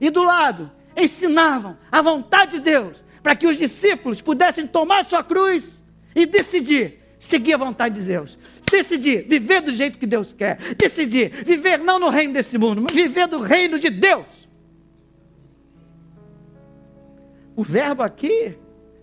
E 0.00 0.10
do 0.10 0.24
lado 0.24 0.72
ensinavam 0.96 1.78
a 1.90 2.02
vontade 2.02 2.56
de 2.56 2.60
Deus, 2.60 3.02
para 3.22 3.36
que 3.36 3.46
os 3.46 3.56
discípulos 3.56 4.20
pudessem 4.20 4.66
tomar 4.66 5.04
sua 5.04 5.22
cruz 5.22 5.80
e 6.16 6.26
decidir 6.26 7.16
seguir 7.20 7.54
a 7.54 7.58
vontade 7.58 8.00
de 8.00 8.06
Deus. 8.08 8.36
Decidir 8.72 9.28
viver 9.28 9.60
do 9.60 9.70
jeito 9.70 9.98
que 9.98 10.06
Deus 10.06 10.32
quer. 10.32 10.56
Decidir 10.76 11.44
viver 11.44 11.78
não 11.78 11.98
no 11.98 12.08
reino 12.08 12.32
desse 12.32 12.56
mundo, 12.56 12.80
mas 12.80 12.94
viver 12.94 13.28
do 13.28 13.38
reino 13.38 13.78
de 13.78 13.90
Deus. 13.90 14.26
O 17.54 17.62
verbo 17.62 18.02
aqui 18.02 18.56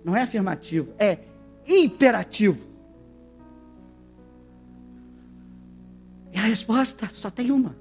não 0.03 0.15
é 0.15 0.23
afirmativo, 0.23 0.91
é 0.97 1.19
imperativo. 1.67 2.67
E 6.33 6.37
a 6.37 6.41
resposta 6.41 7.07
só 7.13 7.29
tem 7.29 7.51
uma. 7.51 7.77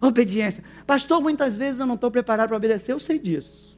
Obediência. 0.00 0.62
Pastor, 0.86 1.20
muitas 1.20 1.56
vezes 1.56 1.80
eu 1.80 1.86
não 1.86 1.96
estou 1.96 2.12
preparado 2.12 2.48
para 2.48 2.56
obedecer, 2.56 2.92
eu 2.92 3.00
sei 3.00 3.18
disso. 3.18 3.76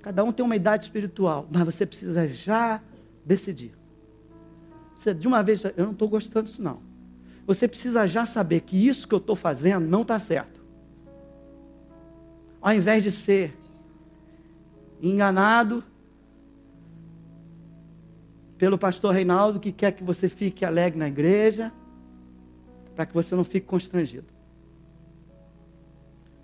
Cada 0.00 0.24
um 0.24 0.32
tem 0.32 0.44
uma 0.44 0.56
idade 0.56 0.84
espiritual, 0.84 1.46
mas 1.52 1.64
você 1.64 1.84
precisa 1.84 2.26
já 2.26 2.80
decidir. 3.26 3.79
Você, 5.00 5.14
de 5.14 5.26
uma 5.26 5.42
vez, 5.42 5.64
eu 5.64 5.72
não 5.78 5.92
estou 5.92 6.06
gostando 6.10 6.44
disso 6.44 6.62
não. 6.62 6.82
Você 7.46 7.66
precisa 7.66 8.06
já 8.06 8.26
saber 8.26 8.60
que 8.60 8.76
isso 8.86 9.08
que 9.08 9.14
eu 9.14 9.18
estou 9.18 9.34
fazendo 9.34 9.86
não 9.86 10.02
está 10.02 10.18
certo. 10.18 10.60
Ao 12.60 12.74
invés 12.74 13.02
de 13.02 13.10
ser 13.10 13.56
enganado 15.00 15.82
pelo 18.58 18.76
pastor 18.76 19.14
Reinaldo, 19.14 19.58
que 19.58 19.72
quer 19.72 19.92
que 19.92 20.04
você 20.04 20.28
fique 20.28 20.66
alegre 20.66 20.98
na 20.98 21.08
igreja, 21.08 21.72
para 22.94 23.06
que 23.06 23.14
você 23.14 23.34
não 23.34 23.42
fique 23.42 23.66
constrangido. 23.66 24.26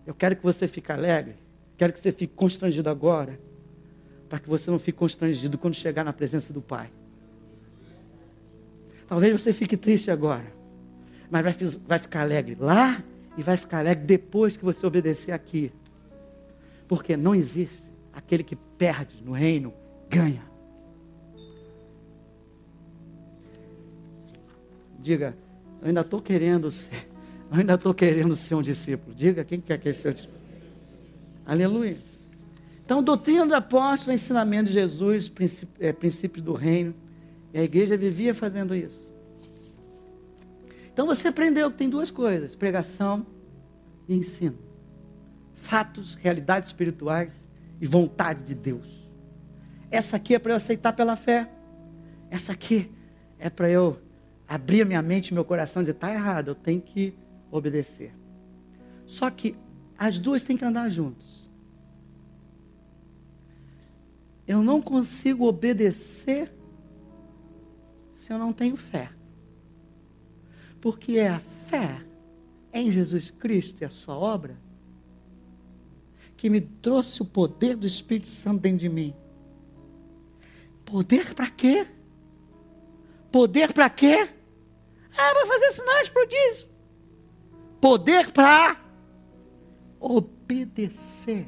Eu 0.07 0.14
quero 0.14 0.34
que 0.34 0.42
você 0.42 0.66
fique 0.66 0.90
alegre. 0.90 1.36
Quero 1.76 1.92
que 1.92 2.00
você 2.00 2.11
fique 2.11 2.32
constrangido 2.34 2.88
agora. 2.88 3.38
Para 4.30 4.38
que 4.38 4.48
você 4.48 4.70
não 4.70 4.78
fique 4.78 4.98
constrangido 4.98 5.59
quando 5.59 5.74
chegar 5.74 6.04
na 6.04 6.12
presença 6.14 6.54
do 6.54 6.62
Pai. 6.62 6.90
Talvez 9.07 9.40
você 9.40 9.52
fique 9.52 9.76
triste 9.76 10.11
agora, 10.11 10.46
mas 11.30 11.42
vai, 11.42 11.68
vai 11.86 11.98
ficar 11.98 12.22
alegre 12.22 12.57
lá 12.59 13.02
e 13.36 13.42
vai 13.42 13.57
ficar 13.57 13.78
alegre 13.78 14.04
depois 14.04 14.57
que 14.57 14.64
você 14.64 14.84
obedecer 14.86 15.32
aqui. 15.32 15.72
Porque 16.88 17.16
não 17.16 17.34
existe 17.34 17.90
aquele 18.12 18.42
que 18.42 18.57
perde 18.57 19.22
no 19.22 19.32
reino, 19.32 19.72
ganha. 20.09 20.42
Diga, 24.98 25.36
eu 25.80 25.88
ainda 25.88 26.00
estou 26.00 26.20
querendo 26.20 26.70
ser, 26.70 27.09
eu 27.52 27.59
ainda 27.59 27.74
estou 27.74 27.94
querendo 27.94 28.34
ser 28.34 28.54
um 28.57 28.62
discípulo. 28.62 29.14
Diga, 29.14 29.44
quem 29.44 29.61
quer 29.61 29.78
que 29.78 29.92
seja 29.92 30.14
discípulo? 30.14 30.40
Aleluia. 31.46 31.96
Então, 32.84 33.02
doutrina 33.02 33.46
do 33.46 33.54
apóstolo, 33.54 34.12
ensinamento 34.12 34.66
de 34.66 34.72
Jesus, 34.72 35.28
princípio, 35.28 35.74
é, 35.78 35.92
princípio 35.92 36.42
do 36.42 36.54
reino. 36.54 36.94
E 37.57 37.59
a 37.59 37.62
igreja 37.62 37.96
vivia 37.96 38.34
fazendo 38.34 38.74
isso. 38.74 39.11
Então 40.92 41.07
você 41.07 41.28
aprendeu 41.28 41.70
que 41.70 41.78
tem 41.78 41.88
duas 41.88 42.11
coisas: 42.11 42.54
pregação 42.54 43.24
e 44.07 44.14
ensino. 44.14 44.59
Fatos, 45.54 46.14
realidades 46.16 46.68
espirituais 46.68 47.32
e 47.80 47.86
vontade 47.86 48.42
de 48.42 48.54
Deus. 48.54 49.09
Essa 49.90 50.18
aqui 50.18 50.34
é 50.34 50.38
para 50.38 50.52
eu 50.52 50.57
aceitar 50.57 50.92
pela 50.92 51.16
fé. 51.16 51.50
Essa 52.30 52.52
aqui 52.52 52.90
é 53.38 53.48
para 53.48 53.70
eu 53.70 54.02
abrir 54.46 54.82
a 54.82 54.84
minha 54.84 55.00
mente 55.00 55.32
meu 55.32 55.44
coração 55.44 55.80
e 55.80 55.84
dizer, 55.86 55.92
está 55.92 56.12
errado, 56.12 56.48
eu 56.48 56.54
tenho 56.54 56.82
que 56.82 57.14
obedecer. 57.50 58.12
Só 59.07 59.30
que 59.30 59.57
as 59.96 60.18
duas 60.18 60.42
têm 60.42 60.59
que 60.59 60.64
andar 60.64 60.90
juntos. 60.90 61.48
Eu 64.46 64.62
não 64.62 64.82
consigo 64.82 65.46
obedecer 65.46 66.52
se 68.27 68.33
eu 68.33 68.39
não 68.39 68.53
tenho 68.53 68.77
fé. 68.77 69.09
Porque 70.81 71.16
é 71.16 71.29
a 71.29 71.39
fé 71.39 72.05
em 72.72 72.91
Jesus 72.91 73.31
Cristo 73.31 73.83
e 73.83 73.85
a 73.85 73.89
sua 73.89 74.16
obra 74.16 74.59
que 76.37 76.51
me 76.51 76.61
trouxe 76.61 77.22
o 77.22 77.24
poder 77.24 77.77
do 77.77 77.87
Espírito 77.87 78.27
Santo 78.27 78.62
dentro 78.62 78.79
de 78.79 78.89
mim. 78.89 79.14
Poder 80.85 81.35
para 81.35 81.49
quê? 81.49 81.87
Poder 83.31 83.72
para 83.72 83.89
quê? 83.89 84.29
Ah, 85.16 85.33
para 85.33 85.47
fazer 85.47 85.70
sinais 85.70 86.09
prodígios. 86.09 86.66
Poder 87.81 88.33
para 88.33 88.77
obedecer 90.01 91.47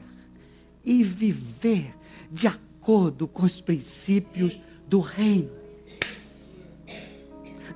e 0.84 1.02
viver 1.02 1.92
de 2.30 2.46
acordo 2.46 3.26
com 3.26 3.44
os 3.44 3.60
princípios 3.60 4.60
do 4.86 5.00
reino. 5.00 5.57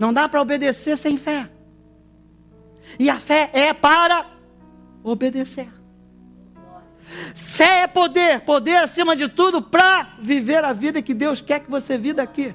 Não 0.02 0.12
dá 0.12 0.28
para 0.28 0.42
obedecer 0.42 0.96
sem 0.96 1.16
fé. 1.16 1.48
E 2.98 3.08
a 3.08 3.20
fé 3.20 3.48
é 3.52 3.72
para 3.72 4.26
obedecer. 5.00 5.68
Fé 7.36 7.82
é 7.82 7.86
poder, 7.86 8.40
poder 8.40 8.78
acima 8.78 9.14
de 9.14 9.28
tudo 9.28 9.62
para 9.62 10.16
viver 10.18 10.64
a 10.64 10.72
vida 10.72 11.00
que 11.00 11.14
Deus 11.14 11.40
quer 11.40 11.60
que 11.60 11.70
você 11.70 11.96
viva 11.96 12.20
aqui 12.20 12.52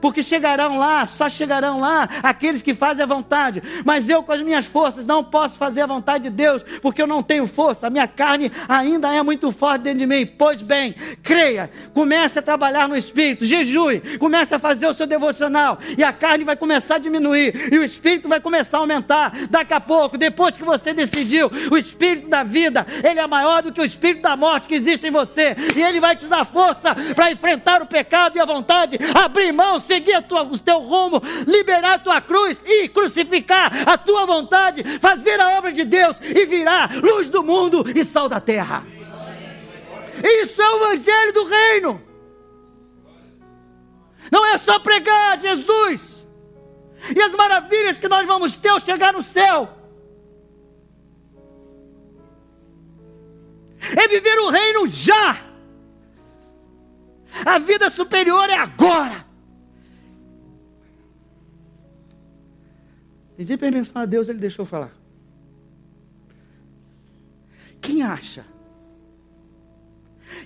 porque 0.00 0.22
chegarão 0.22 0.78
lá, 0.78 1.06
só 1.06 1.28
chegarão 1.28 1.80
lá 1.80 2.08
aqueles 2.22 2.62
que 2.62 2.74
fazem 2.74 3.02
a 3.02 3.06
vontade. 3.06 3.62
Mas 3.84 4.08
eu, 4.08 4.22
com 4.22 4.32
as 4.32 4.40
minhas 4.40 4.64
forças, 4.64 5.06
não 5.06 5.22
posso 5.22 5.56
fazer 5.56 5.82
a 5.82 5.86
vontade 5.86 6.24
de 6.24 6.30
Deus, 6.30 6.64
porque 6.82 7.00
eu 7.00 7.06
não 7.06 7.22
tenho 7.22 7.46
força, 7.46 7.86
a 7.86 7.90
minha 7.90 8.08
carne 8.08 8.50
ainda 8.68 9.12
é 9.12 9.22
muito 9.22 9.50
forte 9.52 9.82
dentro 9.82 10.00
de 10.00 10.06
mim. 10.06 10.26
Pois 10.26 10.62
bem, 10.62 10.94
creia, 11.22 11.70
comece 11.94 12.38
a 12.38 12.42
trabalhar 12.42 12.88
no 12.88 12.96
espírito, 12.96 13.44
jejue, 13.44 14.18
comece 14.18 14.54
a 14.54 14.58
fazer 14.58 14.86
o 14.86 14.94
seu 14.94 15.06
devocional, 15.06 15.78
e 15.96 16.04
a 16.04 16.12
carne 16.12 16.44
vai 16.44 16.56
começar 16.56 16.96
a 16.96 16.98
diminuir, 16.98 17.72
e 17.72 17.78
o 17.78 17.84
espírito 17.84 18.28
vai 18.28 18.40
começar 18.40 18.78
a 18.78 18.80
aumentar. 18.80 19.32
Daqui 19.50 19.74
a 19.74 19.80
pouco, 19.80 20.18
depois 20.18 20.56
que 20.56 20.64
você 20.64 20.92
decidiu, 20.92 21.50
o 21.70 21.76
espírito 21.76 22.28
da 22.28 22.42
vida, 22.42 22.86
ele 23.02 23.20
é 23.20 23.26
maior 23.26 23.62
do 23.62 23.72
que 23.72 23.80
o 23.80 23.84
espírito 23.84 24.22
da 24.22 24.36
morte 24.36 24.68
que 24.68 24.74
existe 24.74 25.06
em 25.06 25.10
você, 25.10 25.56
e 25.74 25.82
ele 25.82 26.00
vai 26.00 26.16
te 26.16 26.26
dar 26.26 26.44
força 26.44 26.94
para 27.14 27.30
enfrentar 27.30 27.82
o 27.82 27.86
pecado 27.86 28.36
e 28.36 28.40
a 28.40 28.44
vontade, 28.44 28.98
abrir 29.14 29.52
mão 29.52 29.75
seguir 29.80 30.22
tua, 30.22 30.42
o 30.42 30.58
teu 30.58 30.78
rumo, 30.80 31.22
liberar 31.46 31.94
a 31.94 31.98
tua 31.98 32.20
cruz 32.20 32.60
e 32.64 32.88
crucificar 32.88 33.88
a 33.88 33.96
tua 33.96 34.26
vontade, 34.26 34.82
fazer 34.98 35.40
a 35.40 35.58
obra 35.58 35.72
de 35.72 35.84
Deus 35.84 36.16
e 36.20 36.46
virar 36.46 36.94
luz 36.96 37.28
do 37.28 37.42
mundo 37.42 37.84
e 37.94 38.04
sal 38.04 38.28
da 38.28 38.40
terra. 38.40 38.84
Isso 40.22 40.60
é 40.60 40.70
o 40.70 40.84
evangelho 40.84 41.32
do 41.32 41.44
reino. 41.44 42.02
Não 44.30 44.44
é 44.46 44.58
só 44.58 44.78
pregar 44.78 45.38
Jesus 45.38 46.26
e 47.14 47.20
as 47.20 47.32
maravilhas 47.32 47.98
que 47.98 48.08
nós 48.08 48.26
vamos 48.26 48.56
ter 48.56 48.70
ao 48.70 48.80
chegar 48.80 49.12
no 49.12 49.22
céu. 49.22 49.68
É 53.96 54.08
viver 54.08 54.38
o 54.40 54.48
reino 54.48 54.88
já. 54.88 55.38
A 57.44 57.58
vida 57.58 57.90
superior 57.90 58.48
é 58.48 58.54
agora. 58.54 59.25
Pedi 63.36 63.56
permissão 63.56 64.02
a 64.02 64.06
Deus, 64.06 64.28
ele 64.28 64.38
deixou 64.38 64.64
falar. 64.64 64.92
Quem 67.80 68.02
acha 68.02 68.44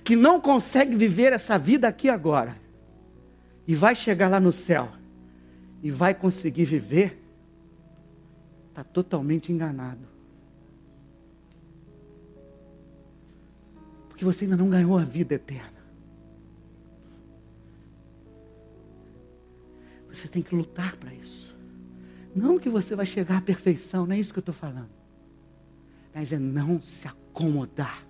que 0.03 0.15
não 0.15 0.39
consegue 0.39 0.95
viver 0.95 1.33
essa 1.33 1.57
vida 1.57 1.87
aqui 1.87 2.09
agora 2.09 2.57
e 3.67 3.73
vai 3.73 3.95
chegar 3.95 4.27
lá 4.27 4.39
no 4.39 4.51
céu 4.51 4.91
e 5.81 5.89
vai 5.89 6.13
conseguir 6.13 6.65
viver, 6.65 7.19
está 8.69 8.83
totalmente 8.83 9.51
enganado. 9.51 10.07
Porque 14.09 14.25
você 14.25 14.45
ainda 14.45 14.57
não 14.57 14.69
ganhou 14.69 14.97
a 14.97 15.03
vida 15.03 15.33
eterna. 15.33 15.81
Você 20.11 20.27
tem 20.27 20.41
que 20.41 20.53
lutar 20.53 20.95
para 20.97 21.13
isso. 21.13 21.50
Não 22.35 22.57
que 22.59 22.69
você 22.69 22.95
vai 22.95 23.05
chegar 23.05 23.37
à 23.37 23.41
perfeição, 23.41 24.05
não 24.05 24.15
é 24.15 24.19
isso 24.19 24.33
que 24.33 24.39
eu 24.39 24.41
estou 24.41 24.55
falando. 24.55 24.89
Mas 26.13 26.31
é 26.31 26.39
não 26.39 26.81
se 26.81 27.07
acomodar. 27.07 28.05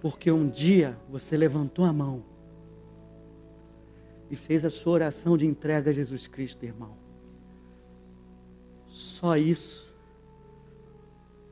Porque 0.00 0.30
um 0.30 0.48
dia 0.48 0.98
você 1.08 1.36
levantou 1.36 1.84
a 1.84 1.92
mão 1.92 2.24
e 4.30 4.36
fez 4.36 4.64
a 4.64 4.70
sua 4.70 4.94
oração 4.94 5.36
de 5.36 5.46
entrega 5.46 5.90
a 5.90 5.92
Jesus 5.92 6.26
Cristo, 6.26 6.64
irmão. 6.64 6.96
Só 8.88 9.36
isso 9.36 9.92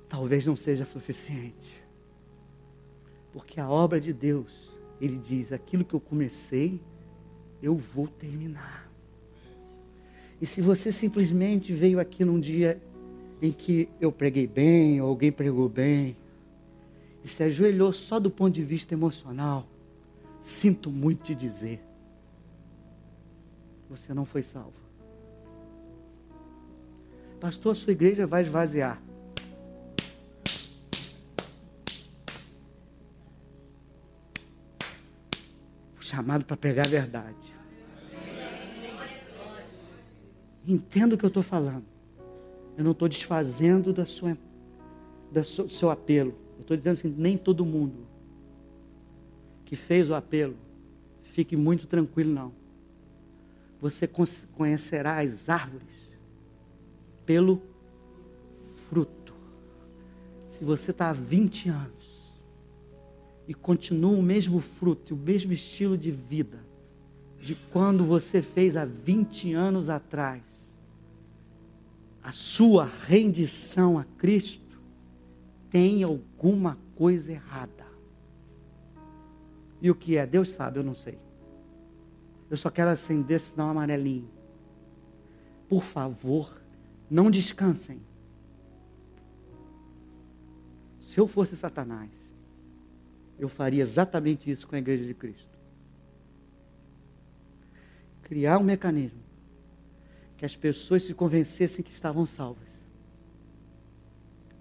talvez 0.08 0.44
não 0.44 0.56
seja 0.56 0.84
suficiente. 0.84 1.80
Porque 3.32 3.60
a 3.60 3.70
obra 3.70 4.00
de 4.00 4.12
Deus, 4.12 4.70
ele 5.00 5.16
diz: 5.16 5.52
aquilo 5.52 5.84
que 5.84 5.94
eu 5.94 6.00
comecei, 6.00 6.82
eu 7.62 7.76
vou 7.76 8.08
terminar. 8.08 8.89
E 10.40 10.46
se 10.46 10.62
você 10.62 10.90
simplesmente 10.90 11.72
veio 11.72 12.00
aqui 12.00 12.24
num 12.24 12.40
dia 12.40 12.80
em 13.42 13.52
que 13.52 13.88
eu 14.00 14.10
preguei 14.10 14.46
bem, 14.46 15.00
ou 15.00 15.08
alguém 15.08 15.30
pregou 15.30 15.68
bem, 15.68 16.16
e 17.22 17.28
se 17.28 17.42
ajoelhou 17.42 17.92
só 17.92 18.18
do 18.18 18.30
ponto 18.30 18.54
de 18.54 18.64
vista 18.64 18.94
emocional, 18.94 19.66
sinto 20.42 20.90
muito 20.90 21.22
te 21.24 21.34
dizer, 21.34 21.82
você 23.88 24.14
não 24.14 24.24
foi 24.24 24.42
salvo. 24.42 24.72
Pastor, 27.38 27.72
a 27.72 27.74
sua 27.74 27.92
igreja 27.92 28.26
vai 28.26 28.42
esvaziar. 28.42 29.00
Chamado 35.98 36.44
para 36.44 36.56
pregar 36.56 36.86
a 36.86 36.90
verdade. 36.90 37.59
Entenda 40.66 41.14
o 41.14 41.18
que 41.18 41.24
eu 41.24 41.28
estou 41.28 41.42
falando. 41.42 41.84
Eu 42.76 42.84
não 42.84 42.92
estou 42.92 43.08
desfazendo 43.08 43.92
da 43.92 44.04
sua, 44.04 44.36
da 45.32 45.42
seu 45.42 45.90
apelo. 45.90 46.34
Eu 46.56 46.62
estou 46.62 46.76
dizendo 46.76 46.92
assim, 46.92 47.14
nem 47.16 47.36
todo 47.36 47.64
mundo 47.64 48.10
que 49.70 49.76
fez 49.76 50.10
o 50.10 50.16
apelo, 50.16 50.56
fique 51.22 51.56
muito 51.56 51.86
tranquilo 51.86 52.32
não. 52.32 52.52
Você 53.80 54.08
conhecerá 54.52 55.20
as 55.20 55.48
árvores 55.48 55.86
pelo 57.24 57.62
fruto. 58.88 59.32
Se 60.48 60.64
você 60.64 60.90
está 60.90 61.10
há 61.10 61.12
20 61.12 61.68
anos 61.68 62.40
e 63.46 63.54
continua 63.54 64.18
o 64.18 64.22
mesmo 64.22 64.58
fruto, 64.58 65.14
o 65.14 65.16
mesmo 65.16 65.52
estilo 65.52 65.96
de 65.96 66.10
vida, 66.10 66.58
de 67.40 67.54
quando 67.54 68.04
você 68.04 68.42
fez 68.42 68.76
há 68.76 68.84
20 68.84 69.54
anos 69.54 69.88
atrás, 69.88 70.42
a 72.22 72.32
sua 72.32 72.84
rendição 72.84 73.98
a 73.98 74.04
Cristo, 74.18 74.78
tem 75.70 76.02
alguma 76.02 76.78
coisa 76.94 77.32
errada. 77.32 77.86
E 79.80 79.90
o 79.90 79.94
que 79.94 80.16
é? 80.16 80.26
Deus 80.26 80.50
sabe, 80.50 80.78
eu 80.78 80.84
não 80.84 80.94
sei. 80.94 81.18
Eu 82.50 82.56
só 82.56 82.68
quero 82.68 82.90
acender 82.90 83.40
sinal 83.40 83.70
amarelinho. 83.70 84.28
por 85.68 85.82
favor, 85.82 86.60
não 87.08 87.30
descansem. 87.30 88.00
Se 91.00 91.18
eu 91.18 91.28
fosse 91.28 91.56
Satanás, 91.56 92.10
eu 93.38 93.48
faria 93.48 93.82
exatamente 93.82 94.50
isso 94.50 94.66
com 94.66 94.74
a 94.74 94.78
igreja 94.78 95.04
de 95.04 95.14
Cristo. 95.14 95.49
Criar 98.30 98.58
um 98.58 98.62
mecanismo 98.62 99.18
que 100.36 100.46
as 100.46 100.54
pessoas 100.54 101.02
se 101.02 101.12
convencessem 101.12 101.84
que 101.84 101.90
estavam 101.90 102.24
salvas 102.24 102.68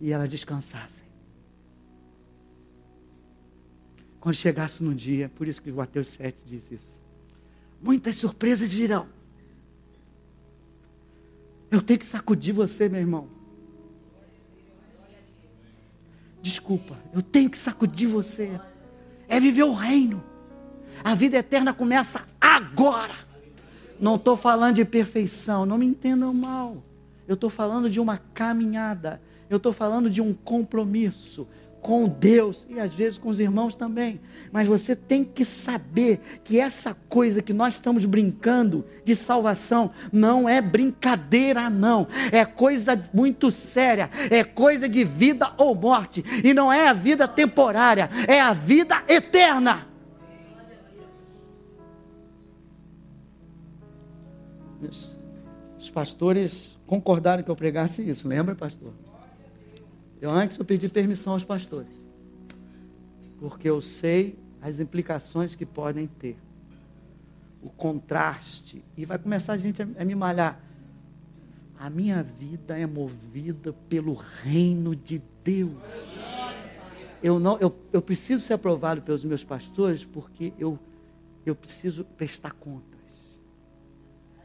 e 0.01 0.11
elas 0.11 0.27
descansassem. 0.27 1.05
Quando 4.19 4.33
chegasse 4.33 4.83
no 4.83 4.95
dia, 4.95 5.29
por 5.29 5.47
isso 5.47 5.61
que 5.61 5.71
Mateus 5.71 6.07
7 6.07 6.35
diz 6.47 6.71
isso. 6.71 6.99
Muitas 7.79 8.15
surpresas 8.15 8.73
virão. 8.73 9.07
Eu 11.69 11.79
tenho 11.79 11.99
que 11.99 12.07
sacudir 12.07 12.55
você, 12.55 12.89
meu 12.89 12.99
irmão. 12.99 13.29
Desculpa, 16.41 16.97
eu 17.13 17.21
tenho 17.21 17.51
que 17.51 17.57
sacudir 17.59 18.07
você. 18.07 18.59
É 19.27 19.39
viver 19.39 19.61
o 19.61 19.75
reino. 19.75 20.23
A 21.03 21.13
vida 21.13 21.37
eterna 21.37 21.71
começa 21.71 22.27
agora. 22.41 23.28
Não 23.99 24.15
estou 24.15 24.37
falando 24.37 24.75
de 24.75 24.85
perfeição, 24.85 25.65
não 25.65 25.77
me 25.77 25.85
entendam 25.85 26.33
mal. 26.33 26.77
Eu 27.27 27.35
estou 27.35 27.49
falando 27.49 27.89
de 27.89 27.99
uma 27.99 28.17
caminhada. 28.33 29.21
Eu 29.49 29.57
estou 29.57 29.73
falando 29.73 30.09
de 30.09 30.21
um 30.21 30.33
compromisso 30.33 31.47
com 31.81 32.07
Deus 32.07 32.65
e 32.69 32.79
às 32.79 32.93
vezes 32.93 33.17
com 33.17 33.29
os 33.29 33.39
irmãos 33.39 33.75
também. 33.75 34.19
Mas 34.51 34.67
você 34.67 34.95
tem 34.95 35.23
que 35.23 35.45
saber 35.45 36.19
que 36.43 36.59
essa 36.59 36.95
coisa 37.07 37.41
que 37.41 37.53
nós 37.53 37.75
estamos 37.75 38.05
brincando 38.05 38.85
de 39.03 39.15
salvação 39.15 39.91
não 40.11 40.47
é 40.47 40.61
brincadeira, 40.61 41.69
não. 41.69 42.07
É 42.31 42.45
coisa 42.45 43.01
muito 43.13 43.51
séria. 43.51 44.09
É 44.29 44.43
coisa 44.43 44.87
de 44.87 45.03
vida 45.03 45.51
ou 45.57 45.73
morte. 45.75 46.23
E 46.43 46.53
não 46.53 46.71
é 46.71 46.87
a 46.87 46.93
vida 46.93 47.27
temporária, 47.27 48.09
é 48.27 48.39
a 48.39 48.53
vida 48.53 49.03
eterna. 49.07 49.88
Os 55.89 55.91
pastores 55.91 56.77
concordaram 56.85 57.41
que 57.41 57.49
eu 57.49 57.55
pregasse 57.55 58.07
isso, 58.07 58.27
lembra, 58.27 58.53
pastor? 58.53 58.93
Eu 60.21 60.29
antes 60.29 60.55
eu 60.55 60.63
pedi 60.63 60.87
permissão 60.87 61.33
aos 61.33 61.43
pastores. 61.43 61.91
Porque 63.39 63.67
eu 63.67 63.81
sei 63.81 64.37
as 64.61 64.79
implicações 64.79 65.55
que 65.55 65.65
podem 65.65 66.05
ter. 66.05 66.37
O 67.63 67.71
contraste. 67.71 68.83
E 68.95 69.03
vai 69.03 69.17
começar 69.17 69.53
a 69.53 69.57
gente 69.57 69.81
a, 69.81 69.87
a 69.97 70.05
me 70.05 70.13
malhar. 70.13 70.61
A 71.79 71.89
minha 71.89 72.21
vida 72.21 72.77
é 72.77 72.85
movida 72.85 73.73
pelo 73.89 74.13
reino 74.13 74.95
de 74.95 75.19
Deus. 75.43 75.71
Eu, 77.23 77.39
não, 77.39 77.57
eu, 77.57 77.75
eu 77.91 78.01
preciso 78.01 78.43
ser 78.43 78.53
aprovado 78.53 79.01
pelos 79.01 79.23
meus 79.23 79.43
pastores 79.43 80.05
porque 80.05 80.53
eu, 80.59 80.77
eu 81.47 81.55
preciso 81.55 82.05
prestar 82.05 82.51
contas. 82.51 82.88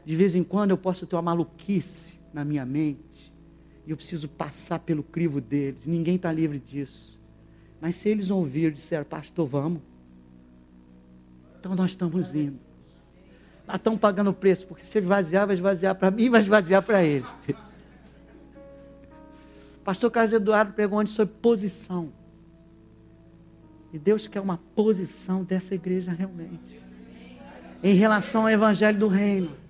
De 0.05 0.15
vez 0.15 0.35
em 0.35 0.43
quando 0.43 0.71
eu 0.71 0.77
posso 0.77 1.07
ter 1.07 1.15
uma 1.15 1.21
maluquice 1.21 2.19
na 2.31 2.45
minha 2.45 2.65
mente 2.65 3.33
e 3.85 3.91
eu 3.91 3.97
preciso 3.97 4.29
passar 4.29 4.79
pelo 4.79 5.01
crivo 5.01 5.41
deles. 5.41 5.85
Ninguém 5.85 6.15
está 6.15 6.31
livre 6.31 6.59
disso. 6.59 7.19
Mas 7.81 7.95
se 7.95 8.09
eles 8.09 8.29
ouvirem, 8.29 8.71
disseram, 8.71 9.05
pastor, 9.05 9.47
vamos. 9.47 9.81
Então 11.59 11.75
nós 11.75 11.91
estamos 11.91 12.35
indo. 12.35 12.59
Nós 13.67 13.77
estamos 13.77 13.99
pagando 13.99 14.29
o 14.29 14.33
preço, 14.33 14.67
porque 14.67 14.85
se 14.85 14.99
esvaziar, 14.99 15.47
vai 15.47 15.55
esvaziar 15.55 15.95
para 15.95 16.11
mim, 16.11 16.29
vai 16.29 16.39
esvaziar 16.39 16.83
para 16.83 17.03
eles. 17.03 17.27
Pastor 19.83 20.09
Carlos 20.09 20.33
Eduardo 20.33 20.73
pregou 20.73 20.99
onde 20.99 21.11
sobre 21.11 21.35
posição. 21.41 22.11
E 23.93 23.99
Deus 23.99 24.27
quer 24.27 24.41
uma 24.41 24.57
posição 24.75 25.43
dessa 25.43 25.73
igreja 25.73 26.11
realmente. 26.11 26.79
Em 27.83 27.93
relação 27.95 28.41
ao 28.43 28.49
evangelho 28.49 28.97
do 28.97 29.07
reino. 29.07 29.64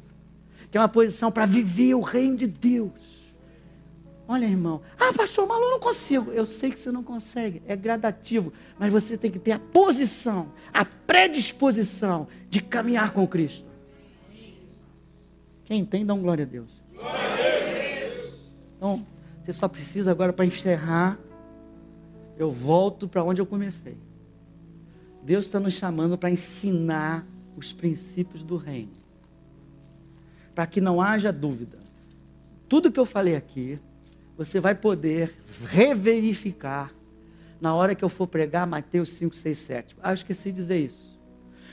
É 0.76 0.80
uma 0.80 0.89
posição 0.89 1.32
para 1.32 1.45
viver 1.45 1.95
o 1.95 2.01
reino 2.01 2.36
de 2.36 2.47
Deus. 2.47 2.91
Olha, 4.28 4.43
irmão. 4.43 4.82
Ah, 4.99 5.13
pastor, 5.13 5.47
mas 5.47 5.61
eu 5.61 5.71
não 5.71 5.80
consigo. 5.80 6.34
Eu 6.34 6.45
sei 6.45 6.69
que 6.69 6.78
você 6.78 6.91
não 6.91 7.01
consegue. 7.01 7.61
É 7.65 7.78
gradativo. 7.78 8.51
Mas 8.78 8.91
você 8.91 9.17
tem 9.17 9.32
que 9.32 9.39
ter 9.39 9.53
a 9.53 9.59
posição, 9.59 10.51
a 10.73 10.84
predisposição 10.84 12.28
de 12.49 12.61
caminhar 12.61 13.13
com 13.13 13.26
Cristo. 13.26 13.65
Quem 15.63 15.86
tem, 15.86 16.05
dá 16.05 16.13
um 16.13 16.21
glória 16.21 16.43
a 16.43 16.47
Deus. 16.47 16.69
Então, 18.76 19.07
você 19.41 19.53
só 19.53 19.69
precisa 19.69 20.11
agora 20.11 20.34
para 20.34 20.45
encerrar. 20.45 21.17
Eu 22.38 22.51
volto 22.51 23.07
para 23.07 23.23
onde 23.23 23.39
eu 23.39 23.45
comecei. 23.45 23.97
Deus 25.23 25.45
está 25.45 25.57
nos 25.57 25.73
chamando 25.73 26.17
para 26.17 26.30
ensinar 26.30 27.26
os 27.55 27.71
princípios 27.71 28.43
do 28.43 28.57
reino. 28.57 29.05
Para 30.56 30.66
que 30.66 30.82
não 30.82 30.99
haja 30.99 31.32
dúvida. 31.32 31.78
Tudo 32.68 32.91
que 32.91 32.99
eu 32.99 33.06
falei 33.06 33.36
aqui 33.36 33.80
você 34.38 34.60
vai 34.60 34.76
poder 34.76 35.34
reverificar 35.64 36.93
na 37.60 37.74
hora 37.74 37.95
que 37.95 38.03
eu 38.03 38.10
for 38.10 38.28
pregar 38.28 38.68
Mateus 38.68 39.10
5, 39.10 39.36
6, 39.36 39.58
7. 39.58 39.95
Ah, 40.03 40.12
eu 40.12 40.16
esqueci 40.16 40.51
de 40.51 40.58
dizer 40.58 40.80
isso. 40.80 41.18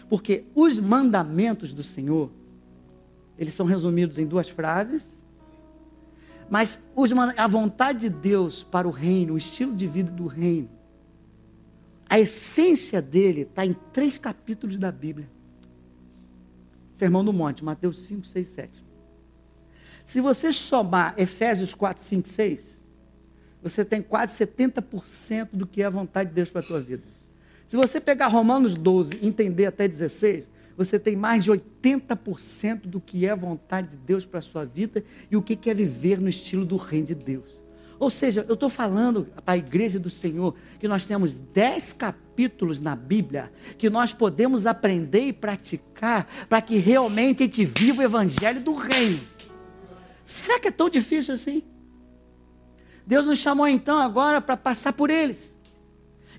Porque 0.08 0.44
os 0.54 0.78
mandamentos 0.78 1.72
do 1.72 1.82
Senhor, 1.82 2.30
eles 3.36 3.54
são 3.54 3.66
resumidos 3.66 4.18
em 4.18 4.26
duas 4.26 4.48
frases, 4.48 5.04
mas 6.48 6.82
os, 6.94 7.10
a 7.12 7.46
vontade 7.46 8.00
de 8.00 8.10
Deus 8.10 8.62
para 8.62 8.86
o 8.86 8.90
reino, 8.90 9.34
o 9.34 9.38
estilo 9.38 9.74
de 9.74 9.86
vida 9.86 10.10
do 10.10 10.26
reino, 10.26 10.70
a 12.08 12.20
essência 12.20 13.00
dele 13.00 13.40
está 13.42 13.64
em 13.64 13.74
três 13.92 14.18
capítulos 14.18 14.76
da 14.76 14.92
Bíblia. 14.92 15.28
Sermão 17.02 17.24
do 17.24 17.32
Monte, 17.32 17.64
Mateus 17.64 17.98
5, 18.02 18.24
6, 18.24 18.48
7. 18.48 18.84
Se 20.04 20.20
você 20.20 20.52
somar 20.52 21.14
Efésios 21.18 21.74
4, 21.74 22.00
5, 22.00 22.28
6, 22.28 22.80
você 23.60 23.84
tem 23.84 24.00
quase 24.00 24.46
70% 24.46 25.48
do 25.52 25.66
que 25.66 25.82
é 25.82 25.86
a 25.86 25.90
vontade 25.90 26.28
de 26.28 26.36
Deus 26.36 26.48
para 26.48 26.60
a 26.60 26.64
tua 26.64 26.80
vida. 26.80 27.02
Se 27.66 27.76
você 27.76 28.00
pegar 28.00 28.28
Romanos 28.28 28.74
12 28.74 29.18
e 29.20 29.26
entender 29.26 29.66
até 29.66 29.88
16, 29.88 30.44
você 30.76 30.96
tem 30.96 31.16
mais 31.16 31.42
de 31.42 31.50
80% 31.50 32.82
do 32.82 33.00
que 33.00 33.26
é 33.26 33.30
a 33.30 33.34
vontade 33.34 33.88
de 33.88 33.96
Deus 33.96 34.24
para 34.24 34.38
a 34.38 34.42
sua 34.42 34.64
vida 34.64 35.02
e 35.28 35.36
o 35.36 35.42
que 35.42 35.68
é 35.68 35.74
viver 35.74 36.20
no 36.20 36.28
estilo 36.28 36.64
do 36.64 36.76
reino 36.76 37.08
de 37.08 37.16
Deus. 37.16 37.61
Ou 38.02 38.10
seja, 38.10 38.44
eu 38.48 38.54
estou 38.54 38.68
falando 38.68 39.28
para 39.44 39.54
a 39.54 39.56
igreja 39.56 39.96
do 39.96 40.10
Senhor 40.10 40.56
que 40.80 40.88
nós 40.88 41.06
temos 41.06 41.36
10 41.36 41.92
capítulos 41.92 42.80
na 42.80 42.96
Bíblia 42.96 43.52
que 43.78 43.88
nós 43.88 44.12
podemos 44.12 44.66
aprender 44.66 45.28
e 45.28 45.32
praticar 45.32 46.26
para 46.48 46.60
que 46.60 46.78
realmente 46.78 47.44
a 47.44 47.46
gente 47.46 47.64
viva 47.64 48.02
o 48.02 48.04
evangelho 48.04 48.60
do 48.60 48.74
reino. 48.74 49.20
Será 50.24 50.58
que 50.58 50.66
é 50.66 50.70
tão 50.72 50.90
difícil 50.90 51.34
assim? 51.34 51.62
Deus 53.06 53.24
nos 53.24 53.38
chamou 53.38 53.68
então 53.68 53.96
agora 53.96 54.40
para 54.40 54.56
passar 54.56 54.92
por 54.92 55.08
eles. 55.08 55.56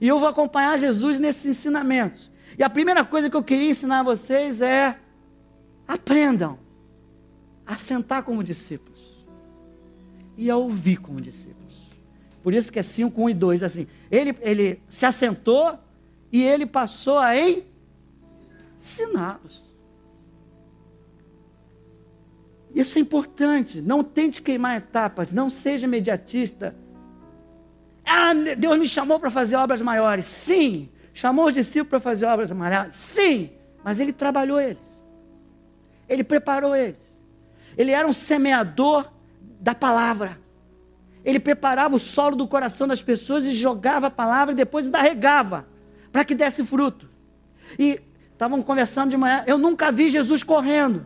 E 0.01 0.07
eu 0.09 0.19
vou 0.19 0.27
acompanhar 0.27 0.77
Jesus 0.77 1.17
nesses 1.17 1.45
ensinamentos. 1.45 2.29
E 2.59 2.63
a 2.63 2.69
primeira 2.69 3.05
coisa 3.05 3.29
que 3.29 3.37
eu 3.37 3.43
queria 3.43 3.69
ensinar 3.69 4.01
a 4.01 4.03
vocês 4.03 4.59
é: 4.59 4.99
aprendam 5.87 6.59
a 7.65 7.77
sentar 7.77 8.21
como 8.23 8.43
discípulos 8.43 8.92
e 10.37 10.49
a 10.49 10.57
ouvir 10.57 10.97
como 10.97 11.21
discípulos. 11.21 11.63
Por 12.41 12.53
isso 12.53 12.71
que 12.71 12.79
é 12.79 12.83
5, 12.83 13.21
1 13.23 13.29
e 13.29 13.33
2, 13.33 13.63
assim. 13.63 13.87
Ele, 14.11 14.35
ele 14.41 14.81
se 14.89 15.05
assentou 15.05 15.79
e 16.31 16.43
ele 16.43 16.65
passou 16.65 17.17
a 17.17 17.33
ensiná-los. 18.79 19.63
Isso 22.75 22.97
é 22.97 23.01
importante. 23.01 23.81
Não 23.81 24.03
tente 24.03 24.41
queimar 24.41 24.77
etapas. 24.77 25.31
Não 25.31 25.49
seja 25.49 25.85
imediatista. 25.85 26.75
Ah, 28.05 28.33
Deus 28.57 28.77
me 28.77 28.87
chamou 28.87 29.19
para 29.19 29.29
fazer 29.29 29.55
obras 29.55 29.81
maiores. 29.81 30.25
Sim. 30.25 30.89
Chamou 31.13 31.45
os 31.45 31.53
discípulos 31.53 31.89
para 31.89 31.99
fazer 31.99 32.25
obras 32.25 32.51
maiores. 32.51 32.95
Sim. 32.95 33.51
Mas 33.83 33.99
ele 33.99 34.11
trabalhou 34.11 34.59
eles. 34.59 35.03
Ele 36.09 36.23
preparou 36.23 36.75
eles. 36.75 37.13
Ele 37.77 37.91
era 37.91 38.07
um 38.07 38.13
semeador 38.13 39.09
da 39.63 39.73
palavra. 39.73 40.37
Ele 41.23 41.39
preparava 41.39 41.95
o 41.95 41.99
solo 41.99 42.35
do 42.35 42.45
coração 42.45 42.85
das 42.85 43.01
pessoas 43.01 43.45
e 43.45 43.53
jogava 43.53 44.07
a 44.07 44.11
palavra 44.11 44.51
e 44.53 44.57
depois 44.57 44.85
ainda 44.85 45.01
regava 45.01 45.65
para 46.11 46.25
que 46.25 46.35
desse 46.35 46.65
fruto. 46.65 47.09
E 47.79 48.01
estavam 48.33 48.61
conversando 48.61 49.11
de 49.11 49.17
manhã. 49.17 49.41
Eu 49.47 49.57
nunca 49.57 49.89
vi 49.89 50.09
Jesus 50.09 50.43
correndo. 50.43 51.05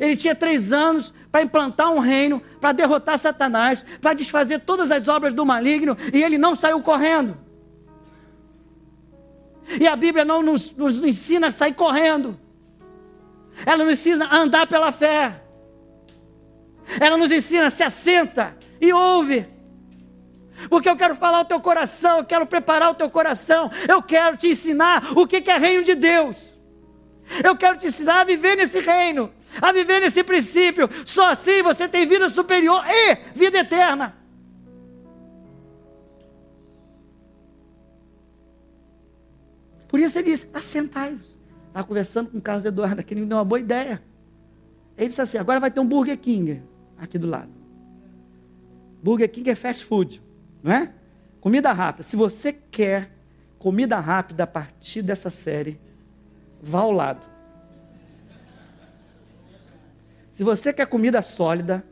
Ele 0.00 0.16
tinha 0.16 0.34
três 0.34 0.72
anos 0.72 1.12
para 1.30 1.42
implantar 1.42 1.90
um 1.90 1.98
reino, 1.98 2.40
para 2.60 2.70
derrotar 2.70 3.18
Satanás, 3.18 3.84
para 4.00 4.14
desfazer 4.14 4.60
todas 4.60 4.92
as 4.92 5.08
obras 5.08 5.34
do 5.34 5.44
maligno, 5.44 5.96
e 6.14 6.22
ele 6.22 6.38
não 6.38 6.54
saiu 6.54 6.80
correndo. 6.80 7.36
E 9.80 9.88
a 9.88 9.96
Bíblia 9.96 10.24
não 10.24 10.40
nos, 10.40 10.72
nos 10.72 11.02
ensina 11.02 11.48
a 11.48 11.52
sair 11.52 11.74
correndo, 11.74 12.38
ela 13.66 13.82
nos 13.84 13.94
ensina 13.94 14.26
a 14.26 14.38
andar 14.38 14.66
pela 14.68 14.92
fé. 14.92 15.42
Ela 17.00 17.16
nos 17.16 17.30
ensina, 17.30 17.70
se 17.70 17.82
assenta 17.82 18.56
e 18.80 18.92
ouve. 18.92 19.46
Porque 20.68 20.88
eu 20.88 20.96
quero 20.96 21.16
falar 21.16 21.40
o 21.40 21.44
teu 21.44 21.60
coração, 21.60 22.18
eu 22.18 22.24
quero 22.24 22.46
preparar 22.46 22.90
o 22.90 22.94
teu 22.94 23.10
coração, 23.10 23.70
eu 23.88 24.02
quero 24.02 24.36
te 24.36 24.48
ensinar 24.48 25.12
o 25.16 25.26
que 25.26 25.50
é 25.50 25.58
reino 25.58 25.82
de 25.82 25.94
Deus. 25.94 26.58
Eu 27.42 27.56
quero 27.56 27.78
te 27.78 27.86
ensinar 27.86 28.20
a 28.20 28.24
viver 28.24 28.56
nesse 28.56 28.80
reino, 28.80 29.32
a 29.60 29.72
viver 29.72 30.00
nesse 30.00 30.22
princípio. 30.22 30.88
Só 31.06 31.30
assim 31.30 31.62
você 31.62 31.88
tem 31.88 32.06
vida 32.06 32.28
superior 32.28 32.84
e 32.86 33.16
vida 33.34 33.58
eterna. 33.58 34.16
Por 39.88 40.00
isso 40.00 40.18
ele 40.18 40.30
disse: 40.30 40.48
assentai-vos. 40.52 41.32
Estava 41.68 41.86
conversando 41.86 42.30
com 42.30 42.38
o 42.38 42.42
Carlos 42.42 42.64
Eduardo 42.64 43.00
aqui, 43.00 43.14
ele 43.14 43.22
me 43.22 43.26
deu 43.26 43.38
uma 43.38 43.44
boa 43.44 43.60
ideia. 43.60 44.02
Ele 44.96 45.08
disse 45.08 45.20
assim: 45.20 45.38
agora 45.38 45.60
vai 45.60 45.70
ter 45.70 45.80
um 45.80 45.86
Burger 45.86 46.18
King 46.18 46.62
aqui 47.02 47.18
do 47.18 47.26
lado. 47.26 47.50
Burger 49.02 49.28
King 49.28 49.50
é 49.50 49.54
fast 49.54 49.84
food, 49.84 50.22
não 50.62 50.72
é? 50.72 50.92
Comida 51.40 51.72
rápida. 51.72 52.04
Se 52.04 52.14
você 52.14 52.52
quer 52.52 53.10
comida 53.58 53.98
rápida 53.98 54.44
a 54.44 54.46
partir 54.46 55.02
dessa 55.02 55.28
série, 55.28 55.80
vá 56.62 56.80
ao 56.80 56.92
lado. 56.92 57.26
Se 60.32 60.44
você 60.44 60.72
quer 60.72 60.86
comida 60.86 61.20
sólida, 61.20 61.84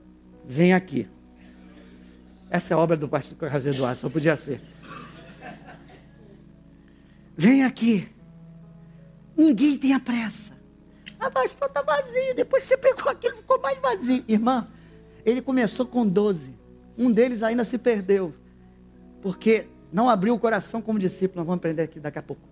vem 0.46 0.72
aqui. 0.72 1.08
Essa 2.48 2.74
é 2.74 2.76
obra 2.76 2.96
do 2.96 3.08
pastor 3.08 3.36
Carlos 3.36 3.66
Eduardo, 3.66 4.00
só 4.00 4.08
podia 4.08 4.36
ser. 4.36 4.60
Vem 7.36 7.64
aqui. 7.64 8.08
Ninguém 9.36 9.76
tem 9.76 9.94
a 9.94 10.00
pressa. 10.00 10.52
Ah, 11.18 11.30
pastor, 11.30 11.68
está 11.68 11.82
vazio. 11.82 12.34
Depois 12.34 12.62
você 12.62 12.76
pegou 12.76 13.10
aquilo, 13.10 13.36
ficou 13.36 13.60
mais 13.60 13.78
vazio. 13.80 14.24
Irmã, 14.26 14.66
ele 15.30 15.42
começou 15.42 15.86
com 15.86 16.06
12. 16.06 16.54
Um 16.98 17.10
deles 17.10 17.42
ainda 17.42 17.64
se 17.64 17.78
perdeu. 17.78 18.34
Porque 19.22 19.66
não 19.92 20.08
abriu 20.08 20.34
o 20.34 20.38
coração 20.38 20.80
como 20.80 20.98
discípulo. 20.98 21.40
Nós 21.40 21.46
vamos 21.46 21.58
aprender 21.58 21.82
aqui 21.82 22.00
daqui 22.00 22.18
a 22.18 22.22
pouco. 22.22 22.42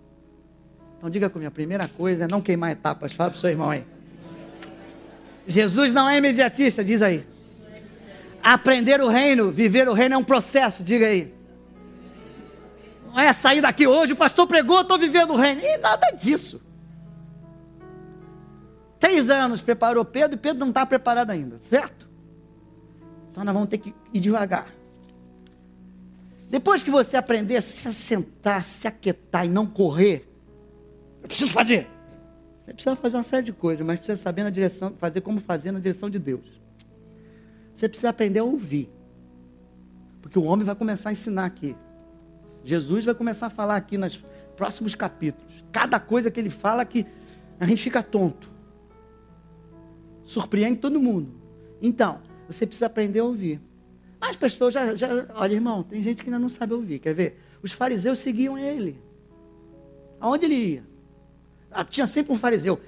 Então 0.97 1.09
diga 1.09 1.29
comigo, 1.29 1.47
a 1.47 1.51
primeira 1.51 1.87
coisa 1.87 2.25
é 2.25 2.27
não 2.27 2.41
queimar 2.41 2.71
etapas. 2.71 3.13
Fala 3.13 3.29
para 3.29 3.37
o 3.37 3.39
seu 3.39 3.49
irmão 3.49 3.69
aí. 3.69 3.85
Jesus 5.47 5.93
não 5.93 6.09
é 6.09 6.17
imediatista, 6.17 6.83
diz 6.83 7.01
aí. 7.01 7.25
Aprender 8.43 9.01
o 9.01 9.07
reino, 9.07 9.49
viver 9.49 9.87
o 9.87 9.93
reino 9.93 10.15
é 10.15 10.17
um 10.17 10.23
processo, 10.23 10.83
diga 10.83 11.07
aí. 11.07 11.33
Não 13.07 13.19
é 13.19 13.33
sair 13.33 13.61
daqui 13.61 13.87
hoje, 13.87 14.13
o 14.13 14.15
pastor 14.15 14.45
pregou, 14.45 14.81
estou 14.81 14.97
vivendo 14.97 15.31
o 15.31 15.35
reino. 15.37 15.61
E 15.61 15.77
nada 15.77 16.11
disso. 16.11 16.61
Três 18.99 19.29
anos 19.29 19.61
preparou 19.61 20.03
Pedro 20.03 20.35
e 20.35 20.39
Pedro 20.39 20.59
não 20.59 20.69
está 20.69 20.85
preparado 20.85 21.31
ainda, 21.31 21.57
certo? 21.61 22.08
Então 23.31 23.43
nós 23.43 23.53
vamos 23.53 23.69
ter 23.69 23.77
que 23.77 23.93
ir 24.13 24.19
devagar. 24.19 24.73
Depois 26.49 26.81
que 26.81 26.89
você 26.89 27.15
aprender 27.15 27.57
a 27.57 27.61
se 27.61 27.87
assentar, 27.87 28.63
se 28.63 28.87
aquietar 28.87 29.45
e 29.45 29.49
não 29.49 29.67
correr, 29.67 30.27
eu 31.21 31.27
preciso 31.27 31.51
fazer. 31.51 31.87
Você 32.61 32.73
precisa 32.73 32.95
fazer 32.95 33.17
uma 33.17 33.23
série 33.23 33.43
de 33.43 33.53
coisas, 33.53 33.85
mas 33.85 33.99
precisa 33.99 34.21
saber 34.21 34.43
na 34.43 34.49
direção, 34.49 34.93
fazer 34.97 35.21
como 35.21 35.39
fazer 35.39 35.71
na 35.71 35.79
direção 35.79 36.09
de 36.09 36.17
Deus. 36.17 36.59
Você 37.73 37.87
precisa 37.87 38.09
aprender 38.09 38.39
a 38.39 38.43
ouvir. 38.43 38.89
Porque 40.21 40.37
o 40.37 40.43
homem 40.43 40.65
vai 40.65 40.75
começar 40.75 41.09
a 41.09 41.11
ensinar 41.11 41.45
aqui. 41.45 41.75
Jesus 42.63 43.05
vai 43.05 43.15
começar 43.15 43.47
a 43.47 43.49
falar 43.49 43.75
aqui 43.75 43.97
nos 43.97 44.17
próximos 44.55 44.95
capítulos. 44.95 45.63
Cada 45.71 45.99
coisa 45.99 46.29
que 46.29 46.39
ele 46.39 46.49
fala 46.49 46.83
que 46.83 47.05
a 47.59 47.65
gente 47.65 47.81
fica 47.81 48.03
tonto. 48.03 48.51
Surpreende 50.23 50.79
todo 50.79 50.99
mundo. 50.99 51.33
Então, 51.81 52.21
você 52.49 52.65
precisa 52.65 52.87
aprender 52.87 53.19
a 53.19 53.23
ouvir. 53.23 53.61
As 54.19 54.35
pessoas 54.35 54.73
já, 54.73 54.95
já. 54.95 55.07
Olha, 55.35 55.53
irmão, 55.53 55.83
tem 55.83 56.01
gente 56.01 56.23
que 56.23 56.29
ainda 56.29 56.39
não 56.39 56.49
sabe 56.49 56.73
ouvir. 56.73 56.99
Quer 56.99 57.13
ver? 57.13 57.39
Os 57.61 57.71
fariseus 57.71 58.17
seguiam 58.19 58.57
ele. 58.57 58.99
Aonde 60.19 60.45
ele 60.45 60.55
ia? 60.55 60.83
Ah, 61.71 61.85
tinha 61.85 62.07
sempre 62.07 62.33
um 62.33 62.37
fariseu. 62.37 62.81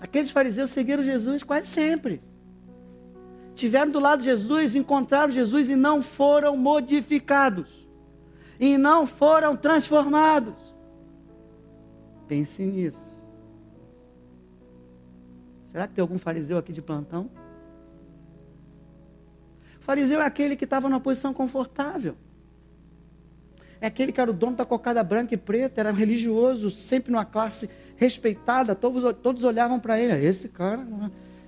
Aqueles 0.00 0.30
fariseus 0.30 0.70
seguiram 0.70 1.02
Jesus 1.02 1.44
quase 1.44 1.68
sempre. 1.68 2.20
Tiveram 3.54 3.92
do 3.92 4.00
lado 4.00 4.18
de 4.18 4.24
Jesus, 4.24 4.74
encontraram 4.74 5.30
Jesus 5.30 5.68
e 5.68 5.76
não 5.76 6.02
foram 6.02 6.56
modificados. 6.56 7.88
E 8.58 8.76
não 8.76 9.06
foram 9.06 9.56
transformados. 9.56 10.54
Pense 12.26 12.62
nisso. 12.62 13.09
Será 15.70 15.86
que 15.86 15.94
tem 15.94 16.02
algum 16.02 16.18
fariseu 16.18 16.58
aqui 16.58 16.72
de 16.72 16.82
plantão? 16.82 17.30
Fariseu 19.80 20.20
é 20.20 20.24
aquele 20.24 20.56
que 20.56 20.64
estava 20.64 20.88
numa 20.88 21.00
posição 21.00 21.32
confortável. 21.32 22.16
É 23.80 23.86
aquele 23.86 24.12
que 24.12 24.20
era 24.20 24.30
o 24.30 24.34
dono 24.34 24.56
da 24.56 24.64
cocada 24.64 25.02
branca 25.02 25.32
e 25.32 25.36
preta, 25.36 25.80
era 25.80 25.90
religioso, 25.90 26.70
sempre 26.70 27.10
numa 27.12 27.24
classe 27.24 27.70
respeitada, 27.96 28.74
todos, 28.74 29.14
todos 29.22 29.44
olhavam 29.44 29.78
para 29.78 29.98
ele. 29.98 30.12
Esse 30.24 30.48
cara, 30.48 30.86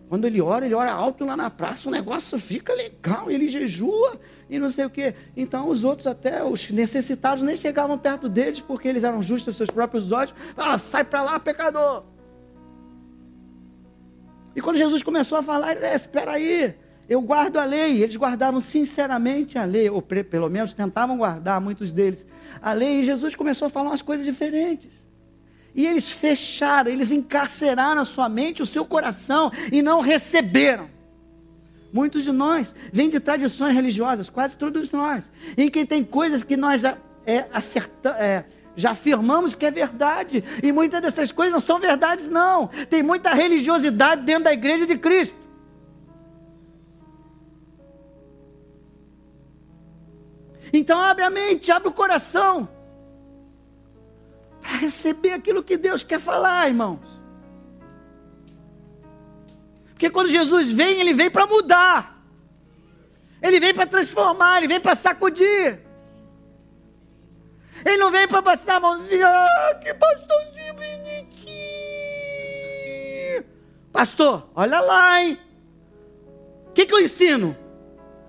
quando 0.09 0.25
ele 0.25 0.41
ora, 0.41 0.65
ele 0.65 0.75
ora 0.75 0.93
alto 0.93 1.25
lá 1.25 1.37
na 1.37 1.51
praça, 1.51 1.89
o 1.89 1.93
negócio 1.93 2.39
fica 2.39 2.73
legal, 2.73 3.31
ele 3.31 3.51
jejua 3.51 4.19
e 4.49 4.59
não 4.59 4.71
sei 4.71 4.85
o 4.85 4.91
quê. 4.91 5.15
Então 5.37 5.69
os 5.69 5.83
outros, 5.83 6.07
até 6.07 6.45
os 6.45 6.71
necessitados, 6.71 7.43
nem 7.43 7.57
chegavam 7.57 7.99
perto 7.99 8.29
deles, 8.29 8.61
porque 8.61 8.87
eles 8.87 9.03
eram 9.03 9.23
justos 9.23 9.49
aos 9.49 9.57
seus 9.57 9.71
próprios 9.71 10.13
olhos. 10.13 10.33
Falavam, 10.55 10.79
sai 10.79 11.05
para 11.05 11.23
lá, 11.23 11.41
pecador. 11.41 12.12
E 14.55 14.61
quando 14.61 14.77
Jesus 14.77 15.03
começou 15.03 15.39
a 15.39 15.43
falar, 15.43 15.77
ele, 15.77 15.85
é, 15.85 15.95
espera 15.95 16.33
aí, 16.33 16.75
eu 17.09 17.21
guardo 17.21 17.59
a 17.59 17.65
lei. 17.65 18.03
Eles 18.03 18.17
guardavam 18.17 18.61
sinceramente 18.61 19.59
a 19.59 19.65
lei, 19.65 19.89
ou 19.89 20.03
pelo 20.03 20.49
menos 20.49 20.75
tentavam 20.75 21.17
guardar, 21.17 21.61
muitos 21.61 21.93
deles, 21.93 22.27
a 22.61 22.73
lei. 22.73 23.01
E 23.01 23.05
Jesus 23.05 23.35
começou 23.35 23.67
a 23.67 23.71
falar 23.71 23.91
umas 23.91 24.03
coisas 24.03 24.25
diferentes. 24.25 24.91
E 25.75 25.87
eles 25.87 26.09
fecharam, 26.11 26.91
eles 26.91 27.11
encarceraram 27.11 28.03
a 28.03 28.05
sua 28.05 28.29
mente, 28.29 28.63
o 28.63 28.67
seu 28.67 28.85
coração, 28.85 29.51
e 29.71 29.81
não 29.81 30.01
receberam. 30.01 30.91
Muitos 31.93 32.25
de 32.25 32.33
nós 32.33 32.75
vêm 32.93 33.09
de 33.09 33.21
tradições 33.21 33.75
religiosas, 33.75 34.31
quase 34.31 34.57
todos 34.57 34.91
nós, 34.91 35.31
em 35.57 35.71
que 35.71 35.85
tem 35.85 36.03
coisas 36.03 36.43
que 36.43 36.57
nós 36.57 36.83
é, 36.85 37.47
acertamos. 37.53 38.19
É, 38.19 38.45
já 38.77 38.93
afirmamos 38.93 39.55
que 39.55 39.67
é 39.67 39.71
verdade. 39.71 40.43
E 40.63 40.73
muitas 40.73 41.01
dessas 41.01 41.31
coisas 41.31 41.53
não 41.53 41.61
são 41.61 41.79
verdades, 41.79 42.29
não. 42.29 42.69
Tem 42.89 43.03
muita 43.03 43.33
religiosidade 43.33 44.23
dentro 44.23 44.45
da 44.45 44.53
igreja 44.53 44.87
de 44.87 44.97
Cristo. 44.97 45.37
Então 50.73 51.01
abre 51.01 51.23
a 51.23 51.31
mente, 51.31 51.71
abre 51.71 51.89
o 51.89 51.93
coração. 51.93 52.69
Para 54.61 54.77
receber 54.77 55.33
aquilo 55.33 55.63
que 55.63 55.77
Deus 55.77 56.03
quer 56.03 56.19
falar, 56.19 56.69
irmãos. 56.69 57.01
Porque 59.91 60.09
quando 60.09 60.29
Jesus 60.29 60.71
vem, 60.71 60.99
ele 60.99 61.13
vem 61.13 61.31
para 61.31 61.47
mudar. 61.47 62.25
Ele 63.43 63.61
vem 63.61 63.75
para 63.75 63.87
transformar, 63.87 64.59
ele 64.59 64.69
vem 64.69 64.81
para 64.81 64.95
sacudir. 64.95 65.81
Ele 67.85 67.97
não 67.97 68.11
vem 68.11 68.29
para 68.29 68.43
passar 68.43 68.77
a 68.77 68.81
mãozinha, 68.81 69.27
ah, 69.29 69.75
que 69.81 69.93
pastorzinho 69.95 70.75
bonitinho. 70.75 71.53
Pastor, 73.93 74.49
olha 74.55 74.81
lá, 74.81 75.21
hein? 75.23 75.39
O 76.69 76.73
que, 76.73 76.87
que 76.87 76.95
eu 76.95 77.01
ensino? 77.01 77.57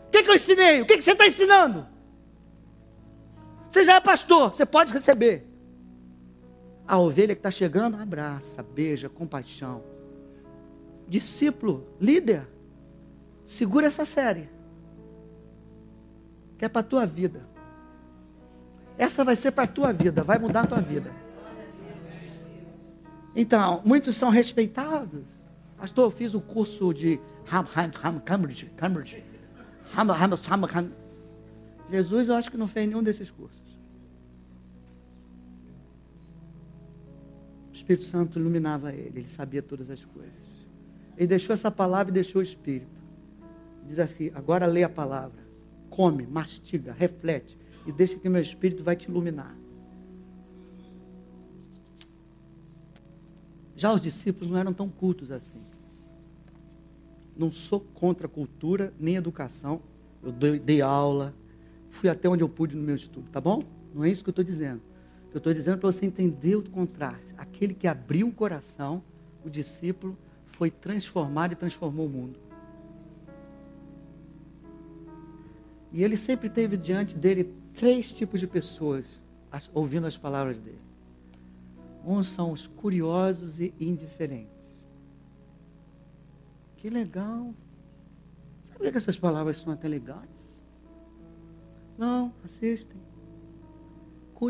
O 0.07 0.11
que, 0.11 0.23
que 0.23 0.29
eu 0.29 0.35
ensinei? 0.35 0.81
O 0.81 0.85
que, 0.85 0.97
que 0.97 1.03
você 1.03 1.11
está 1.11 1.27
ensinando? 1.27 1.87
Você 3.69 3.85
já 3.85 3.95
é 3.95 4.01
pastor, 4.01 4.53
você 4.53 4.65
pode 4.65 4.93
receber. 4.93 5.47
A 6.87 6.99
ovelha 6.99 7.33
que 7.33 7.39
está 7.39 7.49
chegando, 7.49 7.97
abraça, 7.97 8.61
beija, 8.61 9.09
compaixão. 9.09 9.83
Discípulo, 11.07 11.87
líder, 11.99 12.47
segura 13.45 13.87
essa 13.87 14.05
série. 14.05 14.49
Que 16.57 16.65
é 16.65 16.69
para 16.69 16.81
a 16.81 16.83
tua 16.83 17.05
vida. 17.05 17.52
Essa 18.97 19.23
vai 19.23 19.35
ser 19.35 19.51
para 19.51 19.63
a 19.63 19.67
tua 19.67 19.91
vida, 19.91 20.23
vai 20.23 20.37
mudar 20.37 20.61
a 20.61 20.67
tua 20.67 20.81
vida. 20.81 21.11
Então, 23.35 23.81
muitos 23.83 24.15
são 24.15 24.29
respeitados. 24.29 25.25
Pastor, 25.77 26.05
eu 26.05 26.11
fiz 26.11 26.33
o 26.33 26.41
curso 26.41 26.93
de 26.93 27.19
Cambridge. 28.25 28.65
Cambridge. 28.77 29.23
Jesus, 31.89 32.29
eu 32.29 32.35
acho 32.35 32.49
que 32.49 32.57
não 32.57 32.67
fez 32.67 32.87
nenhum 32.87 33.03
desses 33.03 33.29
cursos. 33.29 33.61
O 37.71 37.73
Espírito 37.73 38.05
Santo 38.05 38.39
iluminava 38.39 38.93
ele, 38.93 39.19
ele 39.19 39.29
sabia 39.29 39.61
todas 39.61 39.89
as 39.89 40.05
coisas. 40.05 40.67
Ele 41.17 41.27
deixou 41.27 41.53
essa 41.53 41.69
palavra 41.69 42.11
e 42.11 42.13
deixou 42.13 42.39
o 42.39 42.43
Espírito. 42.43 43.01
Diz 43.87 43.99
assim: 43.99 44.31
agora 44.35 44.65
lê 44.65 44.83
a 44.83 44.89
palavra, 44.89 45.43
come, 45.89 46.25
mastiga, 46.25 46.93
reflete 46.93 47.57
e 47.85 47.91
deixa 47.91 48.17
que 48.17 48.29
meu 48.29 48.41
Espírito 48.41 48.83
vai 48.83 48.95
te 48.95 49.09
iluminar. 49.09 49.55
Já 53.75 53.93
os 53.93 54.01
discípulos 54.01 54.51
não 54.51 54.57
eram 54.57 54.73
tão 54.73 54.87
cultos 54.87 55.31
assim. 55.31 55.61
Não 57.35 57.51
sou 57.51 57.79
contra 57.79 58.27
cultura 58.27 58.93
nem 58.99 59.15
educação. 59.15 59.81
Eu 60.21 60.31
dei, 60.31 60.59
dei 60.59 60.81
aula, 60.81 61.33
fui 61.89 62.09
até 62.09 62.29
onde 62.29 62.43
eu 62.43 62.49
pude 62.49 62.75
no 62.75 62.83
meu 62.83 62.95
estudo, 62.95 63.29
tá 63.29 63.41
bom? 63.41 63.61
Não 63.93 64.03
é 64.03 64.09
isso 64.09 64.23
que 64.23 64.29
eu 64.29 64.31
estou 64.31 64.45
dizendo. 64.45 64.81
Eu 65.33 65.39
estou 65.39 65.53
dizendo 65.53 65.79
para 65.79 65.91
você 65.91 66.05
entender 66.05 66.55
o 66.55 66.69
contraste. 66.69 67.33
Aquele 67.37 67.73
que 67.73 67.87
abriu 67.87 68.27
o 68.27 68.31
coração, 68.31 69.03
o 69.43 69.49
discípulo, 69.49 70.17
foi 70.45 70.69
transformado 70.69 71.53
e 71.53 71.55
transformou 71.55 72.05
o 72.05 72.09
mundo. 72.09 72.39
E 75.91 76.03
ele 76.03 76.15
sempre 76.17 76.49
teve 76.49 76.77
diante 76.77 77.15
dele 77.15 77.53
três 77.73 78.13
tipos 78.13 78.39
de 78.39 78.47
pessoas 78.47 79.23
ouvindo 79.73 80.07
as 80.07 80.17
palavras 80.17 80.59
dele. 80.59 80.81
Uns 82.05 82.29
são 82.29 82.51
os 82.51 82.67
curiosos 82.67 83.59
e 83.59 83.73
indiferentes. 83.79 84.87
Que 86.77 86.89
legal. 86.89 87.53
Sabia 88.63 88.91
que 88.91 88.97
essas 88.97 89.17
palavras 89.17 89.57
são 89.57 89.71
até 89.71 89.87
legais? 89.87 90.29
Não, 91.97 92.33
assistem. 92.43 93.01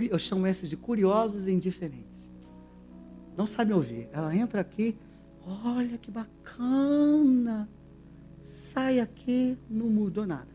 Eu 0.10 0.18
chamo 0.18 0.48
esses 0.48 0.70
de 0.70 0.76
curiosos 0.76 1.48
e 1.48 1.52
indiferentes. 1.52 2.08
Não 3.38 3.46
sabem 3.46 3.76
ouvir. 3.76 4.10
Ela 4.12 4.36
entra 4.36 4.62
aqui, 4.62 4.98
olha 5.46 5.98
que 6.00 6.10
bacana. 6.10 7.70
Sai 8.44 9.00
aqui, 9.00 9.56
não 9.70 9.88
mudou 9.88 10.26
nada. 10.26 10.53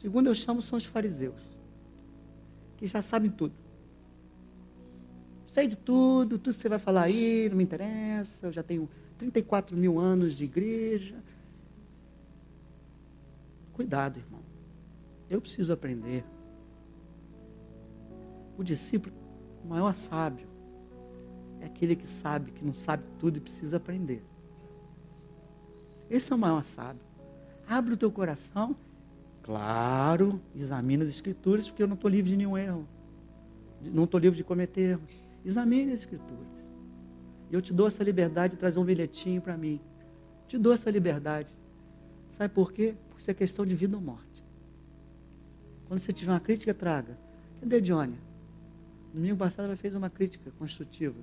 Segundo 0.00 0.28
eu 0.28 0.34
chamo 0.34 0.62
são 0.62 0.78
os 0.78 0.84
fariseus, 0.84 1.42
que 2.76 2.86
já 2.86 3.02
sabem 3.02 3.28
tudo. 3.32 3.52
Sei 5.44 5.66
de 5.66 5.74
tudo, 5.74 6.38
tudo 6.38 6.54
que 6.54 6.60
você 6.60 6.68
vai 6.68 6.78
falar 6.78 7.02
aí, 7.02 7.48
não 7.48 7.56
me 7.56 7.64
interessa, 7.64 8.46
eu 8.46 8.52
já 8.52 8.62
tenho 8.62 8.88
34 9.18 9.76
mil 9.76 9.98
anos 9.98 10.36
de 10.36 10.44
igreja. 10.44 11.16
Cuidado, 13.72 14.20
irmão. 14.20 14.40
Eu 15.28 15.40
preciso 15.40 15.72
aprender. 15.72 16.24
O 18.56 18.62
discípulo, 18.62 19.16
o 19.64 19.66
maior 19.66 19.94
sábio, 19.94 20.46
é 21.60 21.66
aquele 21.66 21.96
que 21.96 22.06
sabe, 22.06 22.52
que 22.52 22.64
não 22.64 22.72
sabe 22.72 23.02
tudo 23.18 23.38
e 23.38 23.40
precisa 23.40 23.78
aprender. 23.78 24.22
Esse 26.08 26.32
é 26.32 26.36
o 26.36 26.38
maior 26.38 26.62
sábio. 26.62 27.02
Abre 27.66 27.94
o 27.94 27.96
teu 27.96 28.12
coração, 28.12 28.76
claro, 29.48 30.38
examina 30.54 31.04
as 31.04 31.08
escrituras, 31.08 31.68
porque 31.68 31.82
eu 31.82 31.86
não 31.86 31.94
estou 31.94 32.10
livre 32.10 32.30
de 32.30 32.36
nenhum 32.36 32.58
erro. 32.58 32.86
Não 33.80 34.04
estou 34.04 34.20
livre 34.20 34.36
de 34.36 34.44
cometer 34.44 34.90
erros. 34.90 35.24
Examine 35.42 35.90
as 35.92 36.00
escrituras. 36.00 36.46
Eu 37.50 37.62
te 37.62 37.72
dou 37.72 37.86
essa 37.86 38.04
liberdade 38.04 38.52
de 38.52 38.60
trazer 38.60 38.78
um 38.78 38.84
bilhetinho 38.84 39.40
para 39.40 39.56
mim. 39.56 39.80
Te 40.46 40.58
dou 40.58 40.74
essa 40.74 40.90
liberdade. 40.90 41.48
Sabe 42.36 42.52
por 42.52 42.74
quê? 42.74 42.94
Porque 43.08 43.22
isso 43.22 43.30
é 43.30 43.34
questão 43.34 43.64
de 43.64 43.74
vida 43.74 43.96
ou 43.96 44.02
morte. 44.02 44.44
Quando 45.86 45.98
você 45.98 46.12
tiver 46.12 46.30
uma 46.30 46.40
crítica, 46.40 46.74
traga. 46.74 47.16
Cadê 47.58 47.80
Johnny? 47.80 48.18
No 49.14 49.20
domingo 49.20 49.38
passado 49.38 49.64
ela 49.64 49.76
fez 49.76 49.94
uma 49.94 50.10
crítica 50.10 50.50
construtiva. 50.58 51.16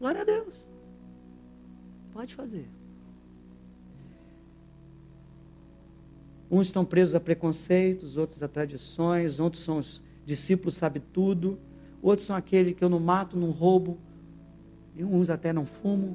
Glória 0.00 0.22
a 0.22 0.24
Deus. 0.24 0.66
Pode 2.12 2.34
fazer. 2.34 2.68
Uns 6.52 6.66
estão 6.66 6.84
presos 6.84 7.14
a 7.14 7.20
preconceitos, 7.20 8.18
outros 8.18 8.42
a 8.42 8.46
tradições, 8.46 9.40
outros 9.40 9.64
são 9.64 9.78
os 9.78 10.02
discípulos 10.26 10.74
sabe 10.74 11.00
tudo, 11.00 11.58
outros 12.02 12.26
são 12.26 12.36
aqueles 12.36 12.76
que 12.76 12.84
eu 12.84 12.90
não 12.90 13.00
mato, 13.00 13.38
não 13.38 13.50
roubo, 13.50 13.96
e 14.94 15.02
uns 15.02 15.30
até 15.30 15.50
não 15.50 15.64
fumo. 15.64 16.14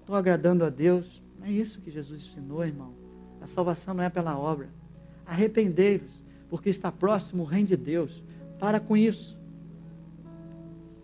Estou 0.00 0.16
agradando 0.16 0.64
a 0.64 0.68
Deus. 0.70 1.22
Não 1.38 1.46
é 1.46 1.52
isso 1.52 1.80
que 1.80 1.88
Jesus 1.88 2.26
ensinou, 2.26 2.64
irmão. 2.64 2.92
A 3.40 3.46
salvação 3.46 3.94
não 3.94 4.02
é 4.02 4.10
pela 4.10 4.36
obra. 4.36 4.68
Arrependei-vos 5.24 6.20
porque 6.48 6.68
está 6.68 6.90
próximo 6.90 7.44
o 7.44 7.46
reino 7.46 7.68
de 7.68 7.76
Deus. 7.76 8.24
Para 8.58 8.80
com 8.80 8.96
isso. 8.96 9.38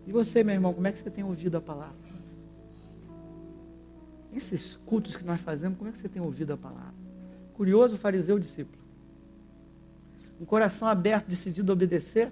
E 0.05 0.11
você, 0.11 0.43
meu 0.43 0.53
irmão, 0.53 0.73
como 0.73 0.87
é 0.87 0.91
que 0.91 0.99
você 0.99 1.09
tem 1.09 1.23
ouvido 1.23 1.55
a 1.55 1.61
palavra? 1.61 1.95
Esses 4.35 4.77
cultos 4.85 5.15
que 5.15 5.23
nós 5.23 5.39
fazemos, 5.39 5.77
como 5.77 5.89
é 5.89 5.93
que 5.93 5.99
você 5.99 6.09
tem 6.09 6.21
ouvido 6.21 6.51
a 6.51 6.57
palavra? 6.57 6.96
Curioso, 7.57 7.97
fariseu, 7.97 8.37
discípulo. 8.37 8.77
Um 10.39 10.45
coração 10.45 10.87
aberto, 10.87 11.27
decidido 11.27 11.71
a 11.71 11.73
obedecer. 11.73 12.31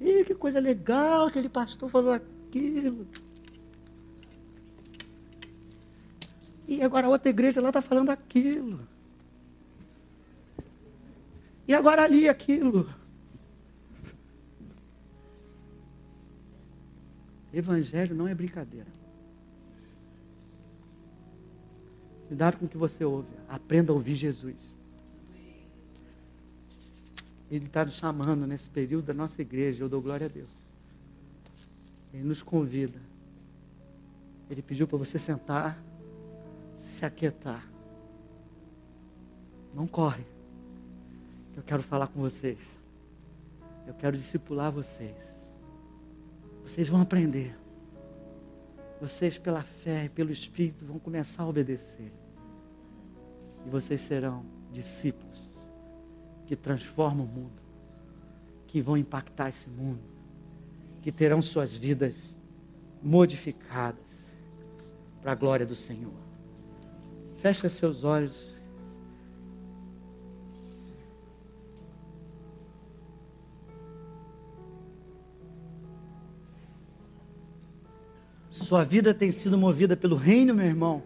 Ih, 0.00 0.24
que 0.24 0.32
coisa 0.32 0.60
legal, 0.60 1.26
aquele 1.26 1.48
pastor 1.48 1.90
falou 1.90 2.12
aquilo. 2.12 3.04
E 6.68 6.80
agora 6.80 7.08
a 7.08 7.10
outra 7.10 7.28
igreja 7.28 7.60
lá 7.60 7.70
está 7.70 7.82
falando 7.82 8.10
aquilo. 8.10 8.86
E 11.66 11.74
agora 11.74 12.04
ali 12.04 12.28
aquilo. 12.28 12.88
Evangelho 17.52 18.14
não 18.14 18.28
é 18.28 18.34
brincadeira. 18.36 18.86
Cuidado 22.28 22.58
com 22.58 22.66
o 22.66 22.68
que 22.68 22.76
você 22.76 23.04
ouve. 23.04 23.28
Aprenda 23.48 23.90
a 23.90 23.94
ouvir 23.94 24.14
Jesus. 24.14 24.76
Ele 27.50 27.64
está 27.64 27.86
nos 27.86 27.94
chamando 27.94 28.46
nesse 28.46 28.68
período 28.68 29.06
da 29.06 29.14
nossa 29.14 29.40
igreja. 29.40 29.82
Eu 29.82 29.88
dou 29.88 30.02
glória 30.02 30.26
a 30.26 30.28
Deus. 30.28 30.50
Ele 32.12 32.24
nos 32.24 32.42
convida. 32.42 33.00
Ele 34.50 34.60
pediu 34.60 34.86
para 34.86 34.98
você 34.98 35.18
sentar, 35.18 35.82
se 36.76 37.04
aquietar. 37.04 37.66
Não 39.74 39.86
corre. 39.86 40.24
Eu 41.56 41.62
quero 41.62 41.82
falar 41.82 42.08
com 42.08 42.20
vocês. 42.20 42.78
Eu 43.86 43.94
quero 43.94 44.18
discipular 44.18 44.70
vocês. 44.70 45.16
Vocês 46.62 46.88
vão 46.88 47.00
aprender. 47.00 47.56
Vocês, 49.00 49.38
pela 49.38 49.62
fé 49.62 50.06
e 50.06 50.08
pelo 50.08 50.32
Espírito, 50.32 50.84
vão 50.84 50.98
começar 50.98 51.44
a 51.44 51.48
obedecer. 51.48 52.12
E 53.66 53.70
vocês 53.70 54.00
serão 54.00 54.44
discípulos 54.72 55.38
que 56.46 56.56
transformam 56.56 57.26
o 57.26 57.28
mundo, 57.28 57.62
que 58.66 58.80
vão 58.80 58.96
impactar 58.96 59.50
esse 59.50 59.68
mundo, 59.68 60.02
que 61.02 61.12
terão 61.12 61.40
suas 61.40 61.72
vidas 61.72 62.34
modificadas 63.02 64.32
para 65.20 65.32
a 65.32 65.34
glória 65.34 65.66
do 65.66 65.76
Senhor. 65.76 66.14
Feche 67.36 67.68
seus 67.68 68.02
olhos. 68.02 68.57
Sua 78.68 78.84
vida 78.84 79.14
tem 79.14 79.32
sido 79.32 79.56
movida 79.56 79.96
pelo 79.96 80.14
reino, 80.14 80.52
meu 80.52 80.66
irmão. 80.66 81.02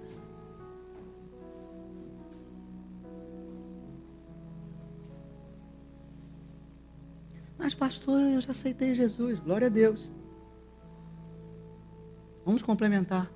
Mas, 7.56 7.72
pastor, 7.72 8.20
eu 8.20 8.40
já 8.40 8.50
aceitei 8.50 8.96
Jesus. 8.96 9.38
Glória 9.38 9.68
a 9.68 9.70
Deus. 9.70 10.10
Vamos 12.44 12.62
complementar. 12.62 13.30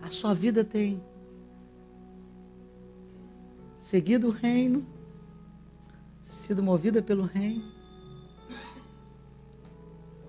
A 0.00 0.08
sua 0.08 0.32
vida 0.32 0.64
tem 0.64 1.04
seguido 3.78 4.28
o 4.28 4.30
reino, 4.30 4.86
sido 6.22 6.62
movida 6.62 7.02
pelo 7.02 7.24
reino. 7.24 7.70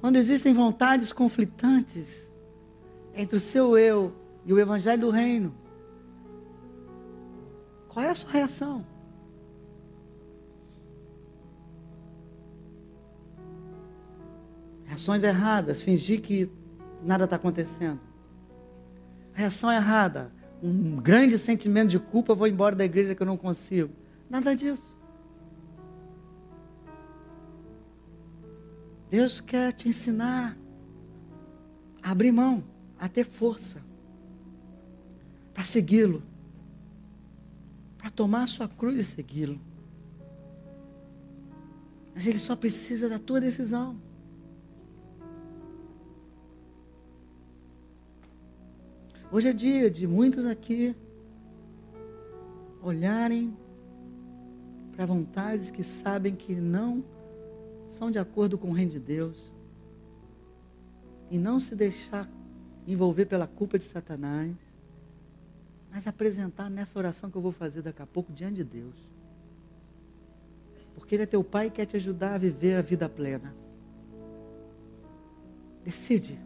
Quando 0.01 0.17
existem 0.17 0.53
vontades 0.53 1.13
conflitantes, 1.13 2.32
entre 3.15 3.37
o 3.37 3.39
seu 3.39 3.77
eu 3.77 4.13
e 4.45 4.53
o 4.53 4.59
evangelho 4.59 5.01
do 5.01 5.09
reino, 5.09 5.53
qual 7.87 8.05
é 8.05 8.09
a 8.09 8.15
sua 8.15 8.31
reação? 8.31 8.85
Reações 14.85 15.23
erradas, 15.23 15.81
fingir 15.81 16.21
que 16.21 16.49
nada 17.03 17.25
está 17.25 17.35
acontecendo. 17.35 17.99
Reação 19.31 19.71
errada, 19.71 20.31
um 20.61 20.97
grande 20.97 21.37
sentimento 21.37 21.89
de 21.89 21.99
culpa, 21.99 22.33
vou 22.33 22.47
embora 22.47 22.75
da 22.75 22.85
igreja 22.85 23.13
que 23.13 23.21
eu 23.21 23.27
não 23.27 23.37
consigo. 23.37 23.93
Nada 24.29 24.55
disso. 24.55 24.95
Deus 29.09 29.39
quer 29.39 29.71
te 29.73 29.87
ensinar 29.89 30.57
a 32.01 32.11
abrir 32.11 32.31
mão 32.31 32.72
a 33.03 33.09
ter 33.09 33.25
força 33.25 33.81
para 35.53 35.65
segui-lo, 35.65 36.23
para 37.97 38.09
tomar 38.09 38.43
a 38.43 38.47
sua 38.47 38.65
cruz 38.65 38.97
e 38.97 39.03
segui-lo. 39.03 39.59
Mas 42.15 42.25
ele 42.25 42.39
só 42.39 42.55
precisa 42.55 43.09
da 43.09 43.19
tua 43.19 43.41
decisão. 43.41 43.99
Hoje 49.29 49.49
é 49.49 49.53
dia 49.53 49.91
de 49.91 50.07
muitos 50.07 50.45
aqui 50.45 50.95
olharem 52.81 53.53
para 54.95 55.05
vontades 55.05 55.69
que 55.69 55.83
sabem 55.83 56.37
que 56.37 56.55
não 56.55 57.03
são 57.85 58.09
de 58.09 58.17
acordo 58.17 58.57
com 58.57 58.69
o 58.69 58.73
reino 58.73 58.91
de 58.91 58.99
Deus 58.99 59.51
e 61.29 61.37
não 61.37 61.59
se 61.59 61.75
deixar 61.75 62.29
envolver 62.87 63.25
pela 63.25 63.47
culpa 63.47 63.77
de 63.77 63.85
Satanás, 63.85 64.55
mas 65.91 66.07
apresentar 66.07 66.69
nessa 66.69 66.97
oração 66.97 67.29
que 67.29 67.37
eu 67.37 67.41
vou 67.41 67.51
fazer 67.51 67.81
daqui 67.81 68.01
a 68.01 68.07
pouco 68.07 68.33
diante 68.33 68.55
de 68.55 68.63
Deus. 68.63 68.95
Porque 70.95 71.15
Ele 71.15 71.23
é 71.23 71.27
teu 71.27 71.43
Pai 71.43 71.67
e 71.67 71.71
quer 71.71 71.85
te 71.85 71.95
ajudar 71.95 72.35
a 72.35 72.37
viver 72.37 72.75
a 72.75 72.81
vida 72.81 73.07
plena. 73.07 73.53
Decide. 75.83 76.39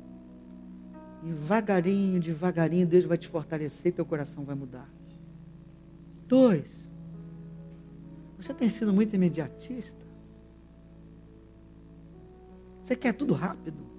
Devagarinho, 1.24 2.20
devagarinho, 2.20 2.88
Deus 2.88 3.06
vai 3.06 3.18
te 3.18 3.28
fortalecer 3.28 3.92
e 3.92 3.96
teu 3.96 4.06
coração 4.06 4.44
vai 4.44 4.56
mudar. 4.56 4.90
Dois. 6.28 6.88
Você 8.38 8.54
tem 8.54 8.70
sido 8.70 8.94
muito 8.94 9.16
imediatista? 9.16 10.06
Você 12.84 12.96
quer 12.96 13.14
tudo 13.14 13.34
rápido? 13.34 13.97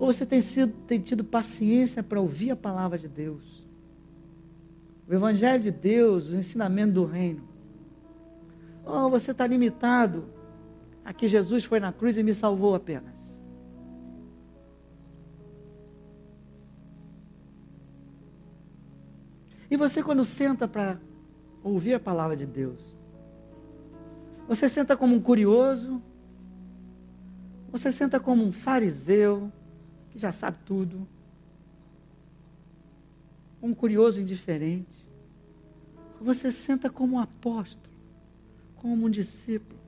Ou 0.00 0.10
você 0.10 0.24
tem, 0.24 0.40
sido, 0.40 0.72
tem 0.86 0.98
tido 0.98 1.22
paciência 1.22 2.02
para 2.02 2.18
ouvir 2.18 2.50
a 2.52 2.56
palavra 2.56 2.98
de 2.98 3.06
Deus? 3.06 3.68
O 5.06 5.12
Evangelho 5.12 5.62
de 5.62 5.70
Deus, 5.70 6.30
o 6.30 6.34
ensinamento 6.34 6.94
do 6.94 7.04
reino. 7.04 7.46
Ou 8.82 9.10
você 9.10 9.32
está 9.32 9.46
limitado 9.46 10.24
a 11.04 11.12
que 11.12 11.28
Jesus 11.28 11.64
foi 11.64 11.78
na 11.78 11.92
cruz 11.92 12.16
e 12.16 12.22
me 12.22 12.32
salvou 12.32 12.74
apenas? 12.74 13.20
E 19.70 19.76
você, 19.76 20.02
quando 20.02 20.24
senta 20.24 20.66
para 20.66 20.98
ouvir 21.62 21.92
a 21.92 22.00
palavra 22.00 22.34
de 22.34 22.46
Deus, 22.46 22.80
você 24.48 24.66
senta 24.66 24.96
como 24.96 25.14
um 25.14 25.20
curioso? 25.20 26.02
Você 27.70 27.92
senta 27.92 28.18
como 28.18 28.42
um 28.42 28.50
fariseu 28.50 29.52
que 30.10 30.18
já 30.18 30.32
sabe 30.32 30.58
tudo? 30.64 31.06
Um 33.62 33.74
curioso 33.74 34.20
indiferente? 34.20 35.06
Você 36.20 36.52
senta 36.52 36.90
como 36.90 37.16
um 37.16 37.18
apóstolo, 37.18 37.94
como 38.76 39.06
um 39.06 39.10
discípulo, 39.10 39.80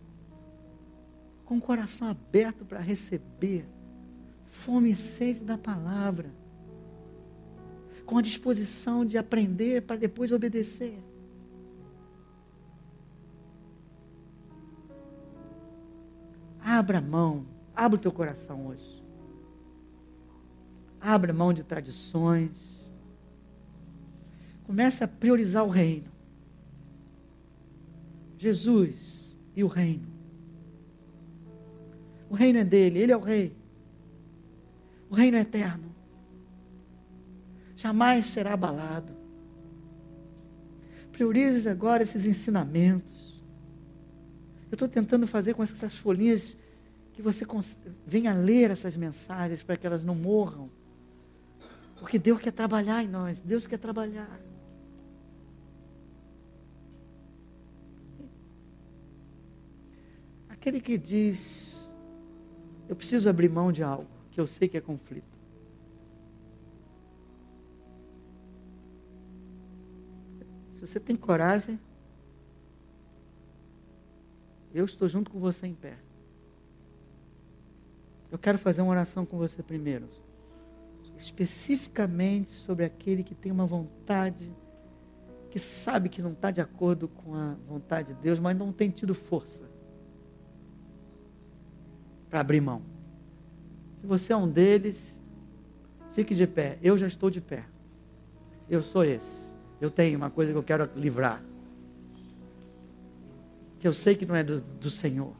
com 1.45 1.57
o 1.57 1.61
coração 1.61 2.09
aberto 2.09 2.64
para 2.64 2.81
receber, 2.81 3.66
fome 4.45 4.93
e 4.93 4.97
sede 4.97 5.45
da 5.45 5.59
palavra, 5.59 6.31
com 8.07 8.18
a 8.18 8.23
disposição 8.23 9.05
de 9.05 9.18
aprender 9.18 9.83
para 9.83 9.97
depois 9.97 10.33
obedecer. 10.33 10.99
Abra 16.61 17.01
mão, 17.01 17.47
abra 17.75 17.99
o 17.99 18.01
teu 18.01 18.12
coração 18.12 18.68
hoje. 18.68 19.02
Abra 21.03 21.33
mão 21.33 21.53
de 21.53 21.65
tradições. 21.65 22.81
Comece 24.63 25.03
a 25.03 25.09
priorizar 25.09 25.65
o 25.65 25.69
reino. 25.69 26.11
Jesus 28.39 29.37
e 29.55 29.65
o 29.65 29.67
reino. 29.67 30.07
O 32.31 32.35
reino 32.35 32.61
é 32.61 32.65
dele, 32.65 33.01
ele 33.01 33.13
é 33.13 33.17
o 33.17 33.21
rei. 33.21 33.55
O 35.11 35.15
reino 35.15 35.37
é 35.37 35.41
eterno. 35.41 35.93
Jamais 37.77 38.27
será 38.27 38.55
abalado. 38.55 39.13
Priorize 41.11 41.69
agora 41.69 42.03
esses 42.03 42.25
ensinamentos. 42.25 43.43
Eu 44.71 44.75
estou 44.75 44.89
tentando 44.89 45.27
fazer 45.27 45.53
com 45.53 45.63
essas 45.63 45.93
folhinhas 45.93 46.57
que 47.13 47.21
você 47.21 47.45
venha 48.07 48.33
ler 48.33 48.71
essas 48.71 48.97
mensagens 48.97 49.63
para 49.63 49.77
que 49.77 49.87
elas 49.87 50.03
não 50.03 50.15
morram. 50.15 50.71
Porque 52.03 52.19
Deus 52.19 52.41
quer 52.41 52.51
trabalhar 52.51 53.01
em 53.01 53.07
nós, 53.07 53.41
Deus 53.41 53.65
quer 53.65 53.79
trabalhar. 53.79 54.41
Aquele 60.49 60.81
que 60.81 60.99
diz, 60.99 61.89
eu 62.89 62.97
preciso 62.97 63.31
abrir 63.31 63.49
mão 63.49 63.71
de 63.71 63.85
algo 63.85 64.09
que 64.33 64.41
eu 64.41 64.49
sei 64.49 64.69
que 64.69 64.77
é 64.77 64.81
conflito. 64.81 65.39
Se 70.71 70.81
você 70.81 70.99
tem 70.99 71.15
coragem, 71.15 71.79
eu 74.75 74.85
estou 74.85 75.09
junto 75.09 75.31
com 75.31 75.39
você 75.39 75.69
em 75.69 75.75
pé. 75.75 75.97
Eu 78.29 78.39
quero 78.41 78.59
fazer 78.59 78.83
uma 78.83 78.91
oração 78.91 79.25
com 79.25 79.39
você 79.39 79.63
primeiro. 79.63 80.09
Especificamente 81.17 82.53
sobre 82.53 82.85
aquele 82.85 83.23
que 83.23 83.35
tem 83.35 83.53
uma 83.53 83.67
vontade, 83.67 84.51
que 85.51 85.59
sabe 85.59 86.09
que 86.09 86.23
não 86.23 86.31
está 86.31 86.51
de 86.51 86.61
acordo 86.61 87.09
com 87.09 87.35
a 87.35 87.55
vontade 87.69 88.15
de 88.15 88.21
Deus, 88.21 88.39
mas 88.39 88.57
não 88.57 88.73
tem 88.73 88.91
tido 88.91 89.15
força 89.15 89.63
para 92.29 92.41
abrir 92.41 92.61
mão. 92.61 92.83
Se 94.01 94.07
você 94.07 94.33
é 94.33 94.37
um 94.37 94.49
deles, 94.49 95.23
fique 96.15 96.35
de 96.35 96.47
pé. 96.47 96.79
Eu 96.83 96.97
já 96.97 97.07
estou 97.07 97.31
de 97.31 97.41
pé. 97.41 97.65
Eu 98.69 98.83
sou 98.83 99.05
esse. 99.05 99.53
Eu 99.81 99.91
tenho 99.91 100.17
uma 100.17 100.31
coisa 100.31 100.51
que 100.51 100.59
eu 100.59 100.63
quero 100.63 100.89
livrar 100.97 101.43
que 103.82 103.89
eu 103.89 103.93
sei 103.93 104.15
que 104.15 104.24
não 104.24 104.36
é 104.36 104.45
do, 104.45 104.61
do 104.61 104.89
Senhor. 104.89 105.35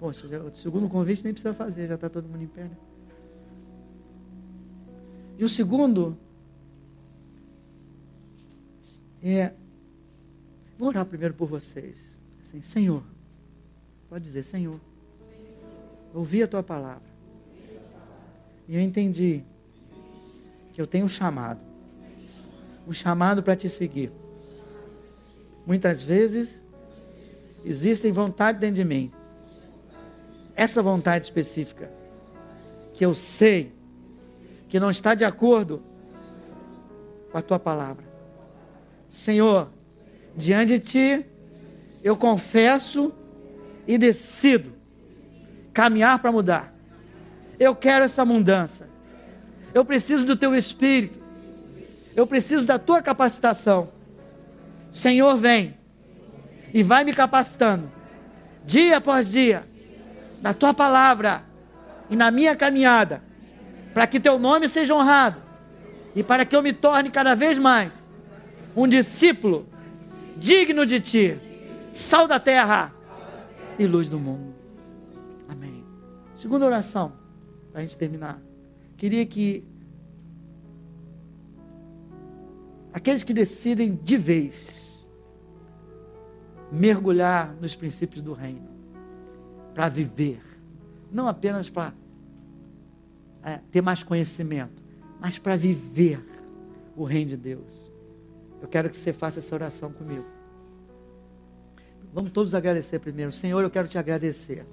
Poxa, 0.00 0.26
o 0.40 0.52
segundo 0.54 0.88
convite 0.88 1.22
nem 1.22 1.32
precisa 1.32 1.54
fazer, 1.54 1.86
já 1.86 1.94
está 1.94 2.08
todo 2.08 2.26
mundo 2.26 2.42
em 2.42 2.48
pé. 2.48 2.64
Né? 2.64 2.76
E 5.38 5.44
o 5.44 5.48
segundo 5.48 6.16
é. 9.22 9.52
Vou 10.78 10.88
orar 10.88 11.04
primeiro 11.04 11.34
por 11.34 11.46
vocês. 11.46 12.18
Assim, 12.42 12.62
Senhor, 12.62 13.04
pode 14.08 14.24
dizer, 14.24 14.42
Senhor, 14.42 14.80
ouvi 16.14 16.42
a 16.42 16.48
tua 16.48 16.62
palavra. 16.62 17.10
E 18.66 18.74
eu 18.74 18.80
entendi 18.80 19.44
que 20.72 20.80
eu 20.80 20.86
tenho 20.86 21.04
um 21.04 21.08
chamado 21.08 21.70
um 22.90 22.92
chamado 22.92 23.42
para 23.42 23.54
te 23.54 23.68
seguir. 23.68 24.10
Muitas 25.66 26.02
vezes 26.02 26.62
existem 27.64 28.10
vontades 28.10 28.60
dentro 28.60 28.76
de 28.76 28.84
mim. 28.84 29.10
Essa 30.60 30.82
vontade 30.82 31.24
específica 31.24 31.90
que 32.92 33.02
eu 33.02 33.14
sei 33.14 33.72
que 34.68 34.78
não 34.78 34.90
está 34.90 35.14
de 35.14 35.24
acordo 35.24 35.82
com 37.32 37.38
a 37.38 37.40
tua 37.40 37.58
palavra. 37.58 38.04
Senhor, 39.08 39.70
diante 40.36 40.78
de 40.78 40.78
ti 40.78 41.26
eu 42.04 42.14
confesso 42.14 43.10
e 43.88 43.96
decido 43.96 44.74
caminhar 45.72 46.18
para 46.18 46.30
mudar. 46.30 46.74
Eu 47.58 47.74
quero 47.74 48.04
essa 48.04 48.22
mudança. 48.26 48.86
Eu 49.72 49.82
preciso 49.82 50.26
do 50.26 50.36
teu 50.36 50.54
espírito. 50.54 51.18
Eu 52.14 52.26
preciso 52.26 52.66
da 52.66 52.78
tua 52.78 53.00
capacitação. 53.00 53.88
Senhor, 54.92 55.38
vem 55.38 55.74
e 56.74 56.82
vai 56.82 57.02
me 57.02 57.14
capacitando, 57.14 57.90
dia 58.66 58.98
após 58.98 59.30
dia, 59.30 59.69
na 60.40 60.54
tua 60.54 60.72
palavra 60.72 61.42
e 62.08 62.16
na 62.16 62.30
minha 62.30 62.56
caminhada, 62.56 63.22
para 63.92 64.06
que 64.06 64.18
teu 64.18 64.38
nome 64.38 64.68
seja 64.68 64.94
honrado 64.94 65.40
e 66.14 66.22
para 66.22 66.44
que 66.44 66.54
eu 66.54 66.62
me 66.62 66.72
torne 66.72 67.10
cada 67.10 67.34
vez 67.34 67.58
mais 67.58 68.02
um 68.74 68.86
discípulo 68.86 69.66
digno 70.36 70.86
de 70.86 71.00
ti, 71.00 71.38
sal 71.92 72.26
da 72.26 72.40
terra 72.40 72.92
e 73.78 73.86
luz 73.86 74.08
do 74.08 74.18
mundo. 74.18 74.54
Amém. 75.48 75.84
Segunda 76.36 76.66
oração, 76.66 77.12
para 77.70 77.80
a 77.80 77.84
gente 77.84 77.96
terminar. 77.96 78.38
Queria 78.96 79.24
que 79.26 79.64
Aqueles 82.92 83.22
que 83.22 83.32
decidem 83.32 83.98
de 84.02 84.16
vez 84.16 85.06
mergulhar 86.72 87.54
nos 87.60 87.74
princípios 87.74 88.22
do 88.22 88.32
reino, 88.32 88.68
para 89.80 89.88
viver, 89.88 90.42
não 91.10 91.26
apenas 91.26 91.70
para 91.70 91.94
é, 93.42 93.60
ter 93.72 93.80
mais 93.80 94.02
conhecimento, 94.02 94.82
mas 95.18 95.38
para 95.38 95.56
viver 95.56 96.22
o 96.94 97.02
reino 97.02 97.30
de 97.30 97.36
Deus. 97.38 97.64
Eu 98.60 98.68
quero 98.68 98.90
que 98.90 98.96
você 98.98 99.10
faça 99.10 99.38
essa 99.38 99.54
oração 99.54 99.90
comigo. 99.90 100.26
Vamos 102.12 102.30
todos 102.30 102.54
agradecer 102.54 102.98
primeiro. 102.98 103.32
Senhor, 103.32 103.62
eu 103.62 103.70
quero 103.70 103.88
te 103.88 103.96
agradecer 103.96 104.66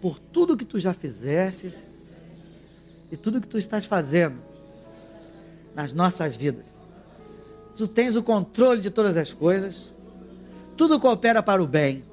por 0.00 0.16
tudo 0.16 0.56
que 0.56 0.64
tu 0.64 0.78
já 0.78 0.94
fizeste 0.94 1.74
e 3.10 3.16
tudo 3.16 3.40
que 3.40 3.48
tu 3.48 3.58
estás 3.58 3.84
fazendo 3.84 4.38
nas 5.74 5.92
nossas 5.92 6.36
vidas. 6.36 6.78
Tu 7.74 7.88
tens 7.88 8.14
o 8.14 8.22
controle 8.22 8.80
de 8.80 8.90
todas 8.92 9.16
as 9.16 9.32
coisas, 9.32 9.92
tudo 10.76 11.00
coopera 11.00 11.42
para 11.42 11.60
o 11.60 11.66
bem 11.66 12.04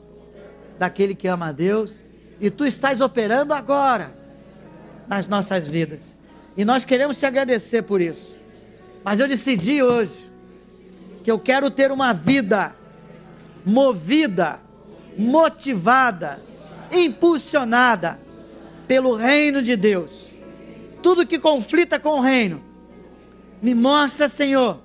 daquele 0.77 1.15
que 1.15 1.27
ama 1.27 1.47
a 1.47 1.51
Deus 1.51 1.93
e 2.39 2.49
tu 2.49 2.65
estás 2.65 3.01
operando 3.01 3.53
agora 3.53 4.13
nas 5.07 5.27
nossas 5.27 5.67
vidas. 5.67 6.13
E 6.57 6.65
nós 6.65 6.85
queremos 6.85 7.17
te 7.17 7.25
agradecer 7.25 7.83
por 7.83 8.01
isso. 8.01 8.35
Mas 9.03 9.19
eu 9.19 9.27
decidi 9.27 9.81
hoje 9.81 10.29
que 11.23 11.31
eu 11.31 11.39
quero 11.39 11.71
ter 11.71 11.91
uma 11.91 12.13
vida 12.13 12.75
movida, 13.65 14.59
motivada, 15.17 16.39
impulsionada 16.91 18.19
pelo 18.87 19.15
reino 19.15 19.61
de 19.61 19.75
Deus. 19.75 20.11
Tudo 21.01 21.25
que 21.25 21.39
conflita 21.39 21.99
com 21.99 22.19
o 22.19 22.21
reino, 22.21 22.61
me 23.61 23.73
mostra, 23.73 24.27
Senhor, 24.27 24.79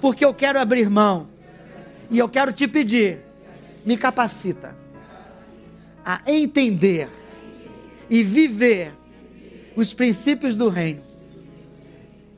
porque 0.00 0.24
eu 0.24 0.32
quero 0.32 0.60
abrir 0.60 0.88
mão. 0.88 1.28
E 2.10 2.18
eu 2.18 2.28
quero 2.28 2.52
te 2.52 2.68
pedir, 2.68 3.20
me 3.84 3.96
capacita 3.96 4.81
a 6.04 6.20
entender 6.26 7.08
e 8.08 8.22
viver 8.22 8.92
os 9.76 9.94
princípios 9.94 10.54
do 10.54 10.68
reino. 10.68 11.02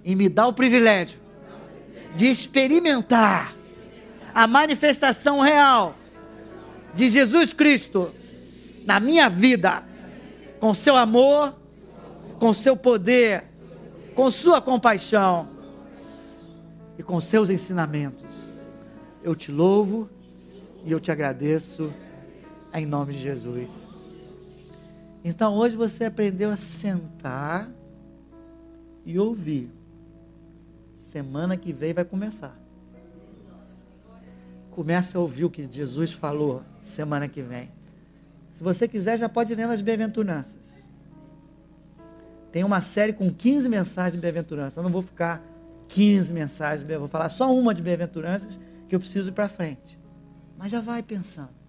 E 0.05 0.15
me 0.15 0.29
dá 0.29 0.47
o 0.47 0.53
privilégio 0.53 1.19
de 2.15 2.27
experimentar 2.27 3.55
a 4.35 4.47
manifestação 4.47 5.41
real 5.41 5.97
de 6.95 7.09
Jesus 7.09 7.53
Cristo 7.53 8.11
na 8.85 9.01
minha 9.01 9.29
vida, 9.29 9.83
com 10.61 10.75
seu 10.75 10.97
amor, 10.97 11.55
com 12.39 12.53
seu 12.53 12.77
poder, 12.77 13.45
com 14.15 14.31
sua 14.31 14.61
compaixão 14.61 15.49
e 16.99 17.03
com 17.03 17.21
seus 17.21 17.51
ensinamentos. 17.51 18.23
Eu 19.23 19.35
te 19.35 19.51
louvo 19.51 20.09
e 20.85 20.93
eu 20.93 21.01
te 21.01 21.11
agradeço 21.11 21.93
em 22.75 22.87
nome 22.87 23.15
de 23.15 23.21
Jesus. 23.21 23.71
Então 25.25 25.55
hoje 25.55 25.77
você 25.77 26.05
aprendeu 26.05 26.51
a 26.51 26.57
sentar 26.57 27.71
e 29.05 29.19
ouvir. 29.19 29.71
Semana 31.11 31.57
que 31.57 31.73
vem 31.73 31.95
vai 31.95 32.05
começar. 32.05 32.59
Comece 34.73 35.17
a 35.17 35.21
ouvir 35.21 35.45
o 35.45 35.51
que 35.51 35.67
Jesus 35.71 36.13
falou 36.13 36.63
semana 36.81 37.29
que 37.29 37.41
vem. 37.41 37.71
Se 38.51 38.63
você 38.63 38.89
quiser, 38.89 39.19
já 39.19 39.29
pode 39.29 39.55
ler 39.55 39.67
nas 39.67 39.81
bem-aventuranças. 39.81 40.63
Tem 42.51 42.63
uma 42.63 42.81
série 42.81 43.13
com 43.13 43.31
15 43.31 43.69
mensagens 43.69 44.15
de 44.15 44.21
bem-aventuranças. 44.21 44.77
Eu 44.77 44.83
não 44.83 44.91
vou 44.91 45.03
ficar 45.03 45.43
15 45.89 46.33
mensagens, 46.33 46.89
eu 46.89 46.99
vou 47.01 47.09
falar 47.09 47.29
só 47.29 47.53
uma 47.55 47.75
de 47.75 47.83
bem-aventuranças 47.83 48.59
que 48.89 48.95
eu 48.95 49.01
preciso 49.01 49.31
ir 49.31 49.33
para 49.33 49.49
frente. 49.49 49.99
Mas 50.59 50.71
já 50.71 50.81
vai 50.81 51.03
pensando. 51.03 51.64